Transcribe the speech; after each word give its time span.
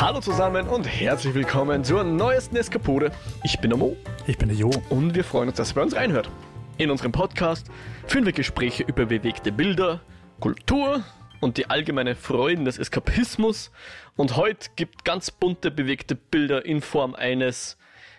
Hallo 0.00 0.18
zusammen 0.20 0.66
und 0.66 0.84
herzlich 0.84 1.34
willkommen 1.34 1.84
zur 1.84 2.04
neuesten 2.04 2.56
Eskapode. 2.56 3.12
Ich 3.44 3.60
bin 3.60 3.68
der 3.68 3.78
Mo. 3.78 3.98
Ich 4.26 4.38
bin 4.38 4.48
der 4.48 4.56
Jo. 4.56 4.70
Und 4.88 5.14
wir 5.14 5.24
freuen 5.24 5.50
uns, 5.50 5.58
dass 5.58 5.72
ihr 5.72 5.74
bei 5.74 5.82
uns 5.82 5.94
reinhört. 5.94 6.30
In 6.78 6.90
unserem 6.90 7.12
Podcast 7.12 7.70
führen 8.06 8.24
wir 8.24 8.32
Gespräche 8.32 8.82
über 8.82 9.04
bewegte 9.04 9.52
Bilder, 9.52 10.00
Kultur 10.40 11.04
und 11.42 11.58
die 11.58 11.68
allgemeine 11.68 12.14
Freuden 12.14 12.64
des 12.64 12.78
Eskapismus. 12.78 13.72
Und 14.16 14.36
heute 14.36 14.70
gibt 14.74 15.04
ganz 15.04 15.30
bunte 15.30 15.70
bewegte 15.70 16.14
Bilder 16.14 16.64
in 16.64 16.80
Form 16.80 17.14
eines 17.14 17.76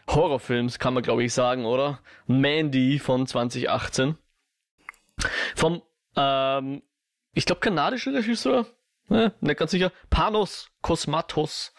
Horrorfilms, 0.07 0.77
kann 0.77 0.93
man 0.93 1.02
glaube 1.02 1.23
ich 1.23 1.34
sagen, 1.34 1.66
oder? 1.66 2.00
Mandy 2.27 3.00
von 3.00 3.25
2018. 3.25 4.20
Vom, 5.55 5.82
ähm, 6.16 6.84
ich 7.34 7.48
glaube, 7.48 7.59
kanadischen 7.59 8.16
Regisseur, 8.16 8.68
ne, 9.12 9.34
nicht 9.41 9.57
ganz 9.57 9.71
sicher, 9.71 9.91
Panos 10.09 10.72
Kosmatos. 10.81 11.73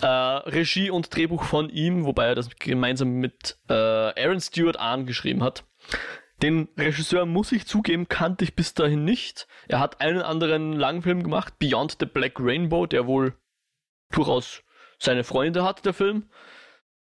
Äh, 0.00 0.06
Regie 0.06 0.90
und 0.90 1.14
Drehbuch 1.14 1.44
von 1.44 1.70
ihm, 1.70 2.04
wobei 2.04 2.26
er 2.26 2.34
das 2.34 2.50
gemeinsam 2.56 3.20
mit 3.20 3.58
äh, 3.68 3.72
Aaron 3.72 4.40
Stewart 4.40 4.76
angeschrieben 4.76 5.44
hat. 5.44 5.64
Den 6.42 6.68
Regisseur, 6.76 7.24
muss 7.24 7.52
ich 7.52 7.66
zugeben, 7.66 8.08
kannte 8.08 8.42
ich 8.42 8.56
bis 8.56 8.74
dahin 8.74 9.04
nicht. 9.04 9.46
Er 9.68 9.78
hat 9.78 10.00
einen 10.00 10.22
anderen 10.22 10.72
Langfilm 10.72 11.22
gemacht, 11.22 11.54
Beyond 11.60 11.98
the 12.00 12.06
Black 12.06 12.40
Rainbow, 12.40 12.86
der 12.86 13.06
wohl 13.06 13.36
durchaus 14.10 14.64
seine 14.98 15.22
Freunde 15.22 15.64
hat, 15.64 15.84
der 15.84 15.94
Film. 15.94 16.30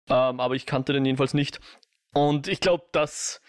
Ähm, 0.09 0.41
aber 0.41 0.55
ich 0.55 0.65
kannte 0.65 0.91
den 0.91 1.05
jedenfalls 1.05 1.33
nicht. 1.33 1.61
Und 2.13 2.49
ich 2.49 2.59
glaube, 2.59 2.83
das 2.91 3.41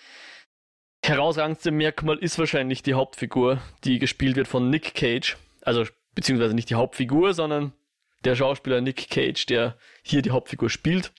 herausragendste 1.05 1.73
Merkmal 1.73 2.19
ist 2.19 2.39
wahrscheinlich 2.39 2.85
die 2.85 2.95
Hauptfigur, 2.95 3.59
die 3.83 3.99
gespielt 3.99 4.37
wird 4.37 4.47
von 4.47 4.71
Nick 4.71 4.95
Cage. 4.95 5.37
Also, 5.63 5.85
beziehungsweise 6.15 6.55
nicht 6.55 6.71
die 6.71 6.75
Hauptfigur, 6.75 7.35
sondern 7.35 7.73
der 8.25 8.37
Schauspieler 8.37 8.81
Nick 8.81 9.09
Cage, 9.11 9.47
der 9.47 9.77
hier 10.03 10.23
die 10.23 10.31
Hauptfigur 10.31 10.71
spielt. 10.71 11.13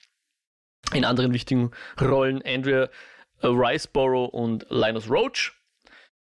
In 0.92 1.04
anderen 1.04 1.32
wichtigen 1.32 1.70
Rollen 2.00 2.42
Andrea 2.44 2.88
Riceborough 3.42 4.32
und 4.32 4.66
Linus 4.70 5.10
Roach. 5.10 5.52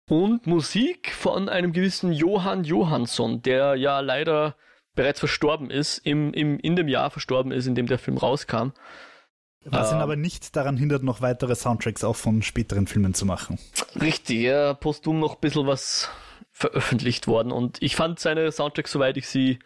Und 0.09 0.47
Musik 0.47 1.11
von 1.11 1.49
einem 1.49 1.73
gewissen 1.73 2.13
Johann 2.13 2.63
Johansson, 2.63 3.41
der 3.41 3.75
ja 3.75 3.99
leider 3.99 4.55
bereits 4.95 5.19
verstorben 5.19 5.69
ist, 5.69 5.97
im, 5.99 6.33
im, 6.33 6.59
in 6.59 6.75
dem 6.75 6.87
Jahr 6.87 7.09
verstorben 7.09 7.51
ist, 7.51 7.67
in 7.67 7.75
dem 7.75 7.87
der 7.87 7.99
Film 7.99 8.17
rauskam. 8.17 8.71
Was 9.65 9.91
ihn 9.91 9.97
aber 9.97 10.15
nicht 10.15 10.55
daran 10.55 10.77
hindert, 10.77 11.03
noch 11.03 11.21
weitere 11.21 11.55
Soundtracks 11.55 12.05
auch 12.05 12.15
von 12.15 12.41
späteren 12.41 12.87
Filmen 12.87 13.13
zu 13.13 13.25
machen. 13.25 13.59
Richtig, 13.99 14.39
ja, 14.43 14.73
postum 14.73 15.19
noch 15.19 15.35
ein 15.35 15.41
bisschen 15.41 15.67
was 15.67 16.09
veröffentlicht 16.57 17.27
worden 17.27 17.51
und 17.51 17.79
ich 17.83 17.95
fand 17.95 18.19
seine 18.19 18.51
Soundtracks, 18.51 18.91
soweit 18.91 19.15
ich 19.15 19.27
sie 19.27 19.59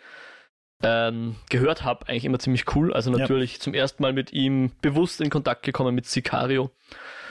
ähm, 0.83 1.37
gehört 1.49 1.85
habe, 1.85 2.09
eigentlich 2.09 2.25
immer 2.25 2.39
ziemlich 2.39 2.75
cool. 2.75 2.93
Also 2.93 3.11
natürlich 3.11 3.53
ja. 3.53 3.59
zum 3.61 3.73
ersten 3.73 4.03
Mal 4.03 4.11
mit 4.11 4.33
ihm 4.33 4.73
bewusst 4.81 5.21
in 5.21 5.29
Kontakt 5.29 5.63
gekommen 5.63 5.95
mit 5.95 6.05
Sicario. 6.05 6.69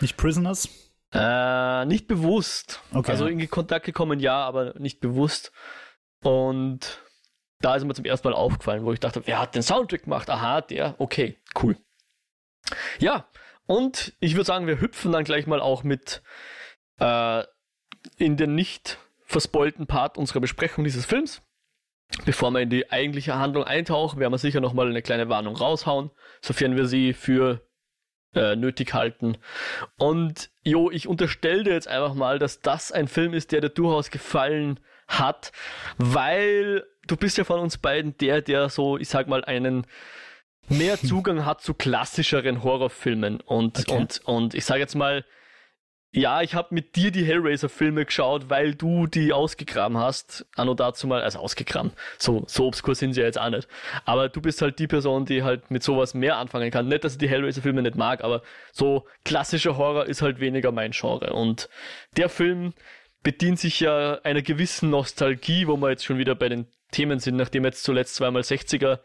Nicht 0.01 0.17
Prisoners? 0.17 0.71
Äh, 1.13 1.85
nicht 1.85 2.07
bewusst. 2.07 2.81
Okay. 2.95 3.11
Also 3.11 3.27
in 3.27 3.51
Kontakt 3.51 3.85
gekommen, 3.85 4.19
ja, 4.19 4.43
aber 4.43 4.79
nicht 4.79 5.01
bewusst. 5.01 5.53
Und 6.23 7.03
da 7.61 7.77
ist 7.77 7.85
mir 7.85 7.93
zum 7.93 8.07
ersten 8.07 8.29
Mal 8.29 8.35
aufgefallen, 8.35 8.87
wo 8.87 8.95
ich 8.95 9.01
dachte, 9.01 9.21
wer 9.27 9.41
hat 9.41 9.55
den 9.55 9.63
Soundtrack 9.63 10.05
gemacht? 10.05 10.31
Aha, 10.31 10.63
der, 10.63 10.95
okay, 10.97 11.37
cool. 11.63 11.77
Ja, 12.99 13.29
und 13.67 14.15
ich 14.21 14.37
würde 14.37 14.47
sagen, 14.47 14.67
wir 14.67 14.81
hüpfen 14.81 15.13
dann 15.13 15.25
gleich 15.25 15.47
mal 15.47 15.61
auch 15.61 15.83
mit 15.83 16.23
äh, 16.99 17.45
in 18.17 18.39
den 18.39 18.55
nicht 18.55 18.99
verspoilten 19.31 19.87
Part 19.87 20.19
unserer 20.19 20.41
Besprechung 20.41 20.85
dieses 20.85 21.07
Films. 21.07 21.43
Bevor 22.25 22.51
wir 22.51 22.61
in 22.61 22.71
die 22.71 22.91
eigentliche 22.91 23.37
Handlung 23.37 23.63
eintauchen, 23.63 24.19
werden 24.19 24.33
wir 24.33 24.39
sicher 24.39 24.61
nochmal 24.61 24.89
eine 24.89 25.03
kleine 25.03 25.29
Warnung 25.29 25.55
raushauen, 25.55 26.11
sofern 26.41 26.77
wir 26.77 26.87
sie 26.87 27.13
für 27.13 27.65
äh, 28.35 28.57
nötig 28.57 28.93
halten. 28.93 29.39
Und 29.97 30.51
jo, 30.65 30.91
ich 30.91 31.07
unterstelle 31.07 31.63
dir 31.63 31.73
jetzt 31.73 31.87
einfach 31.87 32.15
mal, 32.15 32.41
dass 32.41 32.61
das 32.61 32.91
ein 32.91 33.07
Film 33.07 33.33
ist, 33.33 33.53
der 33.53 33.61
dir 33.61 33.69
durchaus 33.69 34.11
gefallen 34.11 34.81
hat, 35.07 35.53
weil 35.99 36.85
du 37.07 37.17
bist 37.17 37.39
ja 37.39 37.45
von 37.45 37.61
uns 37.61 37.79
beiden 37.79 38.17
der, 38.19 38.43
der 38.43 38.69
so, 38.69 38.99
ich 38.99 39.09
sag 39.09 39.29
mal, 39.29 39.45
einen 39.45 39.87
mehr 40.69 40.99
Zugang 41.01 41.45
hat 41.45 41.61
zu 41.61 41.75
klassischeren 41.75 42.65
Horrorfilmen 42.65 43.41
und 43.41 43.79
okay. 43.79 43.97
und 43.97 44.21
und 44.25 44.55
ich 44.55 44.65
sage 44.65 44.81
jetzt 44.81 44.97
mal 44.97 45.25
ja, 46.13 46.43
ich 46.43 46.55
habe 46.57 46.75
mit 46.75 46.97
dir 46.97 47.13
die 47.13 47.25
Hellraiser-Filme 47.25 48.05
geschaut, 48.05 48.51
weil 48.51 48.75
du 48.75 49.07
die 49.07 49.33
ausgegraben 49.33 49.97
hast. 49.97 50.45
Anno 50.57 50.75
dazu 50.75 51.07
mal, 51.07 51.23
also 51.23 51.39
ausgegraben. 51.39 51.93
So, 52.19 52.43
so 52.49 52.67
obskur 52.67 52.97
sind 52.97 53.13
sie 53.13 53.21
ja 53.21 53.27
jetzt 53.27 53.39
auch 53.39 53.51
nicht. 53.51 53.69
Aber 54.07 54.29
du 54.29 54.41
bist 54.41 54.61
halt 54.61 54.81
die 54.81 54.89
Person, 54.89 55.25
die 55.25 55.45
halt 55.45 55.71
mit 55.71 55.85
sowas 55.85 56.15
mehr 56.15 56.37
anfangen 56.37 56.73
kann. 56.73 56.89
Nicht, 56.89 57.05
dass 57.05 57.13
ich 57.13 57.19
die 57.19 57.29
Hellraiser-Filme 57.29 57.83
nicht 57.83 57.95
mag, 57.95 58.25
aber 58.25 58.43
so 58.73 59.07
klassischer 59.25 59.77
Horror 59.77 60.07
ist 60.07 60.21
halt 60.21 60.41
weniger 60.41 60.73
mein 60.73 60.91
Genre. 60.91 61.33
Und 61.33 61.69
der 62.17 62.29
Film 62.29 62.75
bedient 63.23 63.61
sich 63.61 63.79
ja 63.79 64.15
einer 64.25 64.43
gewissen 64.43 64.91
Nostalgie, 64.91 65.69
wo 65.69 65.77
wir 65.77 65.91
jetzt 65.91 66.05
schon 66.05 66.19
wieder 66.19 66.35
bei 66.35 66.49
den 66.49 66.67
Themen 66.91 67.21
sind, 67.21 67.37
nachdem 67.37 67.63
wir 67.63 67.69
jetzt 67.69 67.85
zuletzt 67.85 68.17
zweimal 68.17 68.43
60er 68.43 68.99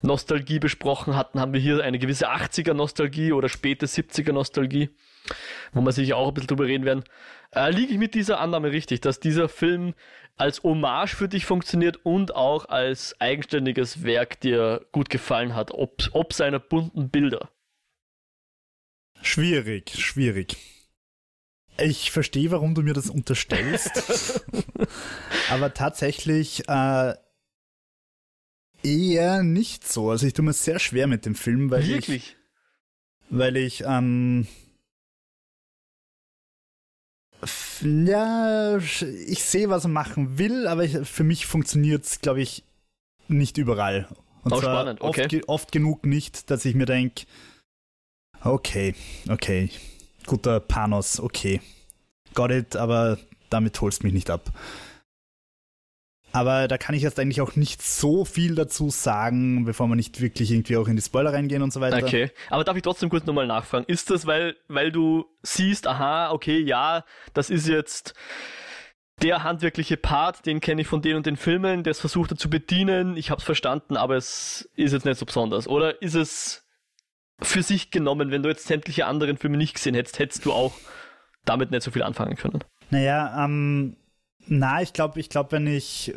Nostalgie 0.00 0.58
besprochen 0.58 1.14
hatten, 1.14 1.38
haben 1.38 1.52
wir 1.52 1.60
hier 1.60 1.84
eine 1.84 2.00
gewisse 2.00 2.28
80er 2.30 2.74
Nostalgie 2.74 3.30
oder 3.30 3.48
späte 3.48 3.86
70er 3.86 4.32
Nostalgie 4.32 4.90
wo 5.72 5.80
wir 5.80 5.92
sicher 5.92 6.16
auch 6.16 6.28
ein 6.28 6.34
bisschen 6.34 6.48
drüber 6.48 6.66
reden 6.66 6.84
werden. 6.84 7.04
Äh, 7.54 7.70
liege 7.70 7.92
ich 7.92 7.98
mit 7.98 8.14
dieser 8.14 8.40
Annahme 8.40 8.72
richtig, 8.72 9.00
dass 9.00 9.20
dieser 9.20 9.48
Film 9.48 9.94
als 10.36 10.62
Hommage 10.62 11.14
für 11.14 11.28
dich 11.28 11.44
funktioniert 11.44 11.98
und 12.04 12.34
auch 12.34 12.66
als 12.66 13.20
eigenständiges 13.20 14.02
Werk 14.02 14.40
dir 14.40 14.86
gut 14.92 15.10
gefallen 15.10 15.54
hat, 15.54 15.72
ob, 15.72 16.08
ob 16.12 16.32
seiner 16.32 16.58
bunten 16.58 17.10
Bilder? 17.10 17.50
Schwierig, 19.20 19.92
schwierig. 19.96 20.56
Ich 21.78 22.10
verstehe, 22.10 22.50
warum 22.50 22.74
du 22.74 22.82
mir 22.82 22.94
das 22.94 23.08
unterstellst. 23.08 24.44
aber 25.50 25.74
tatsächlich 25.74 26.68
äh, 26.68 27.14
eher 28.82 29.42
nicht 29.42 29.86
so. 29.86 30.10
Also 30.10 30.26
ich 30.26 30.34
tue 30.34 30.44
mir 30.44 30.52
sehr 30.52 30.78
schwer 30.78 31.06
mit 31.06 31.24
dem 31.24 31.34
Film, 31.34 31.70
weil 31.70 31.86
Wirklich? 31.86 32.08
ich 32.08 32.36
weil 33.32 33.56
ich 33.56 33.82
ähm, 33.86 34.46
ja, 37.82 38.78
ich 38.78 39.44
sehe, 39.44 39.68
was 39.68 39.84
er 39.84 39.90
machen 39.90 40.38
will, 40.38 40.66
aber 40.66 40.84
ich, 40.84 40.96
für 41.08 41.24
mich 41.24 41.46
funktioniert 41.46 42.04
es, 42.04 42.20
glaube 42.20 42.40
ich, 42.40 42.64
nicht 43.28 43.58
überall. 43.58 44.08
Und 44.42 44.52
Auch 44.52 44.60
zwar 44.60 44.96
okay. 45.00 45.38
oft, 45.38 45.48
oft 45.48 45.72
genug 45.72 46.04
nicht, 46.04 46.50
dass 46.50 46.64
ich 46.64 46.74
mir 46.74 46.86
denke, 46.86 47.24
okay, 48.42 48.94
okay, 49.28 49.70
guter 50.26 50.60
Panos, 50.60 51.20
okay. 51.20 51.60
Got 52.34 52.50
it, 52.50 52.76
aber 52.76 53.18
damit 53.50 53.80
holst 53.80 54.04
mich 54.04 54.12
nicht 54.12 54.30
ab. 54.30 54.52
Aber 56.32 56.66
da 56.66 56.78
kann 56.78 56.94
ich 56.94 57.02
jetzt 57.02 57.18
eigentlich 57.20 57.40
auch 57.40 57.56
nicht 57.56 57.82
so 57.82 58.24
viel 58.24 58.54
dazu 58.54 58.90
sagen, 58.90 59.64
bevor 59.64 59.86
wir 59.88 59.96
nicht 59.96 60.20
wirklich 60.20 60.50
irgendwie 60.50 60.76
auch 60.76 60.88
in 60.88 60.96
die 60.96 61.02
Spoiler 61.02 61.32
reingehen 61.32 61.62
und 61.62 61.72
so 61.72 61.80
weiter. 61.80 61.98
Okay, 61.98 62.30
aber 62.48 62.64
darf 62.64 62.76
ich 62.76 62.82
trotzdem 62.82 63.10
kurz 63.10 63.26
nochmal 63.26 63.46
nachfragen? 63.46 63.84
Ist 63.86 64.10
das, 64.10 64.26
weil, 64.26 64.56
weil 64.68 64.90
du 64.90 65.26
siehst, 65.42 65.86
aha, 65.86 66.30
okay, 66.30 66.58
ja, 66.58 67.04
das 67.34 67.50
ist 67.50 67.68
jetzt 67.68 68.14
der 69.20 69.44
handwerkliche 69.44 69.96
Part, 69.96 70.46
den 70.46 70.60
kenne 70.60 70.80
ich 70.82 70.88
von 70.88 71.02
den 71.02 71.16
und 71.16 71.26
den 71.26 71.36
Filmen, 71.36 71.84
der 71.84 71.94
versucht 71.94 72.32
er 72.32 72.36
zu 72.36 72.50
bedienen, 72.50 73.16
ich 73.16 73.30
hab's 73.30 73.44
verstanden, 73.44 73.96
aber 73.96 74.16
es 74.16 74.68
ist 74.74 74.92
jetzt 74.92 75.04
nicht 75.04 75.18
so 75.18 75.26
besonders. 75.26 75.68
Oder 75.68 76.02
ist 76.02 76.14
es 76.14 76.66
für 77.40 77.62
sich 77.62 77.90
genommen, 77.90 78.30
wenn 78.30 78.42
du 78.42 78.48
jetzt 78.48 78.66
sämtliche 78.66 79.06
anderen 79.06 79.36
Filme 79.36 79.56
nicht 79.56 79.74
gesehen 79.74 79.94
hättest, 79.94 80.18
hättest 80.18 80.44
du 80.44 80.52
auch 80.52 80.72
damit 81.44 81.70
nicht 81.70 81.82
so 81.82 81.90
viel 81.90 82.02
anfangen 82.02 82.36
können? 82.36 82.64
Naja, 82.90 83.44
ähm, 83.44 83.96
na, 84.46 84.82
ich 84.82 84.92
glaube, 84.92 85.20
ich 85.20 85.28
glaube, 85.28 85.52
wenn 85.52 85.66
ich, 85.66 86.14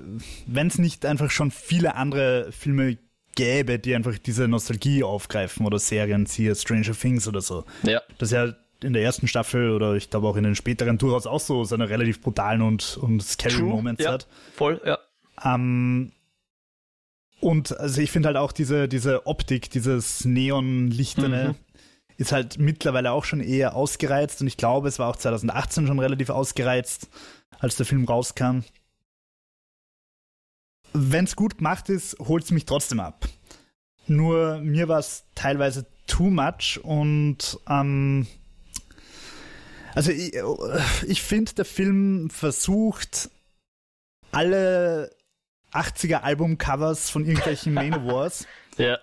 wenn 0.47 0.67
es 0.67 0.77
nicht 0.77 1.05
einfach 1.05 1.31
schon 1.31 1.51
viele 1.51 1.95
andere 1.95 2.51
Filme 2.51 2.97
gäbe, 3.35 3.79
die 3.79 3.93
einfach 3.95 4.17
diese 4.17 4.47
Nostalgie 4.47 5.03
aufgreifen 5.03 5.65
oder 5.65 5.77
Serien, 5.77 6.25
siehe 6.25 6.55
Stranger 6.55 6.93
Things 6.93 7.27
oder 7.27 7.41
so. 7.41 7.65
Ja. 7.83 8.01
Das 8.17 8.29
ist 8.29 8.33
ja 8.33 8.53
in 8.83 8.93
der 8.93 9.03
ersten 9.03 9.27
Staffel 9.27 9.71
oder 9.71 9.95
ich 9.95 10.09
glaube 10.09 10.27
auch 10.27 10.35
in 10.35 10.43
den 10.43 10.55
späteren 10.55 10.97
durchaus 10.97 11.27
auch 11.27 11.39
so 11.39 11.63
seine 11.63 11.89
relativ 11.89 12.21
brutalen 12.21 12.61
und, 12.61 12.97
und 12.97 13.21
scary 13.21 13.57
True, 13.57 13.69
Moments 13.69 14.03
ja, 14.03 14.13
hat. 14.13 14.27
Voll, 14.55 14.81
ja. 14.85 14.99
Ähm, 15.43 16.11
und 17.39 17.77
also 17.77 18.01
ich 18.01 18.11
finde 18.11 18.27
halt 18.27 18.37
auch 18.37 18.51
diese, 18.51 18.87
diese 18.87 19.27
Optik, 19.27 19.69
dieses 19.69 20.25
Neonlichterne, 20.25 21.49
mhm. 21.49 21.55
ist 22.17 22.31
halt 22.31 22.57
mittlerweile 22.57 23.11
auch 23.11 23.25
schon 23.25 23.41
eher 23.41 23.75
ausgereizt 23.75 24.41
und 24.41 24.47
ich 24.47 24.57
glaube, 24.57 24.87
es 24.87 24.99
war 24.99 25.09
auch 25.09 25.17
2018 25.17 25.87
schon 25.87 25.99
relativ 25.99 26.29
ausgereizt 26.29 27.09
als 27.59 27.75
der 27.75 27.85
Film 27.85 28.05
rauskam. 28.05 28.59
Wenn 30.93 31.25
es 31.25 31.35
gut 31.35 31.57
gemacht 31.57 31.89
ist, 31.89 32.17
holt 32.19 32.43
es 32.43 32.51
mich 32.51 32.65
trotzdem 32.65 32.99
ab. 32.99 33.27
Nur 34.07 34.59
mir 34.59 34.87
war 34.87 34.99
es 34.99 35.25
teilweise 35.35 35.85
too 36.07 36.29
much 36.29 36.79
und 36.83 37.59
ähm, 37.67 38.27
also 39.95 40.11
ich, 40.11 40.33
ich 41.07 41.21
finde, 41.21 41.53
der 41.53 41.65
Film 41.65 42.29
versucht 42.29 43.29
alle 44.31 45.09
80er 45.71 46.17
Albumcovers 46.17 47.09
von 47.09 47.25
irgendwelchen 47.25 47.73
Manowars. 47.73 48.45
ja. 48.77 48.97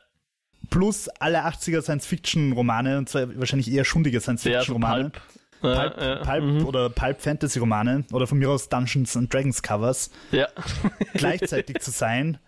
Plus 0.70 1.08
alle 1.08 1.44
80er 1.44 1.82
Science-Fiction-Romane, 1.82 2.98
und 2.98 3.08
zwar 3.08 3.36
wahrscheinlich 3.38 3.70
eher 3.70 3.84
schundige 3.84 4.20
Science-Fiction-Romane. 4.20 5.10
Pulp, 5.10 5.22
Pulp, 5.62 6.00
ja, 6.00 6.16
Pulp 6.16 6.44
mhm. 6.44 6.66
oder 6.66 6.90
Pulp 6.90 7.20
Fantasy 7.20 7.58
Romane 7.58 8.04
oder 8.12 8.26
von 8.26 8.38
mir 8.38 8.50
aus 8.50 8.68
Dungeons 8.68 9.16
and 9.16 9.32
Dragons 9.32 9.62
Covers 9.62 10.10
ja. 10.30 10.48
gleichzeitig 11.14 11.80
zu 11.80 11.90
sein, 11.90 12.38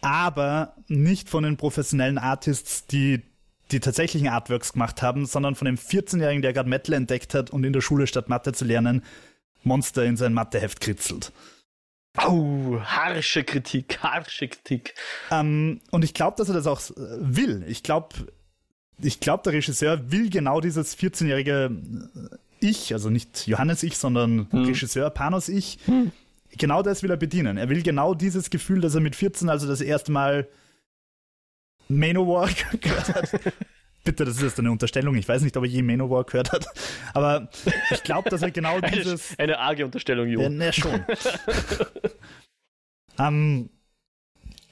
aber 0.00 0.76
nicht 0.88 1.28
von 1.28 1.44
den 1.44 1.56
professionellen 1.56 2.18
Artists, 2.18 2.86
die 2.86 3.22
die 3.70 3.80
tatsächlichen 3.80 4.28
Artworks 4.28 4.74
gemacht 4.74 5.02
haben, 5.02 5.26
sondern 5.26 5.54
von 5.54 5.64
dem 5.64 5.76
14-Jährigen, 5.76 6.42
der 6.42 6.52
gerade 6.52 6.68
Metal 6.68 6.94
entdeckt 6.94 7.34
hat 7.34 7.50
und 7.50 7.64
in 7.64 7.72
der 7.72 7.80
Schule 7.80 8.06
statt 8.06 8.28
Mathe 8.28 8.52
zu 8.52 8.64
lernen, 8.64 9.02
Monster 9.64 10.04
in 10.04 10.16
sein 10.16 10.34
Matheheft 10.34 10.80
kritzelt. 10.80 11.32
Oh, 12.26 12.78
harsche 12.80 13.42
Kritik, 13.42 13.98
harsche 14.02 14.48
Kritik. 14.48 14.94
Ähm, 15.30 15.80
und 15.90 16.04
ich 16.04 16.12
glaube, 16.12 16.36
dass 16.36 16.48
er 16.48 16.54
das 16.54 16.66
auch 16.66 16.80
will. 16.96 17.64
Ich 17.66 17.82
glaube, 17.82 18.26
ich 19.00 19.20
glaube, 19.20 19.42
der 19.44 19.54
Regisseur 19.54 20.10
will 20.10 20.28
genau 20.28 20.60
dieses 20.60 20.96
14-jährige 20.98 21.70
äh, 21.70 22.36
Ich, 22.62 22.92
also 22.92 23.10
nicht 23.10 23.46
Johannes 23.46 23.82
Ich, 23.82 23.98
sondern 23.98 24.46
Hm. 24.50 24.64
Regisseur 24.64 25.10
Panos 25.10 25.48
Ich, 25.48 25.78
genau 26.56 26.82
das 26.82 27.02
will 27.02 27.10
er 27.10 27.16
bedienen. 27.16 27.56
Er 27.56 27.68
will 27.68 27.82
genau 27.82 28.14
dieses 28.14 28.50
Gefühl, 28.50 28.80
dass 28.80 28.94
er 28.94 29.00
mit 29.00 29.16
14, 29.16 29.48
also 29.48 29.66
das 29.66 29.80
erste 29.80 30.12
Mal 30.12 30.48
Manowar 31.88 32.48
gehört 32.80 33.14
hat. 33.14 33.30
Bitte, 34.04 34.24
das 34.24 34.36
ist 34.36 34.42
jetzt 34.42 34.58
eine 34.58 34.70
Unterstellung. 34.72 35.14
Ich 35.14 35.28
weiß 35.28 35.42
nicht, 35.42 35.56
ob 35.56 35.62
er 35.64 35.70
je 35.70 35.82
Manowar 35.82 36.24
gehört 36.24 36.50
hat. 36.52 36.66
Aber 37.14 37.48
ich 37.92 38.02
glaube, 38.02 38.30
dass 38.30 38.42
er 38.42 38.50
genau 38.50 38.76
Eine, 38.82 38.90
dieses. 38.90 39.38
eine 39.38 39.58
arge 39.58 39.84
Unterstellung, 39.84 40.26
Jo. 40.28 40.40
Ja, 40.42 40.72
schon. 40.72 41.04
ähm, 43.18 43.70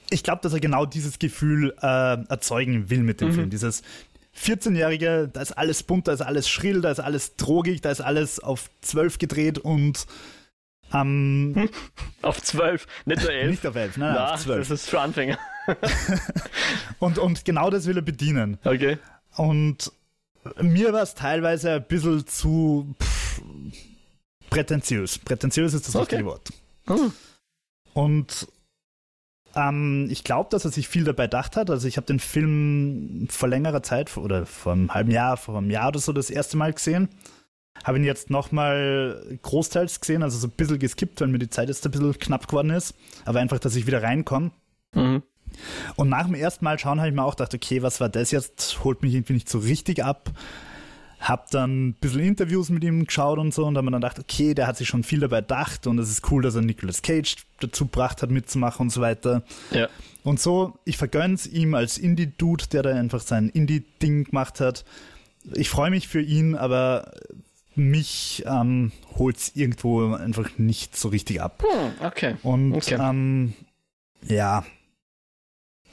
ich 0.09 0.23
glaube, 0.23 0.41
dass 0.41 0.53
er 0.53 0.59
genau 0.59 0.85
dieses 0.85 1.19
Gefühl 1.19 1.73
äh, 1.81 2.17
erzeugen 2.27 2.89
will 2.89 3.03
mit 3.03 3.21
dem 3.21 3.29
Mhm. 3.29 3.33
Film. 3.33 3.49
Dieses 3.49 3.83
14-Jährige, 4.37 5.29
da 5.31 5.41
ist 5.41 5.51
alles 5.53 5.83
bunt, 5.83 6.07
da 6.07 6.13
ist 6.13 6.21
alles 6.21 6.47
schrill, 6.49 6.81
da 6.81 6.91
ist 6.91 6.99
alles 6.99 7.35
drogig, 7.35 7.81
da 7.81 7.91
ist 7.91 8.01
alles 8.01 8.39
auf 8.39 8.69
12 8.81 9.17
gedreht 9.17 9.59
und 9.59 10.05
ähm, 10.93 11.69
Auf 12.21 12.41
12, 12.41 12.85
nicht 13.05 13.21
nur 13.21 13.31
11. 13.31 13.49
nicht 13.51 13.65
auf 13.67 13.75
11, 13.75 13.97
nein, 13.97 14.13
nein, 14.13 14.33
auf 14.33 14.41
12. 14.41 14.67
das 14.69 14.81
ist 14.81 14.89
für 14.89 14.99
Anfänger. 14.99 15.37
Und, 16.99 17.17
und 17.19 17.45
genau 17.45 17.69
das 17.69 17.85
will 17.85 17.95
er 17.97 18.01
bedienen. 18.01 18.57
Okay. 18.63 18.97
Und 19.37 19.91
mir 20.59 20.91
war 20.91 21.03
es 21.03 21.13
teilweise 21.13 21.73
ein 21.73 21.85
bisschen 21.87 22.25
zu 22.27 22.95
pff, 23.01 23.41
prätentiös. 24.49 25.19
Prätentiös 25.19 25.73
ist 25.73 25.87
das 25.87 25.95
Okay. 25.95 26.15
richtige 26.15 26.25
Wort. 26.25 26.49
Hm. 26.87 27.13
Und 27.93 28.47
ähm, 29.55 30.07
ich 30.09 30.23
glaube, 30.23 30.49
dass 30.49 30.65
er 30.65 30.71
sich 30.71 30.87
viel 30.87 31.03
dabei 31.03 31.23
gedacht 31.23 31.55
hat. 31.55 31.69
Also 31.69 31.87
ich 31.87 31.97
habe 31.97 32.07
den 32.07 32.19
Film 32.19 33.27
vor 33.29 33.49
längerer 33.49 33.83
Zeit 33.83 34.15
oder 34.17 34.45
vor 34.45 34.73
einem 34.73 34.93
halben 34.93 35.11
Jahr, 35.11 35.37
vor 35.37 35.57
einem 35.57 35.69
Jahr 35.69 35.89
oder 35.89 35.99
so 35.99 36.13
das 36.13 36.29
erste 36.29 36.57
Mal 36.57 36.73
gesehen. 36.73 37.09
Habe 37.83 37.97
ihn 37.97 38.03
jetzt 38.03 38.29
nochmal 38.29 39.39
großteils 39.41 39.99
gesehen, 40.01 40.23
also 40.23 40.37
so 40.37 40.47
ein 40.47 40.51
bisschen 40.51 40.77
geskippt, 40.77 41.21
weil 41.21 41.29
mir 41.29 41.39
die 41.39 41.49
Zeit 41.49 41.69
jetzt 41.69 41.85
ein 41.85 41.91
bisschen 41.91 42.19
knapp 42.19 42.47
geworden 42.47 42.69
ist. 42.69 42.93
Aber 43.25 43.39
einfach, 43.39 43.59
dass 43.59 43.75
ich 43.75 43.87
wieder 43.87 44.03
reinkomme. 44.03 44.51
Mhm. 44.93 45.23
Und 45.95 46.09
nach 46.09 46.25
dem 46.25 46.35
ersten 46.35 46.63
Mal 46.63 46.79
schauen 46.79 46.99
habe 46.99 47.09
ich 47.09 47.15
mir 47.15 47.23
auch 47.23 47.35
gedacht, 47.35 47.53
okay, 47.53 47.81
was 47.81 47.99
war 47.99 48.09
das 48.09 48.31
jetzt? 48.31 48.83
Holt 48.83 49.01
mich 49.01 49.13
irgendwie 49.13 49.33
nicht 49.33 49.49
so 49.49 49.59
richtig 49.59 50.03
ab. 50.03 50.31
Hab 51.21 51.49
dann 51.51 51.89
ein 51.89 51.93
bisschen 51.93 52.21
Interviews 52.21 52.69
mit 52.69 52.83
ihm 52.83 53.05
geschaut 53.05 53.37
und 53.37 53.53
so 53.53 53.65
und 53.65 53.75
dann 53.75 53.85
mir 53.85 53.91
dann 53.91 54.01
gedacht, 54.01 54.19
okay, 54.19 54.53
der 54.55 54.65
hat 54.67 54.75
sich 54.77 54.87
schon 54.87 55.03
viel 55.03 55.19
dabei 55.19 55.41
gedacht 55.41 55.85
und 55.87 55.99
es 55.99 56.09
ist 56.09 56.29
cool, 56.31 56.41
dass 56.41 56.55
er 56.55 56.61
Nicolas 56.63 57.01
Cage 57.03 57.35
dazu 57.59 57.85
gebracht 57.85 58.21
hat, 58.23 58.31
mitzumachen 58.31 58.85
und 58.85 58.89
so 58.89 59.01
weiter. 59.01 59.43
Ja. 59.69 59.87
Und 60.23 60.39
so, 60.39 60.79
ich 60.83 60.97
vergönn's 60.97 61.45
ihm 61.47 61.75
als 61.75 61.97
Indie-Dude, 61.97 62.65
der 62.71 62.83
da 62.83 62.89
einfach 62.95 63.21
sein 63.21 63.49
Indie-Ding 63.49 64.25
gemacht 64.25 64.59
hat. 64.59 64.83
Ich 65.53 65.69
freue 65.69 65.91
mich 65.91 66.07
für 66.07 66.21
ihn, 66.21 66.55
aber 66.55 67.11
mich 67.75 68.43
ähm, 68.45 68.91
holt's 69.17 69.51
irgendwo 69.55 70.13
einfach 70.13 70.49
nicht 70.57 70.97
so 70.97 71.09
richtig 71.09 71.41
ab. 71.41 71.63
Hm, 71.63 72.05
okay. 72.05 72.35
Und 72.43 72.73
Okay. 72.73 72.97
ähm, 72.99 73.53
ja, 74.27 74.63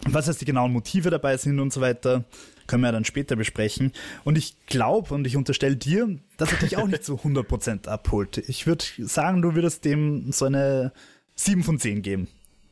was 0.07 0.27
jetzt 0.27 0.41
die 0.41 0.45
genauen 0.45 0.73
Motive 0.73 1.11
dabei 1.11 1.37
sind 1.37 1.61
und 1.61 1.73
so 1.73 1.81
weiter, 1.81 2.25
können 2.67 2.83
wir 2.83 2.89
ja 2.89 2.93
dann 2.93 3.05
später 3.05 3.37
besprechen. 3.37 3.93
Und 4.25 4.39
ich 4.39 4.57
glaube 4.67 5.15
und 5.15 5.27
ich 5.27 5.37
unterstelle 5.37 5.77
dir, 5.77 6.19
dass 6.37 6.53
er 6.53 6.59
dich 6.59 6.77
auch 6.77 6.87
nicht 6.87 7.05
zu 7.05 7.15
100% 7.23 7.89
abholt. 7.89 8.39
Ich 8.39 8.67
würde 8.67 8.85
sagen, 8.99 9.43
du 9.43 9.55
würdest 9.55 9.85
dem 9.85 10.33
so 10.33 10.45
eine 10.45 10.93
7 11.35 11.63
von 11.65 11.79
10 11.79 12.03
geben. 12.03 12.29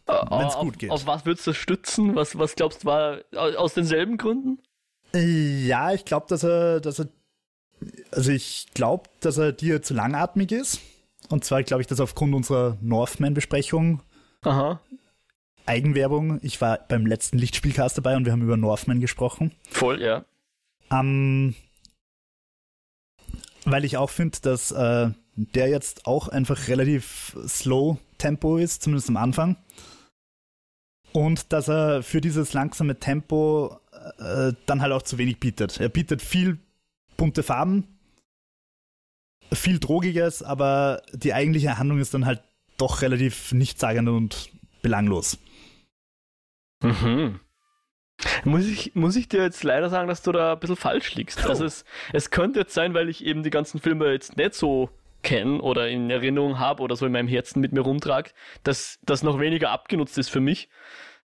Wenn's 0.06 0.54
auf, 0.54 0.60
gut 0.60 0.78
geht. 0.78 0.90
Auf 0.90 1.06
was 1.06 1.26
würdest 1.26 1.46
du 1.46 1.52
stützen? 1.52 2.14
Was, 2.14 2.38
was 2.38 2.54
glaubst 2.54 2.84
du 2.84 2.86
war 2.86 3.18
aus 3.34 3.74
denselben 3.74 4.18
Gründen? 4.18 4.60
Äh, 5.12 5.66
Ja, 5.66 5.92
ich 5.92 6.04
glaube, 6.04 6.26
dass 6.28 6.44
er, 6.44 6.80
dass 6.80 7.00
er, 7.00 7.08
also 8.12 8.30
ich 8.30 8.68
glaube, 8.72 9.08
dass 9.20 9.36
er 9.38 9.52
dir 9.52 9.82
zu 9.82 9.94
langatmig 9.94 10.52
ist. 10.52 10.80
Und 11.28 11.44
zwar 11.44 11.64
glaube 11.64 11.80
ich, 11.80 11.88
dass 11.88 11.98
aufgrund 11.98 12.34
unserer 12.34 12.76
Northman-Besprechung 12.80 14.00
Aha. 14.42 14.80
Eigenwerbung. 15.66 16.40
Ich 16.42 16.60
war 16.60 16.78
beim 16.88 17.06
letzten 17.06 17.38
Lichtspielcast 17.38 17.98
dabei 17.98 18.16
und 18.16 18.24
wir 18.24 18.32
haben 18.32 18.42
über 18.42 18.56
Northman 18.56 19.00
gesprochen. 19.00 19.52
Voll, 19.70 20.00
ja. 20.02 20.24
Ähm, 20.90 21.54
weil 23.64 23.84
ich 23.84 23.96
auch 23.96 24.10
finde, 24.10 24.38
dass 24.40 24.70
äh, 24.70 25.10
der 25.34 25.68
jetzt 25.68 26.06
auch 26.06 26.28
einfach 26.28 26.68
relativ 26.68 27.36
slow 27.46 27.98
Tempo 28.18 28.56
ist, 28.56 28.82
zumindest 28.82 29.08
am 29.08 29.16
Anfang. 29.16 29.56
Und 31.12 31.52
dass 31.52 31.68
er 31.68 32.02
für 32.02 32.20
dieses 32.20 32.52
langsame 32.52 32.98
Tempo 32.98 33.78
äh, 34.18 34.52
dann 34.66 34.82
halt 34.82 34.92
auch 34.92 35.02
zu 35.02 35.18
wenig 35.18 35.40
bietet. 35.40 35.80
Er 35.80 35.88
bietet 35.88 36.22
viel 36.22 36.58
bunte 37.16 37.42
Farben, 37.42 37.86
viel 39.52 39.78
Drogiges, 39.78 40.42
aber 40.42 41.02
die 41.12 41.34
eigentliche 41.34 41.78
Handlung 41.78 42.00
ist 42.00 42.14
dann 42.14 42.26
halt 42.26 42.42
doch 42.76 43.02
relativ 43.02 43.52
nichtssagend 43.52 44.08
und 44.08 44.50
belanglos. 44.82 45.38
Mhm. 46.82 47.40
Muss 48.44 48.66
ich, 48.66 48.94
muss 48.94 49.16
ich 49.16 49.28
dir 49.28 49.42
jetzt 49.42 49.62
leider 49.62 49.90
sagen, 49.90 50.08
dass 50.08 50.22
du 50.22 50.32
da 50.32 50.54
ein 50.54 50.58
bisschen 50.58 50.76
falsch 50.76 51.14
liegst. 51.14 51.44
Oh. 51.44 51.48
Also 51.50 51.64
es, 51.64 51.84
es 52.12 52.30
könnte 52.30 52.60
jetzt 52.60 52.74
sein, 52.74 52.94
weil 52.94 53.08
ich 53.08 53.24
eben 53.24 53.42
die 53.42 53.50
ganzen 53.50 53.80
Filme 53.80 54.10
jetzt 54.10 54.36
nicht 54.36 54.54
so 54.54 54.90
kenne 55.22 55.60
oder 55.60 55.88
in 55.88 56.08
Erinnerung 56.10 56.58
habe 56.58 56.82
oder 56.82 56.96
so 56.96 57.04
in 57.04 57.12
meinem 57.12 57.28
Herzen 57.28 57.60
mit 57.60 57.72
mir 57.72 57.80
rumtrage, 57.80 58.30
dass 58.62 58.98
das 59.02 59.22
noch 59.22 59.40
weniger 59.40 59.70
abgenutzt 59.70 60.16
ist 60.18 60.30
für 60.30 60.40
mich. 60.40 60.68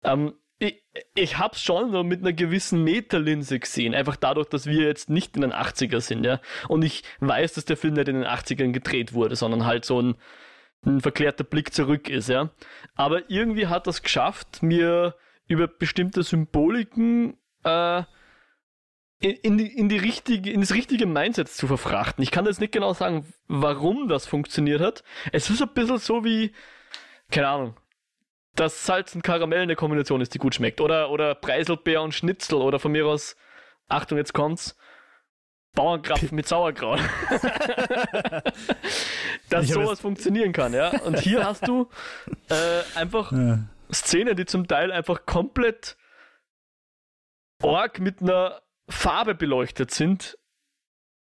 Ähm, 0.03 0.35
ich 0.59 0.83
ich 1.15 1.39
habe 1.39 1.55
es 1.55 1.63
schon 1.63 1.93
so 1.93 2.03
mit 2.03 2.21
einer 2.21 2.33
gewissen 2.33 2.83
Metalinse 2.83 3.59
gesehen, 3.59 3.95
einfach 3.95 4.17
dadurch, 4.17 4.49
dass 4.49 4.67
wir 4.67 4.87
jetzt 4.87 5.11
nicht 5.11 5.37
in 5.37 5.43
den 5.43 5.53
80er 5.53 6.01
sind, 6.01 6.25
ja. 6.25 6.41
Und 6.69 6.85
ich 6.85 7.03
weiß, 7.21 7.55
dass 7.55 7.65
der 7.65 7.77
Film 7.77 7.95
nicht 7.95 8.09
in 8.09 8.17
den 8.17 8.25
80ern 8.25 8.73
gedreht 8.73 9.13
wurde, 9.13 9.37
sondern 9.37 9.67
halt 9.67 9.85
so 9.85 10.01
ein, 10.01 10.17
ein 10.85 11.01
verklärter 11.01 11.45
Blick 11.45 11.73
zurück 11.73 12.09
ist, 12.09 12.29
ja. 12.29 12.51
Aber 12.95 13.31
irgendwie 13.31 13.67
hat 13.67 13.87
das 13.87 14.03
geschafft, 14.03 14.63
mir 14.63 15.15
über 15.49 15.67
bestimmte 15.67 16.23
Symboliken 16.23 17.37
äh, 17.65 18.03
in, 19.21 19.33
in, 19.43 19.59
die, 19.59 19.67
in, 19.67 19.89
die 19.89 19.99
richtige, 19.99 20.53
in 20.53 20.61
das 20.61 20.73
richtige 20.73 21.07
Mindset 21.07 21.49
zu 21.49 21.67
verfrachten. 21.67 22.23
Ich 22.23 22.31
kann 22.31 22.47
jetzt 22.47 22.61
nicht 22.61 22.73
genau 22.73 22.93
sagen, 22.93 23.27
warum 23.49 24.09
das 24.09 24.27
funktioniert 24.27 24.81
hat. 24.81 25.03
Es 25.33 25.51
ist 25.51 25.61
ein 25.61 25.71
bisschen 25.75 25.99
so 25.99 26.25
wie, 26.25 26.53
keine 27.31 27.49
Ahnung, 27.49 27.77
dass 28.55 28.87
Salz 28.87 29.15
und 29.15 29.23
Karamell 29.23 29.63
eine 29.63 29.75
Kombination 29.75 30.21
ist, 30.21 30.35
die 30.35 30.39
gut 30.39 30.55
schmeckt. 30.55 30.81
Oder, 30.81 31.11
oder 31.11 31.35
Preiselbeer 31.35 32.03
und 32.03 32.15
Schnitzel. 32.15 32.59
Oder 32.59 32.79
von 32.79 32.93
mir 32.93 33.07
aus, 33.07 33.37
Achtung, 33.89 34.19
jetzt 34.19 34.35
kommt's, 34.35 34.77
Bauernkrapfen 35.75 36.35
mit 36.35 36.47
Sauerkraut. 36.47 37.01
Dass 39.49 39.69
sowas 39.69 40.01
funktionieren 40.01 40.53
kann, 40.53 40.75
ja. 40.75 40.91
Und 41.03 41.19
hier 41.21 41.45
hast 41.45 41.67
du 41.67 41.89
äh, 42.51 42.99
einfach 42.99 43.33
Ja. 43.33 43.61
Szenen, 43.93 44.37
die 44.37 44.47
zum 44.47 44.67
Teil 44.67 44.93
einfach 44.93 45.27
komplett 45.27 45.97
org 47.63 48.01
mit 48.01 48.23
einer 48.23 48.63
Farbe 48.89 49.35
beleuchtet 49.35 49.91
sind. 49.91 50.39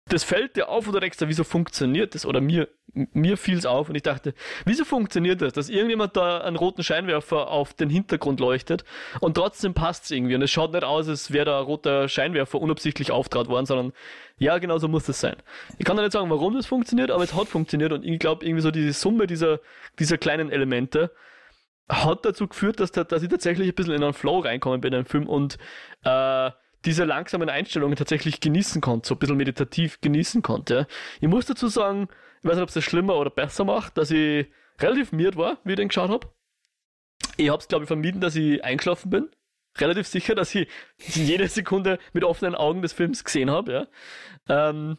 Das 0.08 0.24
fällt 0.24 0.56
dir 0.56 0.70
auf 0.70 0.88
oder 0.88 1.00
denkst 1.00 1.20
du, 1.20 1.27
wieso 1.27 1.44
funktioniert 1.44 2.15
das? 2.15 2.25
Oder 2.25 2.41
mir, 2.41 2.68
mir 2.94 3.38
fiel 3.38 3.60
es 3.60 3.68
auf 3.68 3.89
und 3.89 3.96
ich 3.96 4.01
dachte, 4.01 4.34
wieso 4.65 4.84
funktioniert 4.84 5.39
das? 5.41 5.53
Dass 5.53 5.70
irgendjemand 5.70 6.18
da 6.18 6.39
einen 6.39 6.56
roten 6.56 6.82
Scheinwerfer 6.82 7.50
auf 7.50 7.75
den 7.75 7.91
Hintergrund 7.91 8.39
leuchtet 8.39 8.84
und 9.20 9.36
trotzdem 9.36 9.75
passt 9.75 10.06
es 10.06 10.12
irgendwie. 10.12 10.34
Und 10.34 10.41
es 10.41 10.50
schaut 10.50 10.74
nicht 10.74 10.84
aus, 10.84 11.08
als 11.08 11.32
wäre 11.32 11.46
da 11.46 11.60
ein 11.60 11.65
roter 11.65 12.10
Scheinwerfer 12.10 12.60
unabsichtlich 12.60 13.12
auftrat 13.12 13.50
worden, 13.50 13.68
sondern 13.68 13.94
ja, 14.39 14.58
genau 14.58 14.79
so 14.79 14.88
muss 14.88 15.06
das 15.06 15.20
sein. 15.20 15.36
Ich 15.77 15.86
kann 15.86 15.96
da 15.96 16.01
nicht 16.01 16.13
sagen, 16.13 16.29
warum 16.32 16.56
das 16.56 16.65
funktioniert, 16.65 17.12
aber 17.12 17.24
es 17.24 17.36
hat 17.36 17.48
funktioniert 17.48 17.94
und 17.94 18.03
ich 18.03 18.18
glaube, 18.18 18.46
irgendwie 18.46 18.63
so 18.63 18.72
diese 18.72 18.94
Summe 18.94 19.27
dieser, 19.27 19.60
dieser 20.00 20.18
kleinen 20.18 20.50
Elemente 20.51 21.12
hat 21.89 22.25
dazu 22.25 22.48
geführt, 22.48 22.79
dass, 22.79 22.91
da, 22.91 23.03
dass 23.03 23.24
ich 23.24 23.29
tatsächlich 23.29 23.69
ein 23.69 23.75
bisschen 23.75 23.96
in 23.96 24.03
einen 24.03 24.13
Flow 24.13 24.39
reinkomme 24.39 24.77
bei 24.79 24.89
dem 24.89 25.05
Film 25.05 25.27
und 25.27 25.58
äh, 26.03 26.51
diese 26.86 27.03
langsamen 27.03 27.50
Einstellungen 27.50 27.96
tatsächlich 27.96 28.39
genießen 28.39 28.81
konnte, 28.81 29.08
so 29.08 29.15
ein 29.15 29.19
bisschen 29.19 29.38
meditativ 29.38 30.00
genießen 30.01 30.41
konnte. 30.41 30.88
Ich 31.19 31.27
muss 31.27 31.46
dazu 31.46 31.67
sagen, 31.67 32.08
ich 32.41 32.46
weiß 32.46 32.55
nicht, 32.55 32.63
ob 32.63 32.69
es 32.69 32.75
das 32.75 32.84
schlimmer 32.84 33.15
oder 33.17 33.29
besser 33.29 33.65
macht, 33.65 33.98
dass 33.98 34.12
ich 34.12 34.48
relativ 34.79 35.12
miert 35.12 35.36
war, 35.36 35.58
wie 35.63 35.72
ich 35.72 35.77
den 35.77 35.89
geschaut 35.89 36.10
habe. 36.10 36.29
Ich 37.36 37.50
habe 37.50 37.60
es, 37.60 37.67
glaube 37.67 37.84
ich, 37.84 37.88
vermieden, 37.88 38.22
dass 38.22 38.36
ich 38.36 38.63
eingeschlafen 38.63 39.10
bin. 39.10 39.29
Relativ 39.77 40.08
sicher, 40.08 40.36
dass 40.36 40.55
ich 40.55 40.67
jede 40.98 41.48
Sekunde 41.48 42.00
mit 42.13 42.24
offenen 42.24 42.55
Augen 42.55 42.81
des 42.81 42.93
Films 42.93 43.24
gesehen 43.24 43.51
habe. 43.51 43.88
Ja. 44.48 44.69
Ähm, 44.69 44.98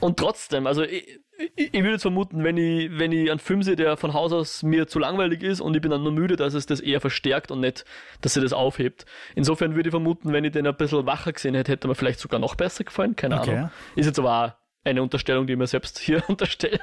und 0.00 0.18
trotzdem, 0.18 0.66
also 0.66 0.82
ich, 0.82 1.20
ich, 1.56 1.74
ich 1.74 1.80
würde 1.80 1.92
jetzt 1.92 2.02
vermuten, 2.02 2.44
wenn 2.44 2.56
ich, 2.56 2.90
wenn 2.98 3.12
ich 3.12 3.30
einen 3.30 3.40
Film 3.40 3.62
sehe, 3.62 3.76
der 3.76 3.96
von 3.96 4.14
Haus 4.14 4.32
aus 4.32 4.62
mir 4.62 4.86
zu 4.86 4.98
langweilig 4.98 5.42
ist 5.42 5.60
und 5.60 5.74
ich 5.74 5.82
bin 5.82 5.90
dann 5.90 6.02
nur 6.02 6.12
müde, 6.12 6.36
dass 6.36 6.54
es 6.54 6.66
das 6.66 6.80
eher 6.80 7.00
verstärkt 7.00 7.50
und 7.50 7.60
nicht, 7.60 7.84
dass 8.20 8.36
er 8.36 8.42
das 8.42 8.52
aufhebt. 8.52 9.06
Insofern 9.34 9.74
würde 9.74 9.88
ich 9.88 9.92
vermuten, 9.92 10.32
wenn 10.32 10.44
ich 10.44 10.52
den 10.52 10.66
ein 10.66 10.76
bisschen 10.76 11.06
wacher 11.06 11.32
gesehen 11.32 11.54
hätte, 11.54 11.72
hätte 11.72 11.88
mir 11.88 11.94
vielleicht 11.94 12.20
sogar 12.20 12.40
noch 12.40 12.54
besser 12.54 12.84
gefallen. 12.84 13.16
Keine 13.16 13.40
okay. 13.40 13.56
Ahnung. 13.56 13.70
Ist 13.96 14.06
jetzt 14.06 14.18
aber 14.18 14.58
eine 14.84 15.02
Unterstellung, 15.02 15.46
die 15.46 15.54
ich 15.54 15.58
mir 15.58 15.66
selbst 15.66 15.98
hier 15.98 16.22
unterstelle. 16.28 16.80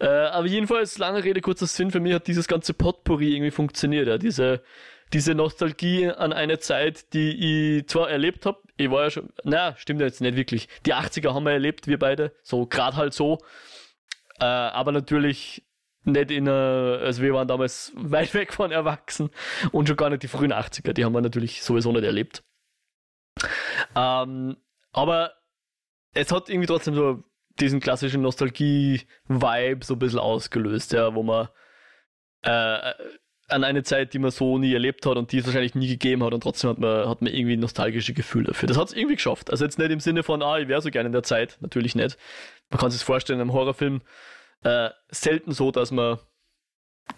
Äh, 0.00 0.06
aber 0.06 0.46
jedenfalls, 0.46 0.98
lange 0.98 1.22
Rede, 1.22 1.40
kurzer 1.40 1.66
Sinn, 1.66 1.90
für 1.90 2.00
mich 2.00 2.12
hat 2.12 2.26
dieses 2.26 2.48
ganze 2.48 2.74
Potpourri 2.74 3.34
irgendwie 3.34 3.52
funktioniert. 3.52 4.08
Ja. 4.08 4.18
Diese, 4.18 4.62
diese 5.12 5.34
Nostalgie 5.34 6.08
an 6.08 6.32
eine 6.32 6.58
Zeit, 6.58 7.12
die 7.12 7.78
ich 7.78 7.88
zwar 7.88 8.10
erlebt 8.10 8.46
habe, 8.46 8.60
ich 8.76 8.90
war 8.90 9.04
ja 9.04 9.10
schon, 9.10 9.30
naja, 9.44 9.74
stimmt 9.76 10.00
jetzt 10.00 10.20
nicht 10.20 10.36
wirklich. 10.36 10.68
Die 10.86 10.94
80er 10.94 11.34
haben 11.34 11.44
wir 11.44 11.52
erlebt, 11.52 11.86
wir 11.86 11.98
beide, 11.98 12.32
so 12.42 12.66
gerade 12.66 12.96
halt 12.96 13.12
so. 13.12 13.38
Äh, 14.38 14.44
aber 14.44 14.92
natürlich 14.92 15.66
nicht 16.04 16.30
in 16.30 16.48
einer, 16.48 17.00
also 17.02 17.22
wir 17.22 17.34
waren 17.34 17.48
damals 17.48 17.92
weit 17.96 18.32
weg 18.34 18.52
von 18.52 18.70
erwachsen 18.70 19.30
und 19.72 19.88
schon 19.88 19.96
gar 19.96 20.10
nicht 20.10 20.22
die 20.22 20.28
frühen 20.28 20.52
80er, 20.52 20.92
die 20.92 21.04
haben 21.04 21.12
wir 21.12 21.20
natürlich 21.20 21.62
sowieso 21.62 21.92
nicht 21.92 22.04
erlebt. 22.04 22.42
Ähm, 23.96 24.56
aber 24.92 25.32
es 26.12 26.32
hat 26.32 26.48
irgendwie 26.48 26.66
trotzdem 26.66 26.94
so 26.94 27.22
diesen 27.60 27.80
klassischen 27.80 28.22
Nostalgie-Vibe 28.22 29.84
so 29.84 29.94
ein 29.94 29.98
bisschen 29.98 30.18
ausgelöst, 30.18 30.92
ja, 30.92 31.14
wo 31.14 31.22
man 31.22 31.48
äh, 32.42 32.92
an 33.50 33.64
eine 33.64 33.82
Zeit, 33.82 34.14
die 34.14 34.18
man 34.18 34.30
so 34.30 34.58
nie 34.58 34.72
erlebt 34.72 35.04
hat 35.06 35.16
und 35.16 35.32
die 35.32 35.38
es 35.38 35.46
wahrscheinlich 35.46 35.74
nie 35.74 35.88
gegeben 35.88 36.24
hat 36.24 36.32
und 36.32 36.42
trotzdem 36.42 36.70
hat 36.70 36.78
man, 36.78 37.08
hat 37.08 37.22
man 37.22 37.32
irgendwie 37.32 37.56
nostalgische 37.56 38.12
Gefühle 38.12 38.46
dafür. 38.46 38.66
Das 38.66 38.76
hat 38.76 38.88
es 38.88 38.94
irgendwie 38.94 39.16
geschafft. 39.16 39.50
Also 39.50 39.64
jetzt 39.64 39.78
nicht 39.78 39.90
im 39.90 40.00
Sinne 40.00 40.22
von, 40.22 40.42
ah, 40.42 40.58
ich 40.58 40.68
wäre 40.68 40.80
so 40.80 40.90
gerne 40.90 41.08
in 41.08 41.12
der 41.12 41.22
Zeit, 41.22 41.58
natürlich 41.60 41.94
nicht. 41.94 42.16
Man 42.70 42.78
kann 42.78 42.90
sich 42.90 43.02
vorstellen, 43.02 43.40
im 43.40 43.52
Horrorfilm 43.52 44.02
äh, 44.62 44.90
selten 45.10 45.52
so, 45.52 45.70
dass 45.70 45.90
man 45.90 46.18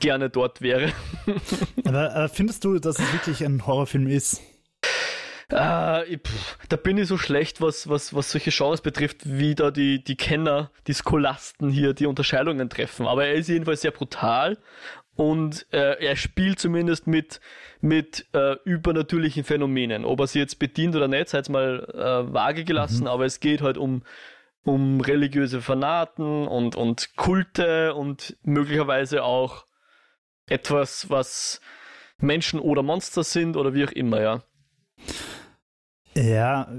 gerne 0.01 0.31
dort 0.31 0.63
wäre. 0.63 0.93
aber, 1.85 2.15
aber 2.15 2.29
findest 2.29 2.65
du, 2.65 2.79
dass 2.79 2.99
es 2.99 3.13
wirklich 3.13 3.45
ein 3.45 3.67
Horrorfilm 3.67 4.07
ist? 4.09 4.41
Äh, 5.53 6.19
pff, 6.19 6.59
da 6.69 6.77
bin 6.77 6.97
ich 6.97 7.09
so 7.09 7.19
schlecht, 7.19 7.61
was, 7.61 7.89
was, 7.89 8.15
was 8.15 8.33
solche 8.33 8.51
Genres 8.51 8.81
betrifft, 8.81 9.19
wie 9.25 9.55
da 9.55 9.71
die, 9.71 10.03
die 10.03 10.17
Kenner, 10.17 10.71
die 10.87 10.95
Skolasten 10.95 11.69
hier 11.69 11.93
die 11.93 12.07
Unterscheidungen 12.07 12.71
treffen. 12.71 13.07
Aber 13.07 13.27
er 13.27 13.35
ist 13.35 13.49
jedenfalls 13.49 13.83
sehr 13.83 13.91
brutal 13.91 14.57
und 15.15 15.67
äh, 15.73 16.05
er 16.05 16.17
spielt 16.17 16.59
zumindest 16.59 17.07
mit, 17.07 17.41
mit 17.81 18.27
äh, 18.33 18.57
übernatürlichen 18.65 19.45
Phänomenen. 19.45 20.05
Ob 20.05 20.21
er 20.21 20.27
sie 20.27 20.39
jetzt 20.39 20.59
bedient 20.59 20.97
oder 20.97 21.09
nicht, 21.09 21.29
sei 21.29 21.39
es 21.39 21.49
mal 21.49 21.85
äh, 21.95 22.33
vage 22.33 22.65
gelassen, 22.65 23.03
mhm. 23.03 23.09
aber 23.09 23.27
es 23.27 23.41
geht 23.41 23.61
halt 23.61 23.77
um, 23.77 24.03
um 24.65 25.01
religiöse 25.01 25.61
Fanaten 25.61 26.47
und, 26.47 26.77
und 26.77 27.15
Kulte 27.17 27.95
und 27.95 28.37
möglicherweise 28.43 29.23
auch 29.23 29.67
etwas, 30.47 31.11
was 31.11 31.61
Menschen 32.19 32.61
oder 32.61 32.83
Monster 32.83 33.25
sind 33.25 33.57
oder 33.57 33.75
wie 33.75 33.85
auch 33.85 33.93
immer, 33.93 34.21
ja. 34.21 34.43
Ja, 36.15 36.73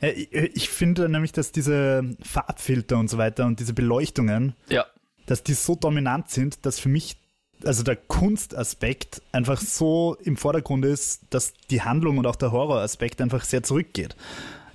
äh, 0.00 0.10
ich 0.10 0.68
finde 0.68 1.08
nämlich, 1.08 1.32
dass 1.32 1.52
diese 1.52 2.16
Farbfilter 2.22 2.98
und 2.98 3.08
so 3.08 3.18
weiter 3.18 3.46
und 3.46 3.60
diese 3.60 3.72
Beleuchtungen, 3.72 4.54
ja. 4.68 4.86
dass 5.26 5.42
die 5.42 5.54
so 5.54 5.76
dominant 5.76 6.30
sind, 6.30 6.66
dass 6.66 6.78
für 6.78 6.88
mich 6.88 7.19
also 7.64 7.82
der 7.82 7.96
Kunstaspekt 7.96 9.22
einfach 9.32 9.60
so 9.60 10.16
im 10.22 10.36
Vordergrund 10.36 10.84
ist, 10.84 11.22
dass 11.30 11.52
die 11.70 11.82
Handlung 11.82 12.18
und 12.18 12.26
auch 12.26 12.36
der 12.36 12.52
Horroraspekt 12.52 13.20
einfach 13.20 13.44
sehr 13.44 13.62
zurückgeht. 13.62 14.16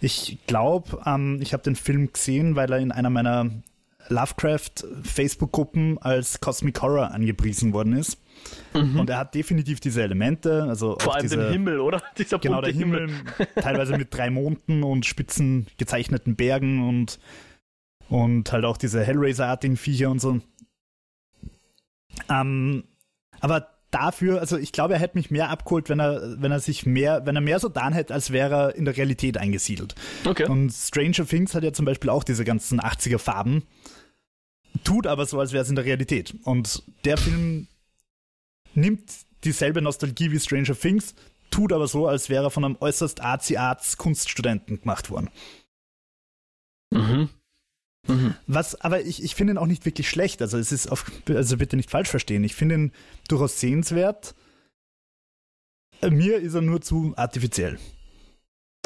Ich 0.02 0.38
glaube, 0.48 1.02
ähm, 1.06 1.40
ich 1.42 1.54
habe 1.54 1.64
den 1.64 1.76
Film 1.76 2.12
gesehen, 2.12 2.56
weil 2.56 2.72
er 2.72 2.80
in 2.80 2.92
einer 2.92 3.10
meiner 3.10 3.50
Lovecraft-Facebook-Gruppen 4.10 5.98
als 6.00 6.40
Cosmic 6.40 6.82
Horror 6.82 7.12
angepriesen 7.12 7.74
worden 7.74 7.94
ist. 7.94 8.20
Mhm. 8.74 9.00
Und 9.00 9.10
er 9.10 9.18
hat 9.18 9.34
definitiv 9.34 9.80
diese 9.80 10.04
Elemente. 10.04 10.64
Also 10.64 10.98
Vor 11.00 11.16
allem 11.16 11.24
diese, 11.24 11.38
den 11.38 11.52
Himmel, 11.52 11.80
oder? 11.80 12.02
Dieser 12.18 12.40
genau, 12.40 12.62
der 12.62 12.74
Himmel, 12.74 13.08
Himmel 13.08 13.48
teilweise 13.56 13.98
mit 13.98 14.14
drei 14.14 14.30
Monden 14.30 14.84
und 14.84 15.06
spitzen 15.06 15.68
gezeichneten 15.78 16.36
Bergen 16.36 16.88
und, 16.88 17.20
und 18.10 18.52
halt 18.52 18.66
auch 18.66 18.78
diese 18.78 19.04
Hellraiser-artigen 19.04 19.78
Viecher 19.78 20.12
und 20.12 20.20
so. 20.20 20.40
Ähm, 22.30 22.84
aber 23.40 23.68
dafür, 23.92 24.42
also 24.42 24.58
ich 24.58 24.72
glaube, 24.72 24.96
er 24.96 25.00
hätte 25.00 25.18
mich 25.18 25.32
mehr 25.32 25.50
abgeholt, 25.50 25.90
wenn 25.90 26.00
er, 26.00 26.42
wenn 26.42 26.52
er 26.52 26.60
sich 26.60 26.86
mehr, 26.86 27.26
wenn 27.26 27.36
er 27.36 27.42
mehr 27.42 27.60
so 27.60 27.70
dann 27.70 27.94
hätte, 27.94 28.14
als 28.14 28.32
wäre 28.32 28.56
er 28.56 28.76
in 28.76 28.86
der 28.86 28.98
Realität 28.98 29.38
eingesiedelt. 29.38 29.96
Okay. 30.26 30.48
Und 30.48 30.72
Stranger 30.72 31.26
Things 31.26 31.56
hat 31.56 31.64
ja 31.64 31.72
zum 31.72 31.86
Beispiel 31.86 32.10
auch 32.10 32.24
diese 32.24 32.44
ganzen 32.44 32.82
80er 32.82 33.20
Farben, 33.20 33.64
tut 34.84 35.08
aber 35.08 35.26
so, 35.26 35.40
als 35.40 35.54
wäre 35.54 35.64
es 35.64 35.70
in 35.70 35.76
der 35.76 35.86
Realität. 35.86 36.36
Und 36.44 36.84
der 37.06 37.18
Film 37.18 37.68
nimmt 38.74 39.12
dieselbe 39.44 39.82
Nostalgie 39.82 40.32
wie 40.32 40.40
Stranger 40.40 40.78
Things, 40.78 41.16
tut 41.50 41.72
aber 41.72 41.88
so, 41.88 42.08
als 42.08 42.30
wäre 42.30 42.46
er 42.46 42.52
von 42.52 42.66
einem 42.66 42.78
äußerst 42.80 43.22
artsy-arts 43.22 43.98
Kunststudenten 43.98 44.82
gemacht 44.82 45.10
worden. 45.10 45.30
Mhm. 46.92 47.30
Mhm. 48.08 48.36
Was, 48.48 48.80
aber 48.82 49.02
ich, 49.02 49.24
ich 49.24 49.36
finde 49.36 49.54
ihn 49.54 49.58
auch 49.58 49.66
nicht 49.66 49.86
wirklich 49.86 50.10
schlecht. 50.10 50.42
Also 50.42 50.58
es 50.58 50.72
ist 50.72 50.92
auf, 50.92 51.06
also 51.30 51.58
bitte 51.58 51.76
nicht 51.76 51.90
falsch 51.90 52.10
verstehen. 52.10 52.44
Ich 52.44 52.56
finde 52.56 52.76
ihn 52.76 52.92
durchaus 53.28 53.60
sehenswert. 53.60 54.36
Mir 56.02 56.38
ist 56.38 56.54
er 56.54 56.62
nur 56.62 56.82
zu 56.82 57.14
artifiziell. 57.16 57.80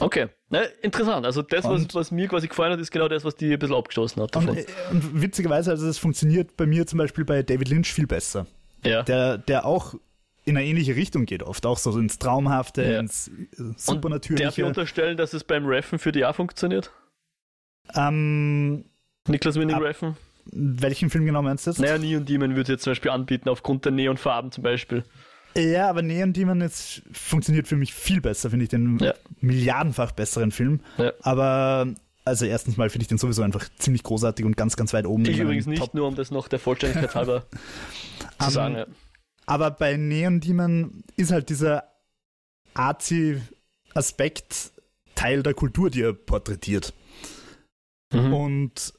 Okay, 0.02 0.28
ne, 0.50 0.64
interessant. 0.82 1.26
Also 1.26 1.42
das, 1.42 1.66
was, 1.66 1.94
was, 1.94 2.12
mir 2.12 2.28
quasi 2.28 2.48
gefallen 2.48 2.72
hat, 2.72 2.80
ist 2.80 2.92
genau 2.92 3.08
das, 3.08 3.26
was 3.26 3.36
die 3.36 3.52
ein 3.52 3.60
bisschen 3.60 3.76
abgestoßen 3.76 4.22
hat. 4.22 4.36
Und, 4.36 4.50
und, 4.50 5.22
witzigerweise, 5.22 5.72
also 5.72 5.88
das 5.88 5.98
funktioniert 5.98 6.56
bei 6.56 6.66
mir 6.66 6.88
zum 6.88 7.00
Beispiel 7.00 7.26
bei 7.26 7.44
David 7.44 7.68
Lynch 7.70 7.92
viel 7.92 8.08
besser. 8.08 8.48
Ja. 8.86 9.04
Der, 9.04 9.38
der 9.38 9.66
auch 9.66 9.96
in 10.46 10.58
eine 10.58 10.66
ähnliche 10.66 10.96
Richtung 10.96 11.26
geht, 11.26 11.44
oft 11.44 11.66
auch 11.66 11.78
so 11.78 11.98
ins 12.00 12.18
Traumhafte, 12.18 12.84
ja. 12.84 13.00
ins 13.00 13.30
Supernatürliche. 13.76 14.46
Und 14.46 14.48
darf 14.48 14.58
ich 14.58 14.64
unterstellen, 14.64 15.18
dass 15.18 15.34
es 15.34 15.44
beim 15.44 15.66
Reffen 15.66 16.00
für 16.00 16.12
die 16.12 16.24
auch 16.24 16.36
funktioniert? 16.36 16.92
Ähm, 17.94 18.86
Niklas 19.28 19.56
Winning 19.56 19.78
Reffen? 19.78 20.18
Welchen 20.52 21.10
Film 21.10 21.26
genau 21.26 21.42
meinst 21.42 21.68
du 21.68 21.72
jetzt? 21.72 21.80
Naja, 21.80 21.98
Neon 21.98 22.26
Demon 22.26 22.56
würde 22.56 22.72
jetzt 22.74 22.84
zum 22.84 22.92
Beispiel 22.92 23.12
anbieten, 23.12 23.50
aufgrund 23.50 23.86
der 23.86 23.92
Neonfarben 23.92 24.52
zum 24.52 24.64
Beispiel. 24.64 25.04
Ja, 25.56 25.90
aber 25.90 26.02
Neon 26.02 26.34
Demon 26.34 26.62
jetzt 26.62 27.02
funktioniert 27.12 27.68
für 27.68 27.76
mich 27.76 27.94
viel 27.94 28.22
besser, 28.22 28.50
finde 28.50 28.64
ich 28.64 28.70
den 28.70 29.00
ja. 29.00 29.14
milliardenfach 29.42 30.12
besseren 30.12 30.52
Film. 30.52 30.82
Ja. 30.98 31.14
Aber 31.22 31.88
also 32.26 32.46
erstens 32.46 32.78
mal 32.78 32.90
finde 32.90 33.04
ich 33.04 33.08
den 33.08 33.18
sowieso 33.18 33.42
einfach 33.42 33.68
ziemlich 33.78 34.04
großartig 34.04 34.46
und 34.46 34.56
ganz, 34.56 34.76
ganz 34.76 34.94
weit 34.94 35.06
oben. 35.06 35.26
Ich 35.26 35.40
übrigens 35.40 35.66
nicht, 35.66 35.82
Top. 35.82 35.94
nur 35.94 36.08
um 36.08 36.16
das 36.16 36.32
noch 36.32 36.48
der 36.48 36.60
Vollständigkeit 36.60 37.16
halber 37.16 37.46
zu 38.40 38.48
um, 38.48 38.52
sagen. 38.52 38.76
Ja. 38.76 38.86
Aber 39.46 39.72
bei 39.72 39.98
Neon 39.98 40.40
Demon 40.40 41.04
ist 41.16 41.32
halt 41.32 41.50
dieser 41.50 41.86
Arzi-Aspekt 42.76 44.72
Teil 45.16 45.42
der 45.42 45.56
Kultur, 45.56 45.90
die 45.90 46.04
er 46.04 46.14
porträtiert. 46.14 46.94
Mhm. 48.14 48.34
Und 48.34 48.94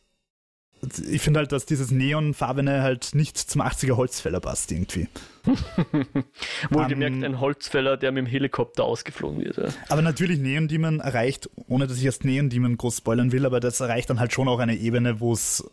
ich 1.10 1.20
finde 1.20 1.40
halt, 1.40 1.52
dass 1.52 1.66
dieses 1.66 1.90
Neonfarbene 1.90 2.82
halt 2.82 3.14
nicht 3.14 3.36
zum 3.36 3.60
80er 3.60 3.96
Holzfäller 3.96 4.40
passt 4.40 4.72
irgendwie. 4.72 5.08
Wohlgemerkt 6.70 7.16
um, 7.16 7.24
ein 7.24 7.40
Holzfäller, 7.40 7.96
der 7.96 8.12
mit 8.12 8.24
dem 8.24 8.26
Helikopter 8.26 8.84
ausgeflogen 8.84 9.44
wird. 9.44 9.58
Ja. 9.58 9.68
Aber 9.88 10.02
natürlich 10.02 10.38
Neon 10.38 10.68
Demon 10.68 11.00
erreicht, 11.00 11.50
ohne 11.68 11.86
dass 11.86 11.98
ich 11.98 12.04
erst 12.04 12.24
Neon 12.24 12.48
Demon 12.48 12.76
groß 12.76 12.98
spoilern 12.98 13.32
will, 13.32 13.44
aber 13.46 13.60
das 13.60 13.80
erreicht 13.80 14.10
dann 14.10 14.20
halt 14.20 14.32
schon 14.32 14.48
auch 14.48 14.58
eine 14.58 14.76
Ebene, 14.76 15.20
wo 15.20 15.32
es 15.32 15.64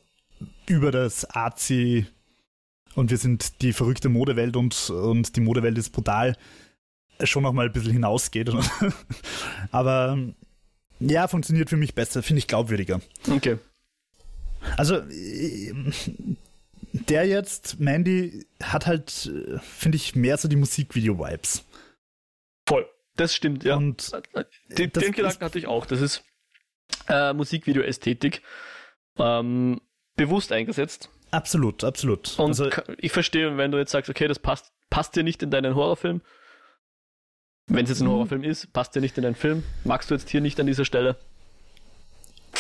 über 0.68 0.92
das 0.92 1.26
Arzi 1.26 2.06
und 2.96 3.12
wir 3.12 3.18
sind 3.18 3.62
die 3.62 3.74
verrückte 3.74 4.10
Modewelt 4.10 4.56
und, 4.56 4.90
und 4.90 5.36
die 5.36 5.42
Modewelt 5.42 5.78
ist 5.78 5.92
brutal 5.92 6.36
schon 7.24 7.44
noch 7.44 7.54
mal 7.54 7.66
ein 7.66 7.72
bisschen 7.72 7.94
hinausgeht. 7.94 8.52
aber 9.72 10.18
ja, 11.00 11.28
funktioniert 11.28 11.70
für 11.70 11.78
mich 11.78 11.96
besser, 11.96 12.24
finde 12.24 12.40
ich 12.40 12.48
glaubwürdiger. 12.48 13.02
Okay. 13.30 13.58
Also, 14.76 15.02
der 16.92 17.26
jetzt, 17.26 17.80
Mandy, 17.80 18.46
hat 18.62 18.88
halt, 18.88 19.32
finde 19.62 19.96
ich, 19.96 20.16
mehr 20.16 20.38
so 20.38 20.48
die 20.48 20.56
Musikvideo-Vibes. 20.56 21.64
Voll. 22.68 22.86
Das 23.16 23.34
stimmt, 23.34 23.64
ja. 23.64 23.76
Und 23.76 24.12
den, 24.70 24.92
den 24.92 25.12
Gedanken 25.12 25.44
hatte 25.44 25.58
ich 25.58 25.68
auch. 25.68 25.86
Das 25.86 26.02
ist 26.02 26.24
äh, 27.08 27.34
Musikvideo-Ästhetik. 27.34 28.44
Ähm, 29.18 29.82
bewusst 30.16 30.52
eingesetzt. 30.52 31.10
Absolut, 31.32 31.84
absolut. 31.84 32.38
Und 32.38 32.50
also, 32.50 32.70
ich 32.98 33.12
verstehe, 33.12 33.58
wenn 33.58 33.72
du 33.72 33.78
jetzt 33.80 33.92
sagst, 33.92 34.10
okay, 34.10 34.28
das 34.28 34.40
passt, 34.40 34.72
passt 34.90 35.16
dir 35.16 35.24
nicht 35.24 35.42
in 35.44 35.52
deinen 35.52 35.76
Horrorfilm. 35.76 36.22
Wenn 37.68 37.84
es 37.84 37.90
jetzt 37.90 38.02
ein 38.02 38.08
mhm. 38.08 38.12
Horrorfilm 38.12 38.44
ist, 38.44 38.72
passt 38.72 38.96
dir 38.96 39.02
nicht 39.02 39.18
in 39.18 39.24
deinen 39.24 39.36
Film. 39.36 39.64
Magst 39.84 40.10
du 40.10 40.16
jetzt 40.16 40.30
hier 40.30 40.42
nicht 40.42 40.60
an 40.60 40.68
dieser 40.68 40.86
Stelle? 40.86 41.18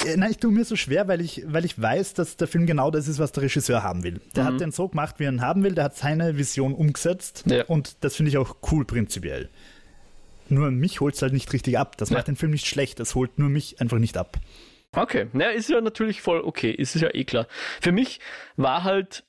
Äh, 0.06 0.18
nein, 0.18 0.32
ich 0.32 0.38
tue 0.38 0.52
mir 0.52 0.66
so 0.66 0.76
schwer, 0.76 1.08
weil 1.08 1.22
ich, 1.22 1.44
weil 1.48 1.66
ich 1.66 1.82
weiß, 1.82 2.14
dass 2.14 2.38
der 2.38 2.48
Film 2.48 2.66
genau 2.66 2.92
das 2.92 3.08
ist, 3.08 3.20
was 3.20 3.32
der 3.32 3.44
Regisseur 3.44 3.84
haben 3.84 4.04
will. 4.04 4.22
Der 4.36 4.44
mhm. 4.44 4.48
hat 4.48 4.62
den 4.62 4.72
so 4.72 4.88
gemacht, 4.88 5.16
wie 5.20 5.26
er 5.26 5.32
ihn 5.32 5.42
haben 5.42 5.64
will, 5.64 5.76
der 5.76 5.86
hat 5.86 5.96
seine 5.96 6.38
Vision 6.38 6.74
umgesetzt 6.74 7.44
ja. 7.48 7.66
und 7.66 7.98
das 8.02 8.16
finde 8.16 8.30
ich 8.30 8.38
auch 8.38 8.58
cool 8.72 8.86
prinzipiell. 8.86 9.50
Nur 10.50 10.72
mich 10.72 11.02
holt 11.02 11.16
es 11.16 11.22
halt 11.22 11.34
nicht 11.34 11.52
richtig 11.54 11.78
ab. 11.78 11.98
Das 11.98 12.10
ja. 12.10 12.18
macht 12.18 12.28
den 12.28 12.36
Film 12.36 12.52
nicht 12.52 12.68
schlecht, 12.68 13.00
das 13.00 13.16
holt 13.16 13.38
nur 13.38 13.50
mich 13.50 13.82
einfach 13.82 13.98
nicht 13.98 14.18
ab. 14.18 14.38
Okay, 14.96 15.28
naja, 15.34 15.52
ist 15.52 15.70
ja 15.70 15.82
natürlich 15.82 16.22
voll 16.22 16.42
okay, 16.42 16.72
ist 16.72 16.96
ja 16.96 17.14
eh 17.14 17.26
klar. 17.26 17.48
Für 17.82 17.92
mich 17.92 18.20
war 18.56 18.84
halt, 18.84 19.26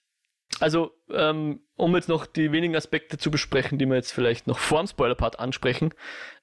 also, 0.60 0.92
ähm, 1.10 1.60
um 1.76 1.94
jetzt 1.94 2.08
noch 2.08 2.26
die 2.26 2.52
wenigen 2.52 2.76
Aspekte 2.76 3.18
zu 3.18 3.30
besprechen, 3.30 3.78
die 3.78 3.86
wir 3.86 3.96
jetzt 3.96 4.12
vielleicht 4.12 4.46
noch 4.46 4.58
vor 4.58 4.82
dem 4.82 4.86
Spoiler-Part 4.86 5.38
ansprechen, 5.38 5.92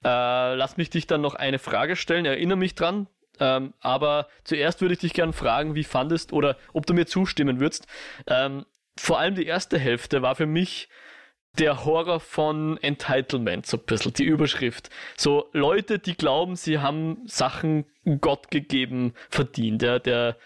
äh, 0.03 0.55
lass 0.55 0.77
mich 0.77 0.89
dich 0.89 1.07
dann 1.07 1.21
noch 1.21 1.35
eine 1.35 1.59
Frage 1.59 1.95
stellen, 1.95 2.25
erinnere 2.25 2.57
mich 2.57 2.75
dran, 2.75 3.07
ähm, 3.39 3.73
aber 3.79 4.27
zuerst 4.43 4.81
würde 4.81 4.93
ich 4.93 4.99
dich 4.99 5.13
gerne 5.13 5.33
fragen, 5.33 5.75
wie 5.75 5.83
fandest 5.83 6.33
oder 6.33 6.57
ob 6.73 6.85
du 6.85 6.93
mir 6.93 7.05
zustimmen 7.05 7.59
würdest. 7.59 7.87
Ähm, 8.27 8.65
vor 8.97 9.19
allem 9.19 9.35
die 9.35 9.45
erste 9.45 9.77
Hälfte 9.77 10.21
war 10.21 10.35
für 10.35 10.45
mich 10.45 10.89
der 11.57 11.85
Horror 11.85 12.19
von 12.19 12.77
Entitlement, 12.81 13.65
so 13.65 13.77
ein 13.77 13.83
bisschen, 13.85 14.13
die 14.13 14.25
Überschrift. 14.25 14.89
So 15.15 15.49
Leute, 15.53 15.99
die 15.99 16.15
glauben, 16.15 16.55
sie 16.55 16.79
haben 16.79 17.21
Sachen 17.25 17.85
Gott 18.19 18.51
gegeben 18.51 19.13
verdient. 19.29 19.81
Der, 19.81 19.99
der 19.99 20.37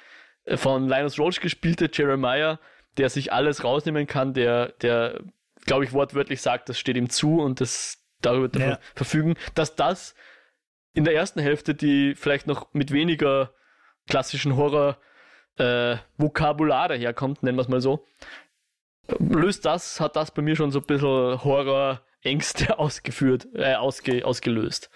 von 0.56 0.88
Linus 0.88 1.20
Roach 1.20 1.40
gespielte 1.42 1.90
Jeremiah, 1.92 2.60
der 2.98 3.10
sich 3.10 3.34
alles 3.34 3.64
rausnehmen 3.64 4.08
kann, 4.08 4.34
der, 4.34 4.74
der, 4.82 5.22
glaube 5.66 5.84
ich, 5.84 5.94
wortwörtlich 5.94 6.42
sagt, 6.42 6.70
das 6.70 6.80
steht 6.80 6.98
ihm 6.98 7.10
zu 7.10 7.40
und 7.40 7.62
das 7.62 8.04
darüber 8.22 8.60
ja. 8.60 8.80
verfügen, 8.96 9.36
dass 9.56 9.76
das 9.76 10.16
in 10.94 11.04
der 11.04 11.16
ersten 11.16 11.40
Hälfte, 11.40 11.76
die 11.76 12.16
vielleicht 12.16 12.48
noch 12.48 12.74
mit 12.74 12.92
weniger 12.92 13.52
klassischen 14.08 14.56
Horror 14.56 14.98
äh, 15.58 15.98
daherkommt, 16.18 17.44
nennen 17.44 17.58
wir 17.58 17.62
es 17.62 17.68
mal 17.68 17.82
so, 17.82 18.06
löst 19.20 19.66
das, 19.66 20.00
hat 20.00 20.16
das 20.16 20.32
bei 20.32 20.42
mir 20.42 20.56
schon 20.56 20.72
so 20.72 20.80
ein 20.80 20.86
bisschen 20.86 21.44
Horror-Ängste 21.44 22.80
ausgeführt, 22.80 23.48
äh, 23.54 23.76
ausge, 23.76 24.26
ausgelöst. 24.26 24.90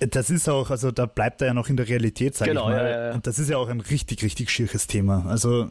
Das 0.00 0.30
ist 0.30 0.48
auch, 0.48 0.70
also 0.70 0.90
da 0.90 1.06
bleibt 1.06 1.40
er 1.42 1.48
ja 1.48 1.54
noch 1.54 1.68
in 1.68 1.76
der 1.76 1.86
Realität, 1.88 2.34
sag 2.34 2.48
genau, 2.48 2.68
ich 2.68 2.74
mal. 2.74 2.84
Ja, 2.84 3.06
ja. 3.08 3.14
Und 3.14 3.26
das 3.26 3.38
ist 3.38 3.48
ja 3.48 3.56
auch 3.56 3.68
ein 3.68 3.80
richtig, 3.80 4.24
richtig 4.24 4.50
schieres 4.50 4.88
Thema. 4.88 5.26
Also 5.28 5.68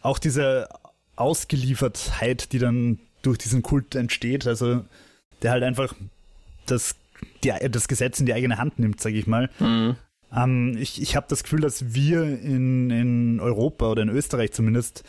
auch 0.00 0.18
diese 0.18 0.68
Ausgeliefertheit, 1.16 2.52
die 2.52 2.58
dann 2.58 3.00
durch 3.22 3.38
diesen 3.38 3.62
Kult 3.62 3.94
entsteht, 3.94 4.46
also 4.46 4.84
der 5.42 5.50
halt 5.50 5.64
einfach 5.64 5.94
das, 6.66 6.94
die, 7.42 7.52
das 7.70 7.88
Gesetz 7.88 8.20
in 8.20 8.26
die 8.26 8.34
eigene 8.34 8.58
Hand 8.58 8.78
nimmt, 8.78 9.00
sag 9.00 9.12
ich 9.12 9.26
mal. 9.26 9.50
Mhm. 9.58 9.96
Ähm, 10.34 10.76
ich 10.78 11.00
ich 11.00 11.16
habe 11.16 11.26
das 11.28 11.42
Gefühl, 11.42 11.60
dass 11.60 11.94
wir 11.94 12.22
in, 12.22 12.90
in 12.90 13.40
Europa 13.40 13.90
oder 13.90 14.02
in 14.02 14.08
Österreich 14.08 14.52
zumindest 14.52 15.04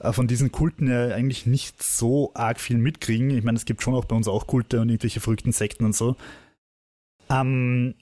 äh, 0.00 0.12
von 0.12 0.26
diesen 0.26 0.52
Kulten 0.52 0.88
ja 0.88 1.08
eigentlich 1.14 1.46
nicht 1.46 1.82
so 1.82 2.32
arg 2.34 2.60
viel 2.60 2.78
mitkriegen. 2.78 3.30
Ich 3.30 3.44
meine, 3.44 3.56
es 3.56 3.64
gibt 3.64 3.82
schon 3.82 3.94
auch 3.94 4.04
bei 4.04 4.16
uns 4.16 4.28
auch 4.28 4.46
Kulte 4.46 4.80
und 4.80 4.88
irgendwelche 4.88 5.20
verrückten 5.20 5.52
Sekten 5.52 5.84
und 5.84 5.94
so. 5.94 6.16
Ähm, 7.30 7.94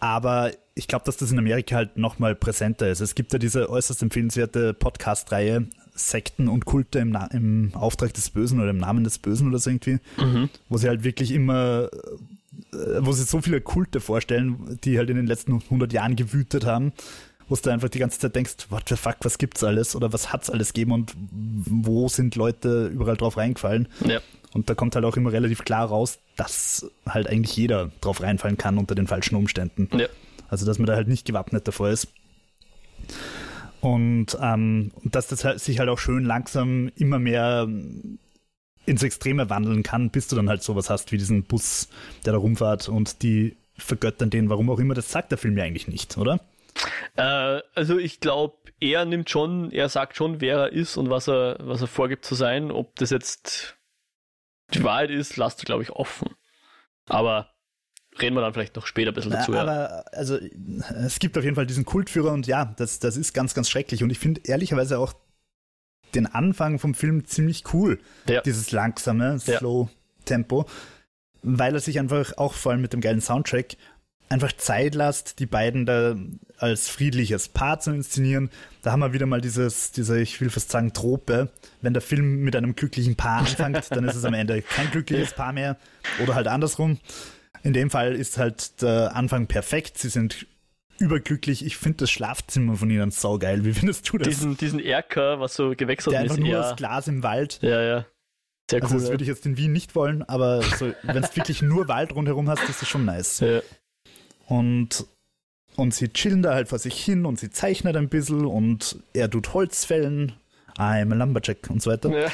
aber 0.00 0.52
ich 0.74 0.88
glaube, 0.88 1.04
dass 1.04 1.16
das 1.16 1.30
in 1.30 1.38
Amerika 1.38 1.76
halt 1.76 1.96
nochmal 1.96 2.34
präsenter 2.34 2.88
ist. 2.88 3.00
Es 3.00 3.14
gibt 3.14 3.32
ja 3.32 3.38
diese 3.38 3.68
äußerst 3.68 4.02
empfehlenswerte 4.02 4.74
Podcast-Reihe 4.74 5.68
Sekten 5.94 6.48
und 6.48 6.64
Kulte 6.64 6.98
im, 6.98 7.16
im, 7.32 7.74
Auftrag 7.74 8.14
des 8.14 8.30
Bösen 8.30 8.60
oder 8.60 8.70
im 8.70 8.78
Namen 8.78 9.04
des 9.04 9.18
Bösen 9.18 9.48
oder 9.48 9.58
so 9.58 9.70
irgendwie, 9.70 9.98
mhm. 10.16 10.48
wo 10.68 10.78
sie 10.78 10.88
halt 10.88 11.04
wirklich 11.04 11.32
immer, 11.32 11.90
wo 13.00 13.12
sie 13.12 13.24
so 13.24 13.40
viele 13.40 13.60
Kulte 13.60 14.00
vorstellen, 14.00 14.78
die 14.84 14.98
halt 14.98 15.10
in 15.10 15.16
den 15.16 15.26
letzten 15.26 15.54
100 15.54 15.92
Jahren 15.92 16.16
gewütet 16.16 16.66
haben 16.66 16.92
wo 17.52 17.56
du 17.56 17.70
einfach 17.70 17.90
die 17.90 17.98
ganze 17.98 18.18
Zeit 18.18 18.34
denkst, 18.34 18.70
what 18.70 18.88
the 18.88 18.96
fuck, 18.96 19.16
was 19.20 19.36
gibt's 19.36 19.62
alles 19.62 19.94
oder 19.94 20.10
was 20.12 20.32
hat's 20.32 20.48
alles 20.48 20.72
gegeben 20.72 20.92
und 20.92 21.14
wo 21.14 22.08
sind 22.08 22.34
Leute 22.34 22.86
überall 22.86 23.16
drauf 23.16 23.36
reingefallen. 23.36 23.88
Ja. 24.06 24.20
Und 24.54 24.70
da 24.70 24.74
kommt 24.74 24.94
halt 24.94 25.04
auch 25.04 25.16
immer 25.18 25.32
relativ 25.32 25.62
klar 25.64 25.86
raus, 25.86 26.18
dass 26.36 26.90
halt 27.06 27.26
eigentlich 27.26 27.54
jeder 27.54 27.90
drauf 28.00 28.22
reinfallen 28.22 28.56
kann 28.56 28.78
unter 28.78 28.94
den 28.94 29.06
falschen 29.06 29.34
Umständen. 29.34 29.88
Ja. 29.92 30.06
Also 30.48 30.64
dass 30.64 30.78
man 30.78 30.86
da 30.86 30.94
halt 30.94 31.08
nicht 31.08 31.26
gewappnet 31.26 31.68
davor 31.68 31.90
ist. 31.90 32.08
Und 33.80 34.36
ähm, 34.40 34.92
dass 35.04 35.26
das 35.26 35.44
halt, 35.44 35.60
sich 35.60 35.78
halt 35.78 35.90
auch 35.90 35.98
schön 35.98 36.24
langsam 36.24 36.90
immer 36.96 37.18
mehr 37.18 37.68
ins 38.86 39.02
Extreme 39.02 39.50
wandeln 39.50 39.82
kann, 39.82 40.10
bis 40.10 40.28
du 40.28 40.36
dann 40.36 40.48
halt 40.48 40.62
sowas 40.62 40.90
hast 40.90 41.12
wie 41.12 41.18
diesen 41.18 41.44
Bus, 41.44 41.88
der 42.24 42.32
da 42.32 42.38
rumfährt 42.38 42.88
und 42.88 43.22
die 43.22 43.56
vergöttern 43.76 44.30
den, 44.30 44.48
warum 44.48 44.70
auch 44.70 44.78
immer, 44.78 44.94
das 44.94 45.10
sagt 45.10 45.30
der 45.30 45.38
Film 45.38 45.56
ja 45.56 45.64
eigentlich 45.64 45.88
nicht, 45.88 46.16
oder? 46.18 46.40
Äh, 47.16 47.60
also 47.74 47.98
ich 47.98 48.20
glaube, 48.20 48.56
er 48.80 49.04
nimmt 49.04 49.30
schon, 49.30 49.70
er 49.70 49.88
sagt 49.88 50.16
schon, 50.16 50.40
wer 50.40 50.58
er 50.58 50.72
ist 50.72 50.96
und 50.96 51.10
was 51.10 51.28
er, 51.28 51.56
was 51.60 51.80
er 51.80 51.86
vorgibt 51.86 52.24
zu 52.24 52.34
sein. 52.34 52.70
Ob 52.70 52.96
das 52.96 53.10
jetzt 53.10 53.76
die 54.74 54.82
Wahrheit 54.82 55.10
ist, 55.10 55.36
lasst 55.36 55.60
er, 55.62 55.66
glaube 55.66 55.82
ich, 55.82 55.90
offen. 55.90 56.30
Aber 57.06 57.50
reden 58.20 58.34
wir 58.34 58.40
dann 58.40 58.52
vielleicht 58.52 58.76
noch 58.76 58.86
später 58.86 59.10
ein 59.10 59.14
bisschen 59.14 59.32
dazu. 59.32 59.54
Aber 59.54 59.72
ja. 59.72 60.04
also 60.12 60.36
es 60.36 61.18
gibt 61.18 61.36
auf 61.38 61.44
jeden 61.44 61.56
Fall 61.56 61.66
diesen 61.66 61.84
Kultführer 61.84 62.32
und 62.32 62.46
ja, 62.46 62.74
das, 62.76 62.98
das 62.98 63.16
ist 63.16 63.32
ganz, 63.32 63.54
ganz 63.54 63.70
schrecklich. 63.70 64.02
Und 64.02 64.10
ich 64.10 64.18
finde 64.18 64.40
ehrlicherweise 64.44 64.98
auch 64.98 65.14
den 66.14 66.26
Anfang 66.26 66.78
vom 66.78 66.94
Film 66.94 67.26
ziemlich 67.26 67.64
cool. 67.72 67.98
Ja. 68.28 68.40
Dieses 68.42 68.72
langsame, 68.72 69.38
Slow 69.38 69.88
Tempo. 70.24 70.66
Weil 71.42 71.74
er 71.74 71.80
sich 71.80 71.98
einfach 71.98 72.38
auch 72.38 72.54
vor 72.54 72.72
allem 72.72 72.82
mit 72.82 72.92
dem 72.92 73.00
geilen 73.00 73.20
Soundtrack 73.20 73.76
einfach 74.32 74.52
Zeit 74.52 74.94
lasst, 74.94 75.38
die 75.38 75.46
beiden 75.46 75.86
da 75.86 76.16
als 76.58 76.88
friedliches 76.88 77.48
Paar 77.48 77.80
zu 77.80 77.90
inszenieren. 77.90 78.50
Da 78.82 78.92
haben 78.92 79.00
wir 79.00 79.12
wieder 79.12 79.26
mal 79.26 79.40
dieses, 79.40 79.92
diese, 79.92 80.20
ich 80.20 80.40
will 80.40 80.48
fast 80.48 80.70
sagen, 80.70 80.92
Trope. 80.92 81.50
Wenn 81.82 81.92
der 81.92 82.02
Film 82.02 82.42
mit 82.42 82.56
einem 82.56 82.74
glücklichen 82.74 83.14
Paar 83.14 83.40
anfängt, 83.40 83.90
dann 83.90 84.04
ist 84.04 84.16
es 84.16 84.24
am 84.24 84.34
Ende 84.34 84.62
kein 84.62 84.90
glückliches 84.90 85.34
Paar 85.34 85.52
mehr 85.52 85.76
oder 86.22 86.34
halt 86.34 86.48
andersrum. 86.48 86.98
In 87.62 87.74
dem 87.74 87.90
Fall 87.90 88.14
ist 88.14 88.38
halt 88.38 88.80
der 88.82 89.14
Anfang 89.14 89.46
perfekt. 89.46 89.98
Sie 89.98 90.08
sind 90.08 90.46
überglücklich. 91.02 91.64
Ich 91.66 91.76
finde 91.76 91.98
das 91.98 92.10
Schlafzimmer 92.10 92.76
von 92.76 92.88
ihnen 92.88 93.10
saugeil. 93.10 93.64
Wie 93.64 93.74
findest 93.74 94.08
du 94.08 94.18
das? 94.18 94.28
Diesen, 94.28 94.56
diesen 94.56 94.78
Erker, 94.78 95.40
was 95.40 95.54
so 95.54 95.74
gewechselt 95.76 96.14
Der 96.14 96.24
ist. 96.24 96.32
Einfach 96.32 96.42
nur 96.42 96.54
das 96.54 96.76
Glas 96.76 97.08
im 97.08 97.22
Wald. 97.22 97.58
Ja, 97.60 97.82
ja. 97.82 98.06
Sehr 98.70 98.82
also 98.82 98.94
cool. 98.94 99.00
Das 99.00 99.10
würde 99.10 99.24
ich 99.24 99.28
jetzt 99.28 99.44
in 99.44 99.56
Wien 99.56 99.72
nicht 99.72 99.94
wollen, 99.94 100.22
aber 100.22 100.62
so, 100.62 100.92
wenn 101.02 101.22
es 101.22 101.36
wirklich 101.36 101.60
nur 101.60 101.88
Wald 101.88 102.14
rundherum 102.14 102.48
hast, 102.48 102.66
ist 102.68 102.80
das 102.80 102.88
schon 102.88 103.04
nice. 103.04 103.40
Ja. 103.40 103.60
Und, 104.46 105.04
und 105.76 105.92
sie 105.92 106.08
chillen 106.08 106.42
da 106.42 106.54
halt 106.54 106.68
vor 106.68 106.78
sich 106.78 107.02
hin 107.02 107.26
und 107.26 107.38
sie 107.38 107.50
zeichnet 107.50 107.96
ein 107.96 108.08
bisschen 108.08 108.46
und 108.46 108.96
er 109.12 109.28
tut 109.28 109.52
Holz 109.52 109.84
fällen. 109.84 110.32
I'm 110.78 111.12
a 111.12 111.16
Lumberjack 111.16 111.68
und 111.68 111.82
so 111.82 111.90
weiter. 111.90 112.10
Ja. 112.18 112.30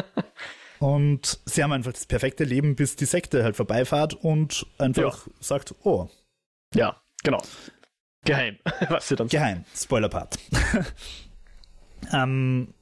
und 0.80 1.38
sie 1.44 1.62
haben 1.62 1.72
einfach 1.72 1.92
das 1.92 2.06
perfekte 2.06 2.44
Leben, 2.44 2.74
bis 2.74 2.96
die 2.96 3.04
Sekte 3.04 3.44
halt 3.44 3.54
vorbeifahrt 3.54 4.14
und 4.14 4.66
einfach 4.78 5.26
ja. 5.26 5.32
sagt, 5.40 5.74
oh. 5.84 6.08
Ja, 6.74 7.00
genau. 7.22 7.42
Geheim, 8.24 8.58
was 8.88 9.08
sie 9.08 9.16
dann 9.16 9.28
Geheim, 9.28 9.64
Spoiler-Part. 9.74 10.38
ähm, 12.12 12.74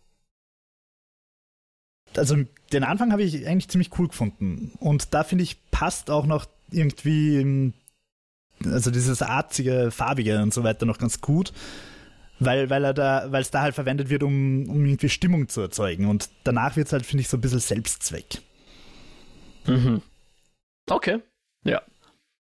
also 2.17 2.37
den 2.73 2.85
Anfang 2.85 3.13
habe 3.13 3.23
ich 3.23 3.47
eigentlich 3.47 3.69
ziemlich 3.69 3.99
cool 3.99 4.09
gefunden. 4.09 4.73
Und 4.81 5.15
da 5.15 5.25
finde 5.25 5.45
ich, 5.45 5.71
passt 5.71 6.11
auch 6.11 6.27
noch 6.27 6.47
irgendwie 6.71 7.73
also 8.65 8.91
dieses 8.91 9.23
arzige, 9.23 9.91
farbige 9.91 10.43
und 10.43 10.53
so 10.53 10.65
weiter 10.65 10.87
noch 10.87 10.99
ganz 10.99 11.21
gut, 11.21 11.53
weil, 12.41 12.71
weil 12.71 12.85
er 12.85 12.95
da, 12.95 13.31
weil 13.31 13.43
es 13.43 13.51
da 13.51 13.63
halt 13.63 13.75
verwendet 13.75 14.11
wird, 14.11 14.23
um, 14.23 14.69
um 14.69 14.85
irgendwie 14.85 15.09
Stimmung 15.09 15.49
zu 15.49 15.61
erzeugen. 15.61 16.07
Und 16.07 16.31
danach 16.45 16.77
wird 16.77 16.87
es 16.89 16.93
halt, 16.93 17.07
finde 17.07 17.23
ich, 17.23 17.29
so 17.29 17.37
ein 17.37 17.41
bisschen 17.41 17.61
Selbstzweck. 17.61 18.43
Mhm. 19.67 20.03
Okay. 20.89 21.21
Ja. 21.65 21.83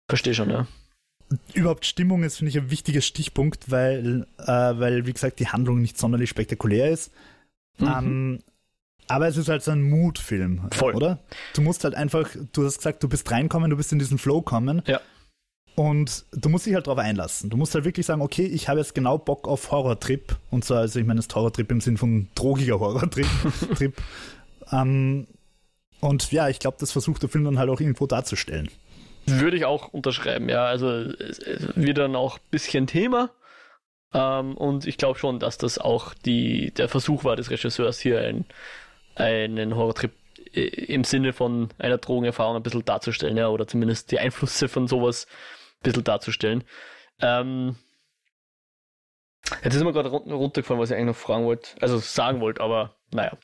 Verstehe 0.10 0.34
schon, 0.34 0.50
ja. 0.50 0.68
Überhaupt 1.54 1.86
Stimmung 1.86 2.24
ist, 2.24 2.38
finde 2.38 2.52
ich, 2.52 2.58
ein 2.58 2.72
wichtiger 2.72 3.02
Stichpunkt, 3.02 3.70
weil, 3.70 4.26
äh, 4.40 4.46
weil, 4.48 5.06
wie 5.06 5.14
gesagt, 5.14 5.40
die 5.40 5.48
Handlung 5.48 5.82
nicht 5.82 5.98
sonderlich 5.98 6.30
spektakulär 6.30 6.92
ist. 6.92 7.12
Mhm. 7.80 7.88
Ähm, 7.88 8.40
aber 9.08 9.28
es 9.28 9.38
ist 9.38 9.50
halt 9.50 9.64
so 9.64 9.72
ein 9.72 9.84
Mutfilm, 9.84 10.62
Voll. 10.72 10.96
oder? 10.96 11.20
Du 11.54 11.62
musst 11.62 11.84
halt 11.84 11.96
einfach, 11.96 12.30
du 12.54 12.66
hast 12.66 12.78
gesagt, 12.78 13.04
du 13.04 13.10
bist 13.10 13.30
reinkommen, 13.32 13.70
du 13.70 13.78
bist 13.78 13.92
in 13.92 14.00
diesen 14.00 14.18
Flow 14.18 14.42
kommen. 14.42 14.82
Ja. 14.86 15.00
Und 15.76 16.26
du 16.32 16.50
musst 16.50 16.66
dich 16.66 16.74
halt 16.74 16.88
darauf 16.88 17.00
einlassen. 17.00 17.50
Du 17.50 17.58
musst 17.58 17.76
halt 17.76 17.86
wirklich 17.86 18.06
sagen, 18.06 18.22
okay, 18.22 18.46
ich 18.46 18.68
habe 18.68 18.80
jetzt 18.80 18.96
genau 18.96 19.18
Bock 19.18 19.48
auf 19.48 19.72
Horrortrip. 19.72 20.36
Und 20.50 20.66
zwar, 20.66 20.80
also 20.80 21.00
ich 21.00 21.06
meine, 21.06 21.20
das 21.20 21.34
Horrortrip 21.34 21.72
im 21.72 21.82
Sinn 21.82 21.98
von 21.98 22.28
drogiger 22.36 22.80
Horrortrip. 22.80 23.28
Trip. 23.76 23.94
ähm, 24.72 25.28
und 26.00 26.32
ja, 26.32 26.50
ich 26.50 26.60
glaube, 26.60 26.78
das 26.80 26.92
versucht 26.92 27.22
der 27.22 27.30
Film 27.30 27.44
dann 27.44 27.60
halt 27.60 27.70
auch 27.70 27.80
irgendwo 27.80 28.08
darzustellen. 28.08 28.70
Würde 29.28 29.58
ich 29.58 29.66
auch 29.66 29.90
unterschreiben, 29.90 30.50
ja. 30.50 30.66
Also 30.66 30.90
es 30.90 31.40
wird 31.76 31.98
dann 31.98 32.16
auch 32.16 32.38
ein 32.38 32.50
bisschen 32.50 32.88
Thema. 32.88 33.30
Ähm, 34.14 34.56
und 34.56 34.88
ich 34.88 34.98
glaube 34.98 35.20
schon, 35.20 35.40
dass 35.40 35.58
das 35.58 35.78
auch 35.78 36.14
die, 36.14 36.72
der 36.72 36.88
Versuch 36.88 37.24
war 37.24 37.36
des 37.36 37.50
Regisseurs, 37.50 38.00
hier 38.00 38.22
ein, 38.22 38.46
einen 39.16 39.76
Horrortrip 39.76 40.14
äh, 40.54 40.62
im 40.62 41.04
Sinne 41.04 41.34
von 41.34 41.70
einer 41.78 41.98
Drogenerfahrung 41.98 42.56
ein 42.56 42.64
bisschen 42.64 42.86
darzustellen, 42.86 43.38
ja, 43.38 43.50
oder 43.50 43.68
zumindest 43.68 44.12
die 44.12 44.20
Einflüsse 44.20 44.70
von 44.70 44.88
sowas 44.88 45.28
bisschen 45.84 46.04
darzustellen. 46.04 46.64
Ähm, 47.22 47.76
Jetzt 49.64 49.76
ist 49.76 49.84
mir 49.84 49.94
gerade 49.94 50.10
runtergefallen, 50.10 50.82
was 50.82 50.90
ich 50.90 50.96
eigentlich 50.96 51.08
noch 51.08 51.16
fragen 51.16 51.46
wollte, 51.46 51.70
also 51.80 52.00
sagen 52.00 52.42
wollte, 52.42 52.62
aber 52.62 52.97
naja, 53.12 53.38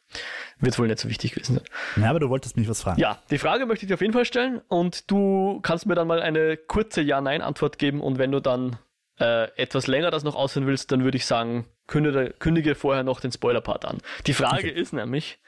wird 0.60 0.78
wohl 0.78 0.88
nicht 0.88 0.99
so 0.99 1.10
wichtig 1.10 1.34
gewesen 1.34 1.56
sein. 1.56 2.04
Ja, 2.04 2.10
aber 2.10 2.19
du 2.19 2.30
wolltest 2.30 2.58
mich 2.58 2.67
was 2.67 2.82
fragen. 2.82 2.99
Ja, 2.99 3.21
die 3.30 3.38
Frage 3.38 3.65
möchte 3.65 3.86
ich 3.86 3.88
dir 3.88 3.93
auf 3.95 4.02
jeden 4.02 4.13
Fall 4.13 4.26
stellen 4.26 4.62
und 4.67 5.10
du 5.10 5.60
kannst 5.62 5.86
mir 5.86 5.95
dann 5.95 6.08
mal 6.08 6.21
eine 6.21 6.58
kurze 6.58 7.02
Ja-Nein-Antwort 7.02 7.78
geben 7.78 8.02
und 8.02 8.17
wenn 8.17 8.32
du 8.32 8.39
dann 8.39 8.78
äh, 9.19 9.49
etwas 9.56 9.88
länger 9.88 10.12
das 10.12 10.23
noch 10.23 10.36
aussehen 10.36 10.67
willst, 10.67 10.91
dann 10.91 11.04
würde 11.04 11.17
ich 11.17 11.26
sagen, 11.26 11.65
kündige, 11.88 12.34
kündige 12.39 12.76
vorher 12.76 13.04
noch 13.04 13.19
den 13.19 13.32
Spoiler-Part 13.32 13.86
an. 13.86 13.99
Die 14.28 14.34
Frage 14.34 14.69
okay. 14.69 14.71
ist 14.71 14.93
nämlich, 14.93 15.39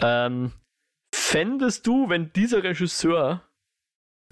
ähm, 0.00 0.52
fändest 1.12 1.86
du, 1.86 2.08
wenn 2.08 2.32
dieser 2.32 2.62
Regisseur 2.62 3.42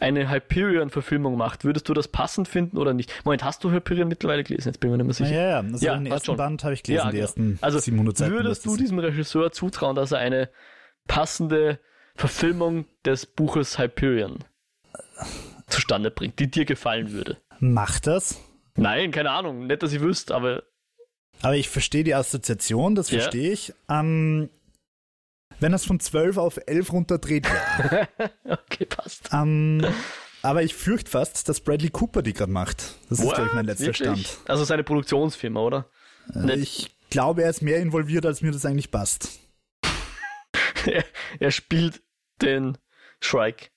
eine 0.04 0.30
Hyperion-Verfilmung 0.30 1.36
macht, 1.36 1.64
würdest 1.64 1.88
du 1.88 1.94
das 1.94 2.08
passend 2.08 2.46
finden 2.46 2.76
oder 2.76 2.92
nicht? 2.92 3.10
Moment, 3.24 3.42
hast 3.42 3.64
du 3.64 3.72
Hyperion 3.72 4.06
mittlerweile 4.06 4.44
gelesen? 4.44 4.68
Jetzt 4.68 4.80
bin 4.80 4.90
ich 4.90 4.92
mir 4.92 5.04
nicht 5.04 5.18
mehr 5.18 5.28
sicher. 5.28 5.40
Ja, 5.40 5.48
ja, 5.48 5.60
also 5.60 5.86
ja 5.86 5.94
den 5.96 6.06
ersten 6.06 6.26
schon. 6.26 6.36
Band 6.36 6.62
habe 6.62 6.74
ich 6.74 6.82
gelesen, 6.82 7.06
ja, 7.06 7.10
die 7.10 7.16
genau. 7.16 7.24
ersten 7.24 7.58
also 7.62 7.78
700 7.78 8.16
Seiten. 8.18 8.32
Würdest 8.32 8.66
du 8.66 8.76
diesem 8.76 8.98
Regisseur 8.98 9.50
zutrauen, 9.50 9.96
dass 9.96 10.12
er 10.12 10.18
eine 10.18 10.50
passende 11.08 11.78
Verfilmung 12.14 12.84
des 13.06 13.24
Buches 13.24 13.78
Hyperion 13.78 14.44
zustande 15.68 16.10
bringt, 16.10 16.38
die 16.38 16.50
dir 16.50 16.66
gefallen 16.66 17.12
würde? 17.12 17.38
Macht 17.58 18.06
das? 18.06 18.38
Nein, 18.76 19.10
keine 19.10 19.30
Ahnung. 19.30 19.66
Nicht, 19.66 19.82
dass 19.82 19.92
ich 19.92 20.00
wüsste, 20.00 20.34
aber. 20.34 20.64
Aber 21.40 21.56
ich 21.56 21.70
verstehe 21.70 22.04
die 22.04 22.14
Assoziation, 22.14 22.94
das 22.94 23.08
verstehe 23.08 23.48
ja. 23.48 23.52
ich. 23.52 23.72
Ähm, 23.88 24.50
wenn 25.64 25.72
das 25.72 25.86
von 25.86 25.98
12 25.98 26.36
auf 26.36 26.60
11 26.66 26.92
runterdreht, 26.92 27.46
okay, 28.44 28.84
passt. 28.84 29.30
Ähm, 29.32 29.82
aber 30.42 30.62
ich 30.62 30.74
fürchte 30.74 31.10
fast, 31.10 31.48
dass 31.48 31.62
Bradley 31.62 31.88
Cooper 31.88 32.20
die 32.20 32.34
gerade 32.34 32.52
macht. 32.52 32.96
Das 33.08 33.20
What? 33.20 33.28
ist, 33.28 33.34
glaube 33.34 33.48
ich, 33.48 33.54
mein 33.54 33.64
letzter 33.64 33.86
Wirklich? 33.86 34.26
Stand. 34.26 34.38
Also 34.46 34.64
seine 34.64 34.84
Produktionsfirma, 34.84 35.60
oder? 35.60 35.88
Äh, 36.34 36.56
ich 36.56 36.94
glaube, 37.08 37.44
er 37.44 37.48
ist 37.48 37.62
mehr 37.62 37.78
involviert, 37.78 38.26
als 38.26 38.42
mir 38.42 38.52
das 38.52 38.66
eigentlich 38.66 38.90
passt. 38.90 39.38
er, 40.84 41.02
er 41.40 41.50
spielt 41.50 42.02
den 42.42 42.76
Shrike. 43.20 43.68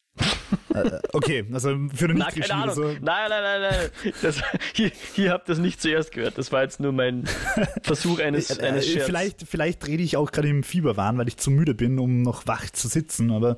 Äh, 0.73 0.99
okay, 1.13 1.45
also 1.51 1.69
für 1.93 2.07
den 2.07 2.17
nicht 2.17 2.35
keine 2.35 2.53
Ahnung. 2.53 2.75
So. 2.75 2.83
Nein, 2.83 2.99
nein, 3.01 3.29
nein, 3.29 3.61
nein. 3.61 4.13
Das, 4.21 4.41
hier, 4.73 4.91
hier 5.13 5.31
habt 5.31 5.47
ihr 5.47 5.53
das 5.53 5.59
nicht 5.59 5.81
zuerst 5.81 6.11
gehört. 6.11 6.37
Das 6.37 6.51
war 6.51 6.63
jetzt 6.63 6.79
nur 6.79 6.91
mein 6.91 7.25
Versuch 7.83 8.19
eines, 8.19 8.57
äh, 8.57 8.63
eines 8.63 8.87
Scherz. 8.87 9.05
Vielleicht, 9.05 9.43
vielleicht 9.43 9.87
rede 9.87 10.03
ich 10.03 10.17
auch 10.17 10.31
gerade 10.31 10.49
im 10.49 10.63
Fieberwahn, 10.63 11.17
weil 11.17 11.27
ich 11.27 11.37
zu 11.37 11.51
müde 11.51 11.73
bin, 11.73 11.99
um 11.99 12.21
noch 12.21 12.47
wach 12.47 12.69
zu 12.69 12.87
sitzen, 12.87 13.31
aber 13.31 13.57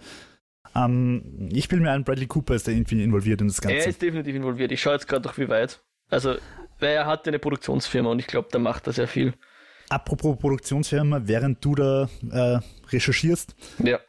ähm, 0.75 1.49
ich 1.51 1.67
bin 1.67 1.81
mir 1.81 1.91
ein, 1.91 2.03
Bradley 2.03 2.27
Cooper 2.27 2.55
ist 2.55 2.67
da 2.67 2.71
irgendwie 2.71 3.03
involviert 3.03 3.41
in 3.41 3.47
das 3.47 3.61
Ganze. 3.61 3.77
Er 3.77 3.87
ist 3.87 4.01
definitiv 4.01 4.35
involviert. 4.35 4.71
Ich 4.71 4.81
schaue 4.81 4.93
jetzt 4.93 5.07
gerade 5.07 5.27
noch 5.27 5.37
wie 5.37 5.49
weit. 5.49 5.81
Also, 6.09 6.35
weil 6.79 6.91
er 6.91 7.05
hat 7.05 7.27
eine 7.27 7.39
Produktionsfirma 7.39 8.09
und 8.09 8.19
ich 8.19 8.27
glaube, 8.27 8.49
da 8.51 8.59
macht 8.59 8.87
er 8.87 8.93
sehr 8.93 9.07
viel. 9.07 9.33
Apropos 9.89 10.37
Produktionsfirma, 10.37 11.21
während 11.23 11.65
du 11.65 11.73
da 11.73 12.09
äh, 12.31 12.59
recherchierst. 12.91 13.55
Ja 13.83 13.99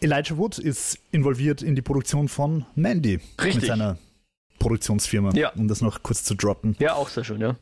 Elijah 0.00 0.36
Wood 0.36 0.58
ist 0.58 0.98
involviert 1.10 1.62
in 1.62 1.74
die 1.74 1.82
Produktion 1.82 2.28
von 2.28 2.66
Mandy. 2.74 3.20
Richtig. 3.40 3.54
Mit 3.56 3.66
seiner 3.66 3.98
Produktionsfirma, 4.58 5.34
ja. 5.34 5.50
um 5.50 5.68
das 5.68 5.80
noch 5.80 6.02
kurz 6.02 6.24
zu 6.24 6.34
droppen. 6.34 6.76
Ja, 6.78 6.94
auch 6.94 7.08
sehr 7.08 7.24
schön, 7.24 7.40
ja. 7.40 7.56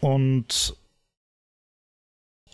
Und 0.00 0.76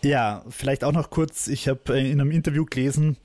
ja, 0.02 0.44
vielleicht 0.48 0.84
auch 0.84 0.92
noch 0.92 1.10
kurz, 1.10 1.46
ich 1.48 1.68
habe 1.68 1.98
in 1.98 2.20
einem 2.20 2.30
Interview 2.30 2.64
gelesen, 2.64 3.16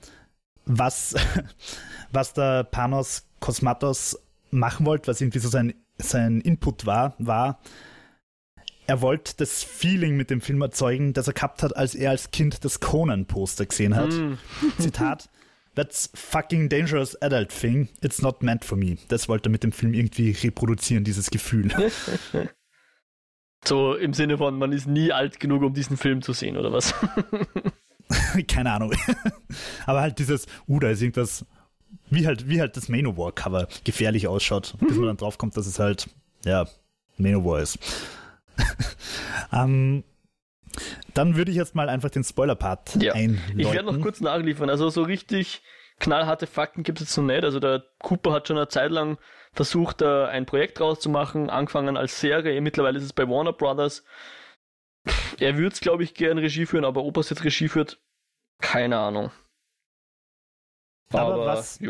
was, 0.64 1.14
was 2.12 2.32
der 2.34 2.64
Panos 2.64 3.26
Kosmatos 3.40 4.18
machen 4.50 4.86
wollte, 4.86 5.08
was 5.08 5.20
irgendwie 5.20 5.40
so 5.40 5.48
sein, 5.48 5.74
sein 5.98 6.40
Input 6.40 6.86
war, 6.86 7.14
war, 7.18 7.60
er 8.88 9.02
wollte 9.02 9.34
das 9.36 9.62
Feeling 9.62 10.16
mit 10.16 10.30
dem 10.30 10.40
Film 10.40 10.62
erzeugen, 10.62 11.12
das 11.12 11.28
er 11.28 11.34
gehabt 11.34 11.62
hat, 11.62 11.76
als 11.76 11.94
er 11.94 12.10
als 12.10 12.30
Kind 12.30 12.64
das 12.64 12.80
Conan-Poster 12.80 13.66
gesehen 13.66 13.94
hat. 13.94 14.10
Mm. 14.10 14.38
Zitat. 14.78 15.28
That's 15.74 16.10
fucking 16.14 16.70
dangerous 16.70 17.14
adult 17.20 17.50
thing. 17.50 17.90
It's 18.00 18.22
not 18.22 18.42
meant 18.42 18.64
for 18.64 18.78
me. 18.78 18.96
Das 19.08 19.28
wollte 19.28 19.50
er 19.50 19.52
mit 19.52 19.62
dem 19.62 19.72
Film 19.72 19.92
irgendwie 19.92 20.30
reproduzieren, 20.30 21.04
dieses 21.04 21.30
Gefühl. 21.30 21.70
so 23.64 23.94
im 23.94 24.14
Sinne 24.14 24.38
von, 24.38 24.58
man 24.58 24.72
ist 24.72 24.86
nie 24.86 25.12
alt 25.12 25.38
genug, 25.38 25.62
um 25.62 25.74
diesen 25.74 25.98
Film 25.98 26.22
zu 26.22 26.32
sehen, 26.32 26.56
oder 26.56 26.72
was? 26.72 26.94
Keine 28.48 28.72
Ahnung. 28.72 28.94
Aber 29.84 30.00
halt 30.00 30.18
dieses, 30.18 30.46
uh, 30.66 30.80
da 30.80 30.88
ist 30.88 31.02
irgendwas, 31.02 31.44
wie 32.08 32.26
halt, 32.26 32.48
wie 32.48 32.58
halt 32.58 32.74
das 32.78 32.88
Manowar-Cover 32.88 33.68
gefährlich 33.84 34.26
ausschaut, 34.26 34.74
bis 34.80 34.96
man 34.96 35.08
dann 35.08 35.16
draufkommt, 35.18 35.58
dass 35.58 35.66
es 35.66 35.78
halt, 35.78 36.08
ja, 36.46 36.66
Manowar 37.18 37.60
ist. 37.60 37.78
ähm, 39.52 40.04
dann 41.14 41.36
würde 41.36 41.50
ich 41.50 41.56
jetzt 41.56 41.74
mal 41.74 41.88
einfach 41.88 42.10
den 42.10 42.24
Spoiler-Part 42.24 43.02
ja. 43.02 43.14
einläuten. 43.14 43.58
Ich 43.58 43.72
werde 43.72 43.92
noch 43.92 44.00
kurz 44.00 44.20
nachliefern. 44.20 44.70
Also 44.70 44.88
so 44.90 45.02
richtig 45.02 45.62
knallharte 45.98 46.46
Fakten 46.46 46.82
gibt 46.82 47.00
es 47.00 47.08
jetzt 47.08 47.16
noch 47.16 47.24
nicht. 47.24 47.44
Also 47.44 47.58
der 47.60 47.84
Cooper 48.00 48.32
hat 48.32 48.48
schon 48.48 48.56
eine 48.56 48.68
Zeit 48.68 48.90
lang 48.90 49.18
versucht, 49.52 50.02
ein 50.02 50.46
Projekt 50.46 50.80
rauszumachen, 50.80 51.50
angefangen 51.50 51.96
als 51.96 52.20
Serie. 52.20 52.60
Mittlerweile 52.60 52.98
ist 52.98 53.04
es 53.04 53.12
bei 53.12 53.28
Warner 53.28 53.52
Brothers. 53.52 54.04
Er 55.40 55.56
würde 55.56 55.74
es, 55.74 55.80
glaube 55.80 56.04
ich, 56.04 56.14
gerne 56.14 56.42
Regie 56.42 56.66
führen, 56.66 56.84
aber 56.84 57.02
ob 57.02 57.16
er 57.16 57.20
es 57.20 57.30
jetzt 57.30 57.44
Regie 57.44 57.68
führt, 57.68 57.98
keine 58.60 58.98
Ahnung. 58.98 59.30
Aber, 61.10 61.34
aber 61.34 61.46
was, 61.46 61.80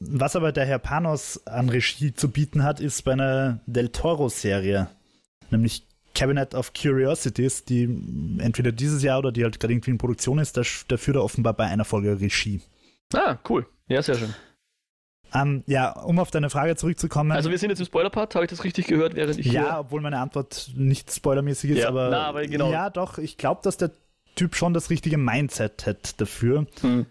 was 0.00 0.36
aber 0.36 0.52
der 0.52 0.66
Herr 0.66 0.80
Panos 0.80 1.46
an 1.46 1.68
Regie 1.68 2.12
zu 2.12 2.30
bieten 2.30 2.64
hat, 2.64 2.80
ist 2.80 3.02
bei 3.02 3.12
einer 3.12 3.60
Del 3.66 3.90
Toro-Serie. 3.90 4.88
Nämlich 5.50 5.87
Cabinet 6.18 6.52
of 6.52 6.72
Curiosities, 6.72 7.64
die 7.64 7.84
entweder 8.38 8.72
dieses 8.72 9.04
Jahr 9.04 9.20
oder 9.20 9.30
die 9.30 9.44
halt 9.44 9.60
gerade 9.60 9.72
irgendwie 9.72 9.92
in 9.92 9.98
Produktion 9.98 10.40
ist, 10.40 10.56
da, 10.56 10.62
da 10.88 10.96
führt 10.96 11.16
er 11.16 11.22
offenbar 11.22 11.52
bei 11.52 11.66
einer 11.66 11.84
Folge 11.84 12.20
Regie. 12.20 12.60
Ah, 13.14 13.38
cool. 13.48 13.66
Ja, 13.86 14.02
sehr 14.02 14.16
schön. 14.16 14.34
Ähm, 15.32 15.62
ja, 15.66 15.92
um 15.92 16.18
auf 16.18 16.32
deine 16.32 16.50
Frage 16.50 16.74
zurückzukommen. 16.74 17.30
Also 17.30 17.50
wir 17.50 17.58
sind 17.58 17.70
jetzt 17.70 17.78
im 17.78 17.86
Spoiler-Part, 17.86 18.34
habe 18.34 18.46
ich 18.46 18.50
das 18.50 18.64
richtig 18.64 18.88
gehört, 18.88 19.14
während 19.14 19.38
ich 19.38 19.46
Ja, 19.46 19.78
obwohl 19.78 20.00
meine 20.00 20.18
Antwort 20.18 20.72
nicht 20.74 21.12
spoilermäßig 21.12 21.70
ist, 21.70 21.78
ja, 21.78 21.88
aber, 21.88 22.08
na, 22.10 22.24
aber 22.24 22.46
genau. 22.46 22.72
ja, 22.72 22.90
doch, 22.90 23.18
ich 23.18 23.36
glaube, 23.36 23.60
dass 23.62 23.76
der 23.76 23.92
Typ 24.34 24.56
schon 24.56 24.74
das 24.74 24.90
richtige 24.90 25.18
Mindset 25.18 25.86
hat 25.86 26.20
dafür. 26.20 26.66
Hm. 26.80 27.06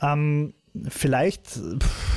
Ähm, 0.00 0.54
vielleicht 0.88 1.46
pff, 1.46 2.12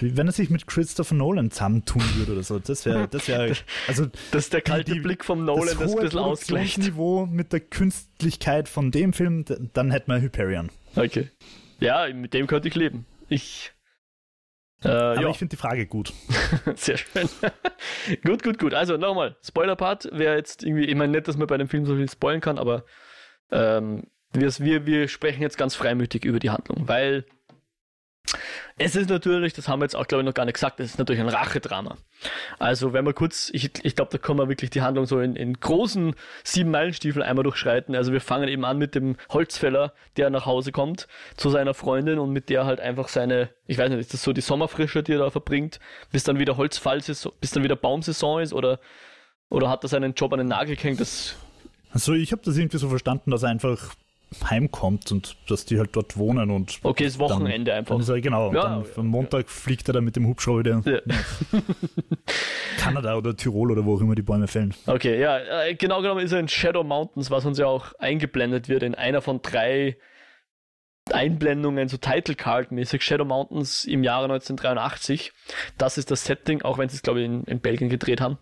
wenn 0.00 0.26
er 0.26 0.32
sich 0.32 0.50
mit 0.50 0.66
Christopher 0.66 1.14
Nolan 1.14 1.50
zusammentun 1.50 2.02
würde 2.16 2.32
oder 2.32 2.42
so. 2.42 2.58
Das 2.58 2.84
wäre, 2.86 3.08
das 3.08 3.28
wäre, 3.28 3.54
also. 3.86 4.06
Das 4.30 4.44
ist 4.44 4.52
der 4.52 4.60
kalte 4.60 4.92
die, 4.92 5.00
Blick 5.00 5.24
vom 5.24 5.44
Nolan, 5.44 5.66
das, 5.66 5.78
das 5.78 5.96
ein 5.96 6.02
bisschen 6.02 6.18
ausgleicht. 6.18 6.78
Niveau 6.78 7.26
mit 7.26 7.52
der 7.52 7.60
Künstlichkeit 7.60 8.68
von 8.68 8.90
dem 8.90 9.12
Film, 9.12 9.44
dann 9.72 9.90
hätten 9.90 10.10
wir 10.10 10.20
Hyperion. 10.20 10.70
Okay. 10.96 11.30
Ja, 11.80 12.12
mit 12.12 12.34
dem 12.34 12.46
könnte 12.46 12.68
ich 12.68 12.74
leben. 12.74 13.06
Ich. 13.28 13.72
Äh, 14.82 14.88
Aber 14.88 15.20
ja. 15.20 15.30
ich 15.30 15.38
finde 15.38 15.56
die 15.56 15.60
Frage 15.60 15.86
gut. 15.86 16.12
Sehr 16.76 16.96
schön. 16.96 17.28
gut, 18.24 18.42
gut, 18.42 18.58
gut. 18.58 18.74
Also 18.74 18.96
nochmal, 18.96 19.36
Spoiler-Part 19.42 20.10
wäre 20.12 20.36
jetzt 20.36 20.62
irgendwie, 20.62 20.84
ich 20.84 20.94
meine 20.94 21.12
nicht, 21.12 21.26
dass 21.28 21.36
man 21.36 21.46
bei 21.46 21.56
dem 21.56 21.68
Film 21.68 21.84
so 21.84 21.96
viel 21.96 22.08
spoilen 22.08 22.40
kann, 22.40 22.58
aber 22.58 22.84
ähm, 23.50 24.04
wir, 24.32 24.56
wir, 24.58 24.86
wir 24.86 25.08
sprechen 25.08 25.42
jetzt 25.42 25.58
ganz 25.58 25.74
freimütig 25.74 26.24
über 26.24 26.38
die 26.38 26.50
Handlung, 26.50 26.86
weil 26.86 27.24
es 28.78 28.96
ist 28.96 29.10
natürlich, 29.10 29.52
das 29.52 29.68
haben 29.68 29.80
wir 29.80 29.84
jetzt 29.84 29.96
auch, 29.96 30.06
glaube 30.06 30.22
ich, 30.22 30.26
noch 30.26 30.34
gar 30.34 30.44
nicht 30.44 30.54
gesagt, 30.54 30.80
es 30.80 30.90
ist 30.90 30.98
natürlich 30.98 31.20
ein 31.20 31.28
Rachedrama. 31.28 31.96
Also, 32.58 32.92
wenn 32.92 33.04
wir 33.04 33.12
kurz, 33.12 33.50
ich, 33.52 33.70
ich 33.84 33.94
glaube, 33.96 34.10
da 34.12 34.18
kann 34.18 34.36
man 34.36 34.48
wirklich 34.48 34.70
die 34.70 34.82
Handlung 34.82 35.06
so 35.06 35.20
in, 35.20 35.36
in 35.36 35.54
großen 35.54 36.14
Sieben-Meilen-Stiefeln 36.44 37.22
einmal 37.22 37.42
durchschreiten. 37.42 37.94
Also, 37.94 38.12
wir 38.12 38.20
fangen 38.20 38.48
eben 38.48 38.64
an 38.64 38.78
mit 38.78 38.94
dem 38.94 39.16
Holzfäller, 39.30 39.92
der 40.16 40.30
nach 40.30 40.46
Hause 40.46 40.72
kommt, 40.72 41.08
zu 41.36 41.50
seiner 41.50 41.74
Freundin 41.74 42.18
und 42.18 42.32
mit 42.32 42.48
der 42.48 42.64
halt 42.64 42.80
einfach 42.80 43.08
seine, 43.08 43.50
ich 43.66 43.78
weiß 43.78 43.90
nicht, 43.90 44.00
ist 44.00 44.14
das 44.14 44.22
so 44.22 44.32
die 44.32 44.40
Sommerfrische, 44.40 45.02
die 45.02 45.12
er 45.12 45.18
da 45.18 45.30
verbringt, 45.30 45.80
bis 46.12 46.24
dann 46.24 46.38
wieder 46.38 46.56
Holzfallsaison, 46.56 47.32
bis 47.40 47.50
dann 47.50 47.62
wieder 47.64 47.76
Baumsaison 47.76 48.40
ist 48.40 48.52
oder, 48.52 48.80
oder 49.48 49.68
hat 49.70 49.84
er 49.84 49.88
seinen 49.88 50.14
Job 50.14 50.32
an 50.32 50.38
den 50.38 50.48
Nagel 50.48 50.76
gehängt? 50.76 51.00
Das 51.00 51.36
also, 51.90 52.12
ich 52.12 52.32
habe 52.32 52.42
das 52.44 52.56
irgendwie 52.56 52.78
so 52.78 52.88
verstanden, 52.88 53.30
dass 53.30 53.42
er 53.42 53.48
einfach 53.48 53.94
heimkommt 54.48 55.10
und 55.10 55.36
dass 55.48 55.64
die 55.64 55.78
halt 55.78 55.96
dort 55.96 56.16
wohnen 56.16 56.50
und 56.50 56.80
okay, 56.82 57.04
das 57.04 57.18
Wochenende 57.18 57.70
dann, 57.70 57.78
einfach. 57.78 57.94
Dann 57.94 58.02
ist 58.02 58.08
er, 58.08 58.20
genau, 58.20 58.52
ja, 58.52 58.82
am 58.96 59.06
Montag 59.06 59.48
fliegt 59.48 59.88
er 59.88 59.94
dann 59.94 60.04
mit 60.04 60.16
dem 60.16 60.26
Hubschrauber 60.26 60.58
wieder 60.60 60.82
ja. 60.84 61.00
Kanada 62.78 63.16
oder 63.16 63.36
Tirol 63.36 63.72
oder 63.72 63.84
wo 63.84 63.96
auch 63.96 64.00
immer 64.00 64.14
die 64.14 64.22
Bäume 64.22 64.46
fällen. 64.46 64.74
Okay, 64.86 65.20
ja, 65.20 65.64
äh, 65.64 65.74
genau 65.74 66.02
genommen 66.02 66.24
ist 66.24 66.32
er 66.32 66.40
in 66.40 66.48
Shadow 66.48 66.84
Mountains, 66.84 67.30
was 67.30 67.46
uns 67.46 67.58
ja 67.58 67.66
auch 67.66 67.94
eingeblendet 67.98 68.68
wird 68.68 68.82
in 68.82 68.94
einer 68.94 69.22
von 69.22 69.40
drei 69.40 69.96
Einblendungen, 71.12 71.88
so 71.88 71.96
Title 71.96 72.34
Card 72.34 72.70
mäßig, 72.70 73.02
Shadow 73.02 73.24
Mountains 73.24 73.84
im 73.84 74.04
Jahre 74.04 74.24
1983. 74.24 75.32
Das 75.78 75.98
ist 75.98 76.10
das 76.10 76.24
Setting, 76.24 76.62
auch 76.62 76.78
wenn 76.78 76.88
sie 76.88 76.96
es, 76.96 77.02
glaube 77.02 77.20
ich, 77.20 77.26
in, 77.26 77.44
in 77.44 77.60
Belgien 77.60 77.88
gedreht 77.88 78.20
haben. 78.20 78.38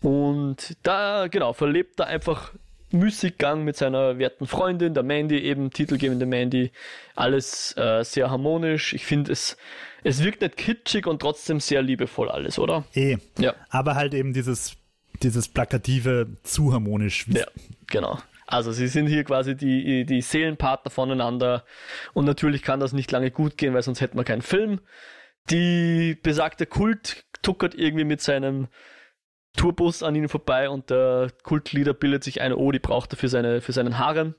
Und 0.00 0.76
da, 0.82 1.28
genau, 1.28 1.52
verlebt 1.52 2.00
er 2.00 2.06
einfach 2.06 2.52
Müßiggang 2.94 3.64
mit 3.64 3.76
seiner 3.76 4.18
werten 4.18 4.46
Freundin, 4.46 4.94
der 4.94 5.02
Mandy, 5.02 5.38
eben 5.38 5.70
titelgebende 5.70 6.26
Mandy. 6.26 6.72
Alles 7.14 7.76
äh, 7.76 8.02
sehr 8.04 8.30
harmonisch. 8.30 8.94
Ich 8.94 9.04
finde, 9.04 9.32
es, 9.32 9.56
es 10.02 10.24
wirkt 10.24 10.40
nicht 10.40 10.56
kitschig 10.56 11.06
und 11.06 11.20
trotzdem 11.20 11.60
sehr 11.60 11.82
liebevoll 11.82 12.30
alles, 12.30 12.58
oder? 12.58 12.84
Eh. 12.94 13.18
Ja. 13.38 13.54
Aber 13.68 13.94
halt 13.94 14.14
eben 14.14 14.32
dieses, 14.32 14.76
dieses 15.22 15.48
plakative 15.48 16.28
zu 16.42 16.72
harmonisch. 16.72 17.26
Ja, 17.28 17.46
genau. 17.88 18.18
Also 18.46 18.72
sie 18.72 18.88
sind 18.88 19.06
hier 19.06 19.24
quasi 19.24 19.56
die, 19.56 20.04
die 20.04 20.20
Seelenpartner 20.20 20.90
voneinander 20.90 21.64
und 22.12 22.24
natürlich 22.26 22.62
kann 22.62 22.80
das 22.80 22.92
nicht 22.92 23.10
lange 23.10 23.30
gut 23.30 23.56
gehen, 23.56 23.74
weil 23.74 23.82
sonst 23.82 24.00
hätten 24.00 24.18
wir 24.18 24.24
keinen 24.24 24.42
Film. 24.42 24.80
Die 25.50 26.16
besagte 26.22 26.66
Kult 26.66 27.24
tuckert 27.42 27.74
irgendwie 27.74 28.04
mit 28.04 28.20
seinem 28.20 28.68
Tourbus 29.56 30.02
an 30.02 30.14
ihnen 30.14 30.28
vorbei 30.28 30.68
und 30.68 30.90
der 30.90 31.30
Kultleader 31.42 31.94
bildet 31.94 32.24
sich 32.24 32.40
eine, 32.40 32.56
oh, 32.56 32.72
die 32.72 32.78
braucht 32.80 33.12
er 33.12 33.16
für, 33.16 33.28
seine, 33.28 33.60
für 33.60 33.72
seinen 33.72 33.98
Harem. 33.98 34.34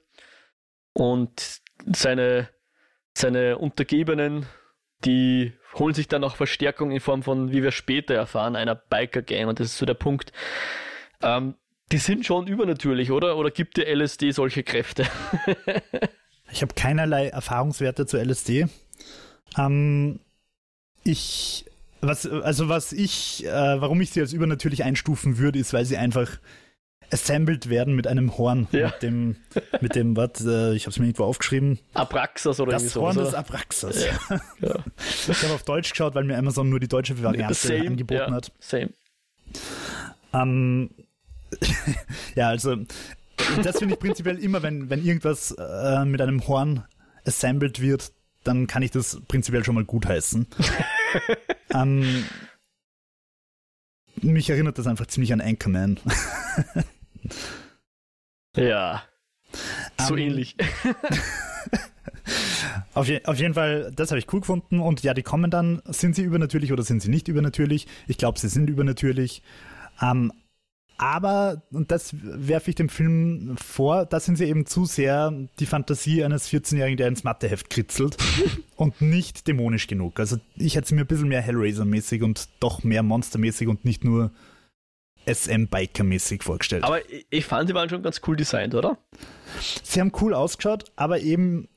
Und 0.94 1.62
seine, 1.94 2.50
seine 3.14 3.58
Untergebenen, 3.58 4.46
die 5.04 5.54
holen 5.74 5.94
sich 5.94 6.08
dann 6.08 6.24
auch 6.24 6.36
Verstärkung 6.36 6.92
in 6.92 7.00
Form 7.00 7.24
von, 7.24 7.52
wie 7.52 7.64
wir 7.64 7.72
später 7.72 8.14
erfahren, 8.14 8.56
einer 8.56 8.76
Biker-Gang. 8.76 9.48
Und 9.48 9.60
das 9.60 9.68
ist 9.68 9.78
so 9.78 9.86
der 9.86 9.94
Punkt. 9.94 10.32
Ähm, 11.22 11.56
die 11.92 11.98
sind 11.98 12.26
schon 12.26 12.48
übernatürlich, 12.48 13.12
oder? 13.12 13.38
Oder 13.38 13.52
gibt 13.52 13.78
dir 13.78 13.88
LSD 13.88 14.32
solche 14.32 14.64
Kräfte? 14.64 15.06
ich 16.52 16.62
habe 16.62 16.74
keinerlei 16.74 17.28
Erfahrungswerte 17.28 18.06
zu 18.06 18.18
LSD. 18.18 18.68
Ähm, 19.58 20.20
ich 21.04 21.66
was, 22.02 22.26
also 22.28 22.70
was 22.70 22.92
ich, 22.92 23.46
äh, 23.46 23.82
warum 23.82 24.02
ich 24.02 24.12
sie 24.12 24.22
als 24.22 24.34
übernatürlich 24.34 24.84
einstufen 24.84 25.38
würde, 25.38 25.60
ist, 25.60 25.74
weil 25.74 25.86
sie 25.86 25.98
einfach 25.98 26.40
assembled 27.12 27.70
werden 27.70 27.96
mit 27.96 28.08
einem 28.08 28.38
Horn. 28.38 28.68
Ja. 28.72 28.88
Mit 28.88 29.04
dem, 29.04 29.36
mit 29.82 29.96
dem, 29.96 30.18
was, 30.18 30.46
äh, 30.46 30.74
ich 30.74 30.84
habe 30.84 30.92
es 30.92 31.00
mir 31.00 31.06
irgendwo 31.06 31.24
aufgeschrieben. 31.26 31.80
Abraxas 31.94 32.60
oder 32.60 32.74
Das 32.74 32.96
Horn 32.96 33.18
des 33.18 33.34
Abraxas. 33.34 34.06
Ja. 34.06 34.40
ja. 34.62 34.76
Ich 35.28 35.44
habe 35.44 35.54
auf 35.54 35.64
Deutsch 35.64 35.92
geschaut, 35.92 36.16
weil 36.16 36.24
mir 36.24 36.38
Amazon 36.38 36.70
nur 36.70 36.80
die 36.80 36.88
deutsche 36.88 37.22
Variante 37.22 37.54
Same, 37.54 37.88
angeboten 37.88 38.34
hat. 38.34 38.52
Same. 38.60 38.90
Ähm, 40.34 40.90
ja, 42.36 42.50
also 42.50 42.76
das 43.64 43.78
finde 43.78 43.96
ich 43.96 44.00
prinzipiell 44.00 44.40
immer, 44.40 44.64
wenn, 44.64 44.90
wenn 44.90 45.04
irgendwas 45.04 45.52
äh, 45.52 46.06
mit 46.06 46.22
einem 46.22 46.48
Horn 46.48 46.86
assembled 47.26 47.82
wird, 47.82 48.12
dann 48.44 48.68
kann 48.68 48.84
ich 48.84 48.92
das 48.92 49.20
prinzipiell 49.28 49.64
schon 49.64 49.76
mal 49.76 49.86
gutheißen. 49.86 50.48
ähm, 51.74 52.26
mich 54.22 54.50
erinnert 54.50 54.78
das 54.78 54.88
einfach 54.88 55.08
ziemlich 55.08 55.34
an 55.34 55.42
Anchorman. 55.42 56.00
ja. 58.56 59.04
So 60.00 60.14
um, 60.14 60.20
ähnlich. 60.20 60.56
auf, 62.94 63.08
je, 63.08 63.24
auf, 63.26 63.40
jeden 63.40 63.54
Fall, 63.54 63.92
das 63.96 64.12
habe 64.12 64.20
ich 64.20 64.32
cool 64.34 64.42
gefunden. 64.42 64.80
Und 64.80 65.04
ja, 65.04 65.14
die 65.14 65.24
kommen 65.24 65.52
dann, 65.52 65.82
sind 65.86 66.16
sie 66.16 66.24
übernatürlich 66.24 66.72
oder 66.72 66.84
sind 66.84 67.02
sie 67.02 67.10
nicht 67.10 67.28
übernatürlich? 67.28 67.88
Ich 68.08 68.18
glaube, 68.18 68.40
sie 68.40 68.50
sind 68.50 68.70
übernatürlich. 68.70 69.42
Ähm, 70.02 70.32
aber, 70.98 71.64
und 71.72 71.92
das 71.92 72.16
werfe 72.22 72.70
ich 72.70 72.76
dem 72.76 72.90
Film 72.90 73.56
vor, 73.62 74.06
da 74.06 74.20
sind 74.20 74.38
sie 74.38 74.46
eben 74.46 74.66
zu 74.66 74.86
sehr 74.86 75.34
die 75.60 75.66
Fantasie 75.66 76.24
eines 76.24 76.50
14-Jährigen, 76.50 76.98
der 76.98 77.08
ins 77.08 77.24
Matheheft 77.24 77.70
kritzelt 77.70 78.18
und 78.76 79.02
nicht 79.02 79.48
dämonisch 79.48 79.88
genug. 79.88 80.20
Also 80.20 80.38
ich 80.56 80.76
hätte 80.76 80.86
es 80.86 80.92
mir 80.92 81.02
ein 81.02 81.08
bisschen 81.08 81.28
mehr 81.28 81.44
Hellraiser-mäßig 81.44 82.24
und 82.24 82.48
doch 82.60 82.84
mehr 82.84 83.04
Monster-mäßig 83.04 83.68
und 83.68 83.84
nicht 83.84 84.04
nur 84.04 84.32
SM-Biker-mäßig 85.26 86.44
vorgestellt. 86.44 86.84
Aber 86.84 87.00
ich 87.30 87.46
fand, 87.46 87.68
sie 87.68 87.76
waren 87.76 87.90
schon 87.90 88.04
ganz 88.04 88.22
cool 88.28 88.36
designt, 88.36 88.76
oder? 88.76 88.98
Sie 89.84 90.00
haben 90.00 90.12
cool 90.22 90.34
ausgeschaut, 90.34 90.86
aber 90.96 91.20
eben 91.20 91.68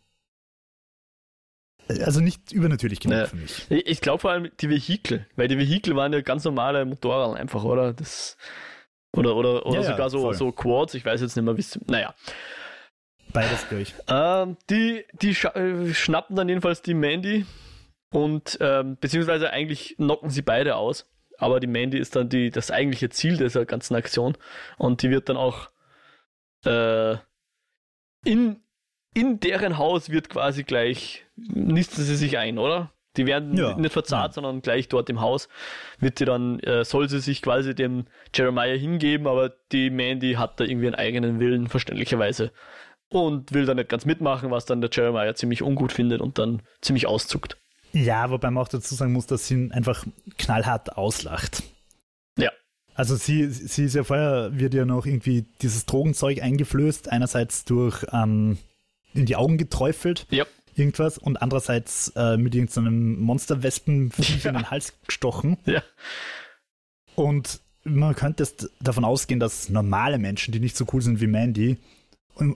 also 1.88 2.20
nicht 2.20 2.52
übernatürlich 2.52 3.00
genug 3.00 3.16
naja. 3.16 3.26
für 3.26 3.36
mich. 3.36 3.66
Ich 3.70 4.00
glaube 4.00 4.20
vor 4.20 4.30
allem 4.30 4.50
die 4.60 4.68
Vehikel, 4.68 5.26
weil 5.36 5.48
die 5.48 5.56
Vehikel 5.56 5.96
waren 5.96 6.12
ja 6.12 6.20
ganz 6.20 6.44
normale 6.44 6.84
Motorrad 6.84 7.38
einfach, 7.38 7.64
oder? 7.64 7.94
Das 7.94 8.36
oder, 9.16 9.36
oder, 9.36 9.66
oder 9.66 9.80
ja, 9.80 9.82
sogar 9.82 10.10
so, 10.10 10.32
so 10.32 10.52
Quads, 10.52 10.94
ich 10.94 11.04
weiß 11.04 11.20
jetzt 11.20 11.36
nicht 11.36 11.44
mehr, 11.44 11.56
wie 11.56 11.60
es. 11.60 11.78
Naja. 11.86 12.14
Beides 13.32 13.68
durch. 13.68 13.94
Ähm, 14.08 14.56
die 14.70 15.04
die 15.20 15.34
sch 15.34 15.46
äh, 15.46 15.92
schnappen 15.92 16.36
dann 16.36 16.48
jedenfalls 16.48 16.82
die 16.82 16.94
Mandy 16.94 17.44
und 18.10 18.56
ähm, 18.60 18.96
beziehungsweise 19.00 19.50
eigentlich 19.50 19.96
knocken 19.96 20.30
sie 20.30 20.42
beide 20.42 20.76
aus. 20.76 21.10
Aber 21.36 21.60
die 21.60 21.66
Mandy 21.66 21.98
ist 21.98 22.16
dann 22.16 22.28
die, 22.28 22.50
das 22.50 22.70
eigentliche 22.70 23.10
Ziel 23.10 23.36
dieser 23.36 23.64
ganzen 23.64 23.94
Aktion 23.94 24.36
und 24.76 25.02
die 25.02 25.10
wird 25.10 25.28
dann 25.28 25.36
auch 25.36 25.70
äh, 26.64 27.16
in, 28.24 28.60
in 29.14 29.40
deren 29.40 29.78
Haus 29.78 30.10
wird 30.10 30.28
quasi 30.30 30.64
gleich, 30.64 31.26
nisten 31.36 32.02
sie 32.02 32.16
sich 32.16 32.38
ein, 32.38 32.58
oder? 32.58 32.92
Die 33.18 33.26
werden 33.26 33.56
ja. 33.56 33.76
nicht 33.76 33.92
verzahrt, 33.92 34.30
ja. 34.30 34.34
sondern 34.34 34.62
gleich 34.62 34.88
dort 34.88 35.10
im 35.10 35.20
Haus 35.20 35.48
wird 35.98 36.18
sie 36.18 36.24
dann, 36.24 36.60
äh, 36.60 36.84
soll 36.84 37.08
sie 37.08 37.18
sich 37.18 37.42
quasi 37.42 37.74
dem 37.74 38.06
Jeremiah 38.32 38.76
hingeben, 38.76 39.26
aber 39.26 39.52
die 39.72 39.90
Mandy 39.90 40.34
hat 40.34 40.60
da 40.60 40.64
irgendwie 40.64 40.86
einen 40.86 40.94
eigenen 40.94 41.40
Willen, 41.40 41.66
verständlicherweise. 41.66 42.52
Und 43.10 43.52
will 43.52 43.66
da 43.66 43.74
nicht 43.74 43.88
ganz 43.88 44.04
mitmachen, 44.04 44.50
was 44.50 44.66
dann 44.66 44.80
der 44.80 44.90
Jeremiah 44.92 45.34
ziemlich 45.34 45.62
ungut 45.62 45.92
findet 45.92 46.20
und 46.20 46.38
dann 46.38 46.62
ziemlich 46.80 47.08
auszuckt. 47.08 47.56
Ja, 47.92 48.30
wobei 48.30 48.50
man 48.50 48.62
auch 48.62 48.68
dazu 48.68 48.94
sagen 48.94 49.12
muss, 49.12 49.26
dass 49.26 49.48
sie 49.48 49.54
ihn 49.54 49.72
einfach 49.72 50.06
knallhart 50.36 50.96
auslacht. 50.96 51.64
Ja. 52.36 52.50
Also 52.94 53.16
sie, 53.16 53.48
sie 53.48 53.86
ist 53.86 53.94
ja 53.94 54.04
vorher, 54.04 54.50
wird 54.52 54.74
ja 54.74 54.84
noch 54.84 55.06
irgendwie 55.06 55.46
dieses 55.60 55.86
Drogenzeug 55.86 56.40
eingeflößt, 56.42 57.10
einerseits 57.10 57.64
durch 57.64 58.04
ähm, 58.12 58.58
in 59.12 59.26
die 59.26 59.36
Augen 59.36 59.58
geträufelt. 59.58 60.26
Ja 60.30 60.44
irgendwas 60.78 61.18
und 61.18 61.40
andererseits 61.40 62.12
äh, 62.16 62.36
mit 62.36 62.54
irgendeinem 62.54 63.20
Monsterwespen 63.20 64.12
ja. 64.18 64.50
in 64.50 64.56
den 64.56 64.70
Hals 64.70 64.94
gestochen. 65.06 65.58
Ja. 65.66 65.82
Und 67.14 67.60
man 67.84 68.14
könnte 68.14 68.46
davon 68.80 69.04
ausgehen, 69.04 69.40
dass 69.40 69.68
normale 69.68 70.18
Menschen, 70.18 70.52
die 70.52 70.60
nicht 70.60 70.76
so 70.76 70.86
cool 70.92 71.02
sind 71.02 71.20
wie 71.20 71.26
Mandy, 71.26 71.78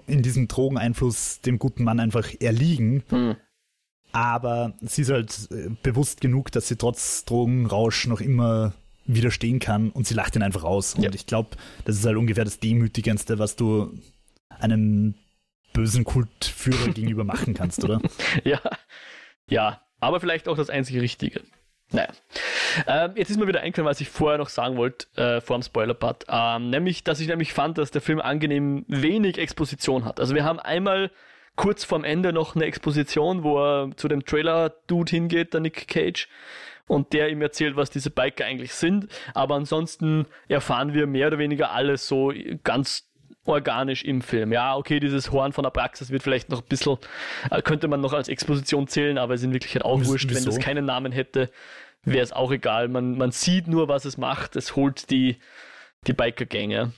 in 0.06 0.22
diesem 0.22 0.46
Drogeneinfluss 0.46 1.40
dem 1.40 1.58
guten 1.58 1.84
Mann 1.84 2.00
einfach 2.00 2.28
erliegen. 2.40 3.02
Mhm. 3.10 3.36
Aber 4.12 4.74
sie 4.82 5.02
ist 5.02 5.10
halt 5.10 5.48
äh, 5.50 5.70
bewusst 5.82 6.20
genug, 6.20 6.52
dass 6.52 6.68
sie 6.68 6.76
trotz 6.76 7.24
Drogenrausch 7.24 8.06
noch 8.06 8.20
immer 8.20 8.74
widerstehen 9.06 9.58
kann 9.58 9.90
und 9.90 10.06
sie 10.06 10.14
lacht 10.14 10.36
ihn 10.36 10.42
einfach 10.42 10.64
aus. 10.64 10.94
Und 10.94 11.14
ich 11.14 11.26
glaube, 11.26 11.56
das 11.84 11.96
ist 11.96 12.06
halt 12.06 12.16
ungefähr 12.16 12.44
das 12.44 12.60
Demütigendste, 12.60 13.38
was 13.38 13.56
du 13.56 13.98
einem 14.60 15.14
bösen 15.72 16.04
Kultführer 16.04 16.88
gegenüber 16.92 17.24
machen 17.24 17.54
kannst, 17.54 17.84
oder? 17.84 18.00
Ja, 18.44 18.60
ja, 19.48 19.82
aber 20.00 20.20
vielleicht 20.20 20.48
auch 20.48 20.56
das 20.56 20.70
einzige 20.70 21.02
Richtige. 21.02 21.42
Naja. 21.92 22.08
Ähm, 22.86 23.12
jetzt 23.16 23.30
ist 23.30 23.38
mir 23.38 23.46
wieder 23.46 23.60
eingefallen, 23.60 23.88
was 23.88 24.00
ich 24.00 24.08
vorher 24.08 24.38
noch 24.38 24.48
sagen 24.48 24.76
wollte, 24.76 25.06
äh, 25.16 25.40
vor 25.40 25.58
dem 25.58 25.62
Spoiler-Part. 25.62 26.24
Ähm, 26.28 26.70
nämlich, 26.70 27.04
dass 27.04 27.20
ich 27.20 27.28
nämlich 27.28 27.52
fand, 27.52 27.78
dass 27.78 27.90
der 27.90 28.00
Film 28.00 28.20
angenehm 28.20 28.84
wenig 28.88 29.38
Exposition 29.38 30.04
hat. 30.04 30.18
Also 30.18 30.34
wir 30.34 30.44
haben 30.44 30.58
einmal 30.58 31.10
kurz 31.54 31.84
vorm 31.84 32.04
Ende 32.04 32.32
noch 32.32 32.56
eine 32.56 32.64
Exposition, 32.64 33.42
wo 33.42 33.58
er 33.58 33.90
zu 33.96 34.08
dem 34.08 34.24
Trailer-Dude 34.24 35.10
hingeht, 35.10 35.52
der 35.52 35.60
Nick 35.60 35.86
Cage, 35.86 36.28
und 36.86 37.12
der 37.12 37.28
ihm 37.28 37.42
erzählt, 37.42 37.76
was 37.76 37.90
diese 37.90 38.10
Biker 38.10 38.44
eigentlich 38.44 38.74
sind. 38.74 39.08
Aber 39.34 39.54
ansonsten 39.54 40.26
erfahren 40.48 40.94
wir 40.94 41.06
mehr 41.06 41.28
oder 41.28 41.38
weniger 41.38 41.72
alles 41.72 42.08
so 42.08 42.32
ganz 42.64 43.11
organisch 43.44 44.04
im 44.04 44.22
Film. 44.22 44.52
Ja, 44.52 44.76
okay, 44.76 45.00
dieses 45.00 45.32
Horn 45.32 45.52
von 45.52 45.64
der 45.64 45.70
Praxis 45.70 46.10
wird 46.10 46.22
vielleicht 46.22 46.48
noch 46.48 46.62
ein 46.62 46.68
bisschen, 46.68 46.98
äh, 47.50 47.62
könnte 47.62 47.88
man 47.88 48.00
noch 48.00 48.12
als 48.12 48.28
Exposition 48.28 48.86
zählen, 48.88 49.18
aber 49.18 49.34
es 49.34 49.40
ist 49.40 49.46
in 49.46 49.52
Wirklichkeit 49.52 49.84
auch 49.84 50.04
wurscht. 50.04 50.32
Wenn 50.32 50.44
das 50.44 50.58
keinen 50.58 50.84
Namen 50.84 51.12
hätte, 51.12 51.50
wäre 52.04 52.22
es 52.22 52.32
auch 52.32 52.52
egal. 52.52 52.88
Man, 52.88 53.16
man 53.16 53.32
sieht 53.32 53.66
nur, 53.66 53.88
was 53.88 54.04
es 54.04 54.16
macht. 54.16 54.56
Es 54.56 54.76
holt 54.76 55.10
die, 55.10 55.38
die 56.06 56.12
Biker-Gänge. 56.12 56.92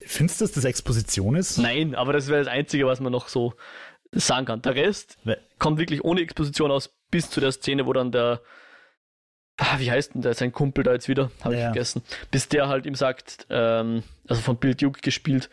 Findest 0.00 0.40
du, 0.40 0.44
dass 0.44 0.52
das 0.52 0.64
Exposition 0.64 1.34
ist? 1.34 1.58
Nein, 1.58 1.94
aber 1.94 2.12
das 2.12 2.28
wäre 2.28 2.38
das 2.38 2.48
Einzige, 2.48 2.86
was 2.86 3.00
man 3.00 3.12
noch 3.12 3.28
so 3.28 3.54
sagen 4.12 4.46
kann. 4.46 4.62
Der 4.62 4.74
Rest 4.74 5.18
We 5.24 5.38
kommt 5.58 5.78
wirklich 5.78 6.04
ohne 6.04 6.20
Exposition 6.20 6.70
aus, 6.70 6.94
bis 7.10 7.30
zu 7.30 7.40
der 7.40 7.52
Szene, 7.52 7.86
wo 7.86 7.92
dann 7.92 8.12
der, 8.12 8.40
ah, 9.56 9.78
wie 9.78 9.90
heißt 9.90 10.14
denn 10.14 10.22
der, 10.22 10.34
sein 10.34 10.52
Kumpel 10.52 10.84
da 10.84 10.92
jetzt 10.92 11.08
wieder, 11.08 11.30
habe 11.42 11.54
ja. 11.54 11.60
ich 11.60 11.64
vergessen, 11.66 12.02
bis 12.30 12.48
der 12.48 12.68
halt 12.68 12.86
ihm 12.86 12.94
sagt, 12.94 13.46
ähm, 13.50 14.02
also 14.28 14.42
von 14.42 14.56
Bill 14.56 14.74
Duke 14.74 15.00
gespielt, 15.00 15.50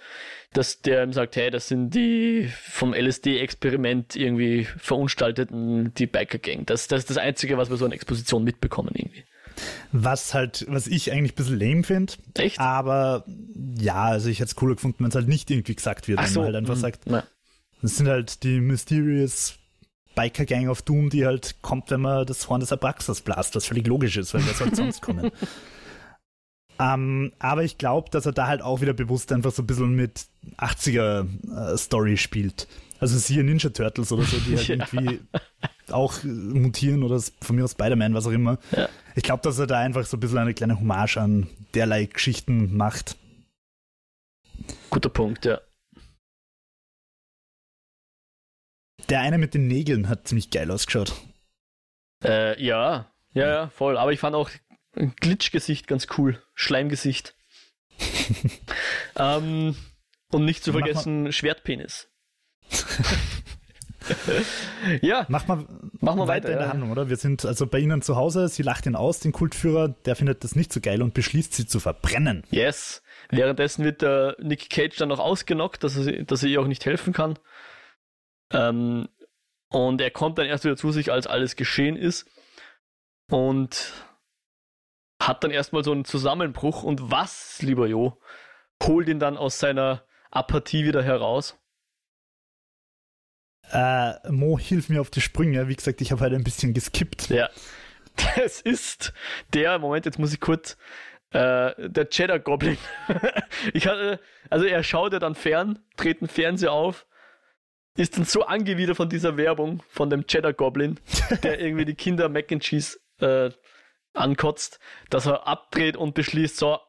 dass 0.53 0.81
der 0.81 1.03
ihm 1.03 1.13
sagt, 1.13 1.35
hey, 1.35 1.49
das 1.49 1.67
sind 1.67 1.93
die 1.93 2.49
vom 2.63 2.93
LSD-Experiment 2.93 4.15
irgendwie 4.15 4.65
verunstalteten, 4.65 5.93
die 5.93 6.07
Biker 6.07 6.39
Gang. 6.39 6.65
Das, 6.65 6.87
das 6.87 7.01
ist 7.01 7.09
das 7.09 7.17
Einzige, 7.17 7.57
was 7.57 7.69
wir 7.69 7.77
so 7.77 7.85
in 7.85 7.91
Exposition 7.91 8.43
mitbekommen 8.43 8.91
irgendwie. 8.93 9.23
Was 9.91 10.33
halt, 10.33 10.65
was 10.69 10.87
ich 10.87 11.11
eigentlich 11.11 11.33
ein 11.33 11.35
bisschen 11.35 11.59
lame 11.59 11.83
finde. 11.83 12.13
Echt? 12.37 12.59
Aber 12.59 13.25
ja, 13.77 14.03
also 14.05 14.29
ich 14.29 14.39
hätte 14.39 14.47
es 14.47 14.55
cooler 14.55 14.75
gefunden, 14.75 15.03
wenn 15.03 15.09
es 15.09 15.15
halt 15.15 15.27
nicht 15.27 15.51
irgendwie 15.51 15.75
gesagt 15.75 16.07
wird, 16.07 16.19
Ach 16.19 16.27
so. 16.27 16.43
halt 16.43 16.55
einfach 16.55 16.75
hm. 16.75 16.81
sagt, 16.81 17.03
Na. 17.05 17.23
das 17.81 17.97
sind 17.97 18.07
halt 18.07 18.43
die 18.43 18.59
Mysterious 18.59 19.57
Biker 20.15 20.45
Gang 20.45 20.69
of 20.69 20.81
Doom, 20.81 21.09
die 21.09 21.25
halt 21.25 21.61
kommt, 21.61 21.91
wenn 21.91 22.01
man 22.01 22.25
das 22.25 22.49
Horn 22.49 22.59
des 22.59 22.71
Abraxas 22.71 23.21
blast, 23.21 23.55
was 23.55 23.65
völlig 23.65 23.87
logisch 23.87 24.17
ist, 24.17 24.33
weil 24.33 24.45
wer 24.45 24.53
soll 24.53 24.73
sonst 24.75 25.01
kommen? 25.01 25.31
Ähm, 26.81 27.31
aber 27.37 27.63
ich 27.63 27.77
glaube, 27.77 28.09
dass 28.09 28.25
er 28.25 28.31
da 28.31 28.47
halt 28.47 28.63
auch 28.63 28.81
wieder 28.81 28.93
bewusst 28.93 29.31
einfach 29.31 29.51
so 29.51 29.61
ein 29.61 29.67
bisschen 29.67 29.95
mit 29.95 30.25
80er-Story 30.57 32.13
äh, 32.13 32.17
spielt. 32.17 32.67
Also 32.99 33.19
siehe 33.19 33.43
Ninja 33.43 33.69
Turtles 33.69 34.11
oder 34.11 34.23
so, 34.23 34.37
die 34.37 34.57
halt 34.57 34.67
ja. 34.67 34.75
irgendwie 34.75 35.19
auch 35.91 36.23
mutieren 36.23 37.03
oder 37.03 37.21
von 37.41 37.55
mir 37.55 37.65
aus 37.65 37.71
Spider-Man, 37.73 38.15
was 38.15 38.25
auch 38.25 38.31
immer. 38.31 38.57
Ja. 38.75 38.89
Ich 39.15 39.23
glaube, 39.23 39.43
dass 39.43 39.59
er 39.59 39.67
da 39.67 39.77
einfach 39.77 40.05
so 40.05 40.17
ein 40.17 40.19
bisschen 40.19 40.39
eine 40.39 40.55
kleine 40.55 40.79
Hommage 40.79 41.17
an 41.17 41.47
derlei 41.75 42.05
Geschichten 42.05 42.75
macht. 42.75 43.15
Guter 44.89 45.09
Punkt, 45.09 45.45
ja. 45.45 45.59
Der 49.11 49.19
eine 49.19 49.37
mit 49.37 49.53
den 49.53 49.67
Nägeln 49.67 50.07
hat 50.07 50.25
ziemlich 50.25 50.51
geil 50.51 50.71
ausgeschaut. 50.71 51.13
Äh, 52.23 52.63
ja, 52.63 53.11
ja, 53.33 53.47
ja, 53.49 53.67
voll. 53.67 53.97
Aber 53.97 54.13
ich 54.13 54.21
fand 54.21 54.37
auch 54.37 54.49
ein 54.95 55.13
Glitchgesicht 55.19 55.85
ganz 55.85 56.07
cool. 56.17 56.41
Schleimgesicht. 56.53 57.35
ähm, 59.17 59.75
und 60.31 60.45
nicht 60.45 60.63
zu 60.63 60.71
vergessen, 60.71 61.33
Schwertpenis. 61.33 62.07
ja. 65.01 65.25
Mach 65.27 65.45
mal, 65.45 65.65
mach 65.99 66.15
mal 66.15 66.29
weiter, 66.29 66.47
weiter 66.47 66.53
in 66.53 66.59
der 66.59 66.69
Handlung, 66.69 66.91
oder? 66.91 67.09
Wir 67.09 67.17
sind 67.17 67.43
also 67.43 67.67
bei 67.67 67.79
Ihnen 67.79 68.01
zu 68.01 68.15
Hause, 68.15 68.47
sie 68.47 68.63
lacht 68.63 68.85
ihn 68.85 68.95
aus, 68.95 69.19
den 69.19 69.33
Kultführer, 69.33 69.89
der 69.89 70.15
findet 70.15 70.45
das 70.45 70.55
nicht 70.55 70.71
so 70.71 70.79
geil 70.79 71.01
und 71.01 71.13
beschließt, 71.13 71.53
sie 71.53 71.65
zu 71.65 71.81
verbrennen. 71.81 72.43
Yes. 72.49 73.03
Währenddessen 73.29 73.83
wird 73.83 74.03
der 74.03 74.37
Nick 74.39 74.69
Cage 74.69 74.95
dann 74.95 75.09
noch 75.09 75.19
ausgenockt, 75.19 75.83
dass 75.83 75.97
er, 75.97 76.23
dass 76.23 76.43
er 76.43 76.49
ihr 76.49 76.61
auch 76.61 76.67
nicht 76.67 76.85
helfen 76.85 77.11
kann. 77.11 77.37
Ähm, 78.51 79.07
und 79.69 80.01
er 80.01 80.11
kommt 80.11 80.37
dann 80.37 80.45
erst 80.45 80.65
wieder 80.65 80.75
zu 80.75 80.91
sich, 80.91 81.11
als 81.11 81.27
alles 81.27 81.55
geschehen 81.55 81.95
ist. 81.95 82.29
Und 83.29 83.93
hat 85.21 85.43
dann 85.43 85.51
erstmal 85.51 85.83
so 85.83 85.91
einen 85.91 86.05
Zusammenbruch. 86.05 86.83
Und 86.83 87.11
was, 87.11 87.61
lieber 87.61 87.87
Jo, 87.87 88.19
holt 88.83 89.07
ihn 89.07 89.19
dann 89.19 89.37
aus 89.37 89.59
seiner 89.59 90.03
Apathie 90.31 90.85
wieder 90.85 91.03
heraus? 91.03 91.57
Äh, 93.71 94.29
Mo, 94.29 94.59
hilf 94.59 94.89
mir 94.89 94.99
auf 94.99 95.09
die 95.09 95.21
Sprünge. 95.21 95.67
Wie 95.67 95.75
gesagt, 95.75 96.01
ich 96.01 96.11
habe 96.11 96.21
halt 96.21 96.33
ein 96.33 96.43
bisschen 96.43 96.73
geskippt. 96.73 97.29
Ja. 97.29 97.49
Das 98.35 98.59
ist 98.59 99.13
der, 99.53 99.79
Moment, 99.79 100.05
jetzt 100.05 100.19
muss 100.19 100.33
ich 100.33 100.41
kurz, 100.41 100.77
äh, 101.29 101.89
der 101.89 102.09
Cheddar 102.09 102.39
Goblin. 102.39 102.77
ich 103.73 103.87
hatte, 103.87 104.19
also 104.49 104.65
er 104.65 104.83
schaut 104.83 105.13
ja 105.13 105.19
dann 105.19 105.33
fern, 105.33 105.79
dreht 105.95 106.19
den 106.19 106.27
Fernseher 106.27 106.73
auf, 106.73 107.07
ist 107.95 108.17
dann 108.17 108.25
so 108.25 108.43
angewidert 108.43 108.97
von 108.97 109.09
dieser 109.09 109.37
Werbung 109.37 109.83
von 109.89 110.09
dem 110.09 110.25
Cheddar 110.25 110.53
Goblin, 110.53 110.99
der 111.43 111.59
irgendwie 111.59 111.85
die 111.85 111.95
Kinder 111.95 112.29
Mac 112.29 112.51
and 112.51 112.63
Cheese 112.63 112.99
äh, 113.19 113.51
ankotzt, 114.13 114.79
dass 115.09 115.25
er 115.25 115.47
abdreht 115.47 115.97
und 115.97 116.13
beschließt, 116.13 116.57
so, 116.57 116.79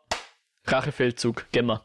Rachefeldzug, 0.67 1.47
Gemma. 1.53 1.85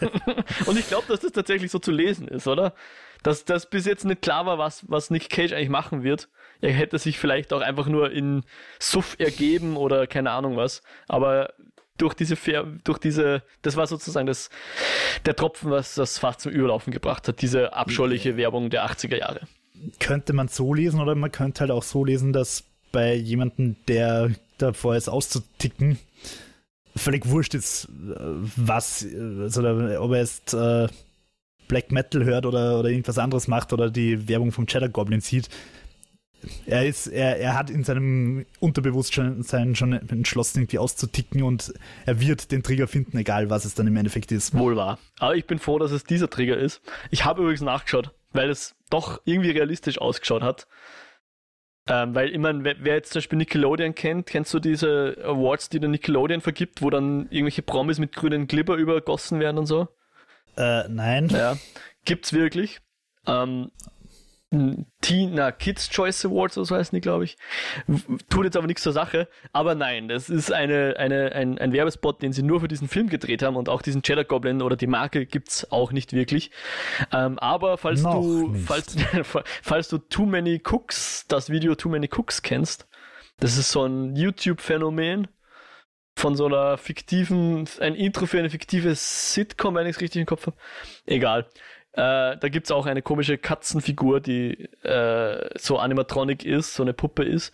und 0.66 0.78
ich 0.78 0.86
glaube, 0.88 1.06
dass 1.08 1.20
das 1.20 1.32
tatsächlich 1.32 1.70
so 1.70 1.78
zu 1.78 1.90
lesen 1.90 2.28
ist, 2.28 2.46
oder? 2.46 2.74
Dass 3.22 3.44
das 3.44 3.70
bis 3.70 3.86
jetzt 3.86 4.04
nicht 4.04 4.22
klar 4.22 4.44
war, 4.46 4.58
was, 4.58 4.88
was 4.88 5.10
Nick 5.10 5.30
Cage 5.30 5.52
eigentlich 5.52 5.68
machen 5.68 6.02
wird. 6.02 6.28
Er 6.60 6.72
hätte 6.72 6.98
sich 6.98 7.18
vielleicht 7.18 7.52
auch 7.52 7.60
einfach 7.60 7.86
nur 7.86 8.12
in 8.12 8.44
Suff 8.78 9.16
ergeben 9.18 9.76
oder 9.76 10.06
keine 10.06 10.30
Ahnung 10.32 10.56
was. 10.56 10.82
Aber 11.08 11.54
durch 11.98 12.14
diese, 12.14 12.36
durch 12.84 12.98
diese, 12.98 13.42
das 13.62 13.76
war 13.76 13.86
sozusagen 13.86 14.26
das, 14.26 14.50
der 15.26 15.36
Tropfen, 15.36 15.70
was 15.70 15.94
das 15.94 16.18
fast 16.18 16.40
zum 16.40 16.52
Überlaufen 16.52 16.92
gebracht 16.92 17.28
hat, 17.28 17.42
diese 17.42 17.74
abscheuliche 17.74 18.36
Werbung 18.36 18.70
der 18.70 18.86
80er 18.86 19.18
Jahre. 19.18 19.40
Könnte 19.98 20.32
man 20.32 20.48
so 20.48 20.74
lesen 20.74 21.00
oder 21.00 21.14
man 21.14 21.32
könnte 21.32 21.60
halt 21.60 21.70
auch 21.70 21.82
so 21.82 22.04
lesen, 22.04 22.32
dass 22.32 22.64
bei 22.92 23.14
jemandem, 23.14 23.76
der 23.88 24.30
davor 24.58 24.96
ist 24.96 25.08
auszuticken, 25.08 25.98
völlig 26.94 27.28
wurscht 27.28 27.54
ist, 27.54 27.88
was, 27.90 29.06
also 29.40 29.62
ob 30.00 30.12
er 30.12 30.18
jetzt 30.18 30.54
äh, 30.54 30.88
Black 31.68 31.90
Metal 31.90 32.24
hört 32.24 32.46
oder, 32.46 32.78
oder 32.78 32.90
irgendwas 32.90 33.18
anderes 33.18 33.48
macht 33.48 33.72
oder 33.72 33.90
die 33.90 34.28
Werbung 34.28 34.52
vom 34.52 34.66
Cheddar 34.66 34.90
Goblin 34.90 35.20
sieht. 35.20 35.48
Er 36.66 36.86
ist, 36.86 37.06
er, 37.06 37.38
er 37.38 37.54
hat 37.54 37.70
in 37.70 37.84
seinem 37.84 38.46
Unterbewusstsein 38.60 39.74
schon 39.74 39.92
entschlossen, 39.92 40.60
irgendwie 40.60 40.78
auszuticken 40.78 41.42
und 41.42 41.72
er 42.06 42.20
wird 42.20 42.50
den 42.52 42.62
Trigger 42.62 42.88
finden, 42.88 43.16
egal 43.18 43.50
was 43.50 43.64
es 43.64 43.74
dann 43.74 43.86
im 43.86 43.96
Endeffekt 43.96 44.32
ist. 44.32 44.56
Wohl 44.56 44.76
wahr. 44.76 44.98
Aber 45.18 45.36
ich 45.36 45.46
bin 45.46 45.58
froh, 45.58 45.78
dass 45.78 45.92
es 45.92 46.04
dieser 46.04 46.28
Trigger 46.28 46.56
ist. 46.56 46.82
Ich 47.10 47.24
habe 47.24 47.42
übrigens 47.42 47.62
nachgeschaut, 47.62 48.10
weil 48.32 48.50
es 48.50 48.74
doch 48.90 49.20
irgendwie 49.24 49.50
realistisch 49.50 49.98
ausgeschaut 49.98 50.42
hat. 50.42 50.66
Ähm, 51.88 52.14
weil, 52.14 52.30
ich 52.30 52.38
meine, 52.38 52.62
wer, 52.62 52.76
wer, 52.78 52.94
jetzt 52.94 53.12
zum 53.12 53.18
Beispiel 53.18 53.38
Nickelodeon 53.38 53.94
kennt, 53.94 54.26
kennst 54.26 54.54
du 54.54 54.60
diese 54.60 55.16
Awards, 55.24 55.68
die 55.68 55.80
der 55.80 55.88
Nickelodeon 55.88 56.40
vergibt, 56.40 56.80
wo 56.80 56.90
dann 56.90 57.26
irgendwelche 57.30 57.62
Promis 57.62 57.98
mit 57.98 58.12
grünen 58.12 58.46
Glibber 58.46 58.76
übergossen 58.76 59.40
werden 59.40 59.58
und 59.58 59.66
so? 59.66 59.88
Äh, 60.56 60.88
nein. 60.88 61.28
Ja, 61.28 61.56
gibt's 62.04 62.32
wirklich. 62.32 62.80
Ähm, 63.26 63.70
Tina 65.00 65.50
Kids 65.50 65.88
Choice 65.88 66.26
Awards 66.26 66.58
oder 66.58 66.66
so 66.66 66.76
heißen 66.76 66.94
die, 66.94 67.00
glaube 67.00 67.24
ich. 67.24 67.38
Tut 68.28 68.44
jetzt 68.44 68.56
aber 68.56 68.66
nichts 68.66 68.82
zur 68.82 68.92
Sache. 68.92 69.28
Aber 69.52 69.74
nein, 69.74 70.08
das 70.08 70.28
ist 70.28 70.52
eine, 70.52 70.96
eine, 70.98 71.32
ein, 71.32 71.58
ein 71.58 71.72
Werbespot, 71.72 72.20
den 72.20 72.34
sie 72.34 72.42
nur 72.42 72.60
für 72.60 72.68
diesen 72.68 72.86
Film 72.86 73.08
gedreht 73.08 73.42
haben 73.42 73.56
und 73.56 73.70
auch 73.70 73.80
diesen 73.80 74.02
Cheddar 74.02 74.24
Goblin 74.24 74.60
oder 74.60 74.76
die 74.76 74.86
Marke 74.86 75.24
gibt's 75.24 75.72
auch 75.72 75.92
nicht 75.92 76.12
wirklich. 76.12 76.50
Ähm, 77.12 77.38
aber 77.38 77.78
falls 77.78 78.02
Noch 78.02 78.20
du, 78.20 78.54
falls, 78.66 78.96
falls 79.62 79.88
du 79.88 79.96
Too 79.96 80.26
Many 80.26 80.60
Cooks, 80.62 81.26
das 81.28 81.48
Video 81.48 81.74
Too 81.74 81.88
Many 81.88 82.10
Cooks 82.14 82.42
kennst, 82.42 82.86
das 83.38 83.56
ist 83.56 83.70
so 83.70 83.86
ein 83.86 84.14
YouTube-Phänomen 84.16 85.28
von 86.14 86.36
so 86.36 86.44
einer 86.44 86.76
fiktiven, 86.76 87.66
ein 87.80 87.94
Intro 87.94 88.26
für 88.26 88.38
eine 88.38 88.50
fiktive 88.50 88.94
Sitcom, 88.94 89.74
wenn 89.74 89.86
ich 89.86 89.96
es 89.96 90.02
richtig 90.02 90.20
im 90.20 90.26
Kopf 90.26 90.46
habe. 90.46 90.56
Egal. 91.06 91.48
Äh, 91.92 92.38
da 92.38 92.48
gibt 92.48 92.66
es 92.66 92.70
auch 92.70 92.86
eine 92.86 93.02
komische 93.02 93.36
Katzenfigur, 93.36 94.20
die 94.20 94.64
äh, 94.82 95.58
so 95.58 95.78
Animatronic 95.78 96.44
ist, 96.44 96.74
so 96.74 96.82
eine 96.82 96.94
Puppe 96.94 97.24
ist. 97.24 97.52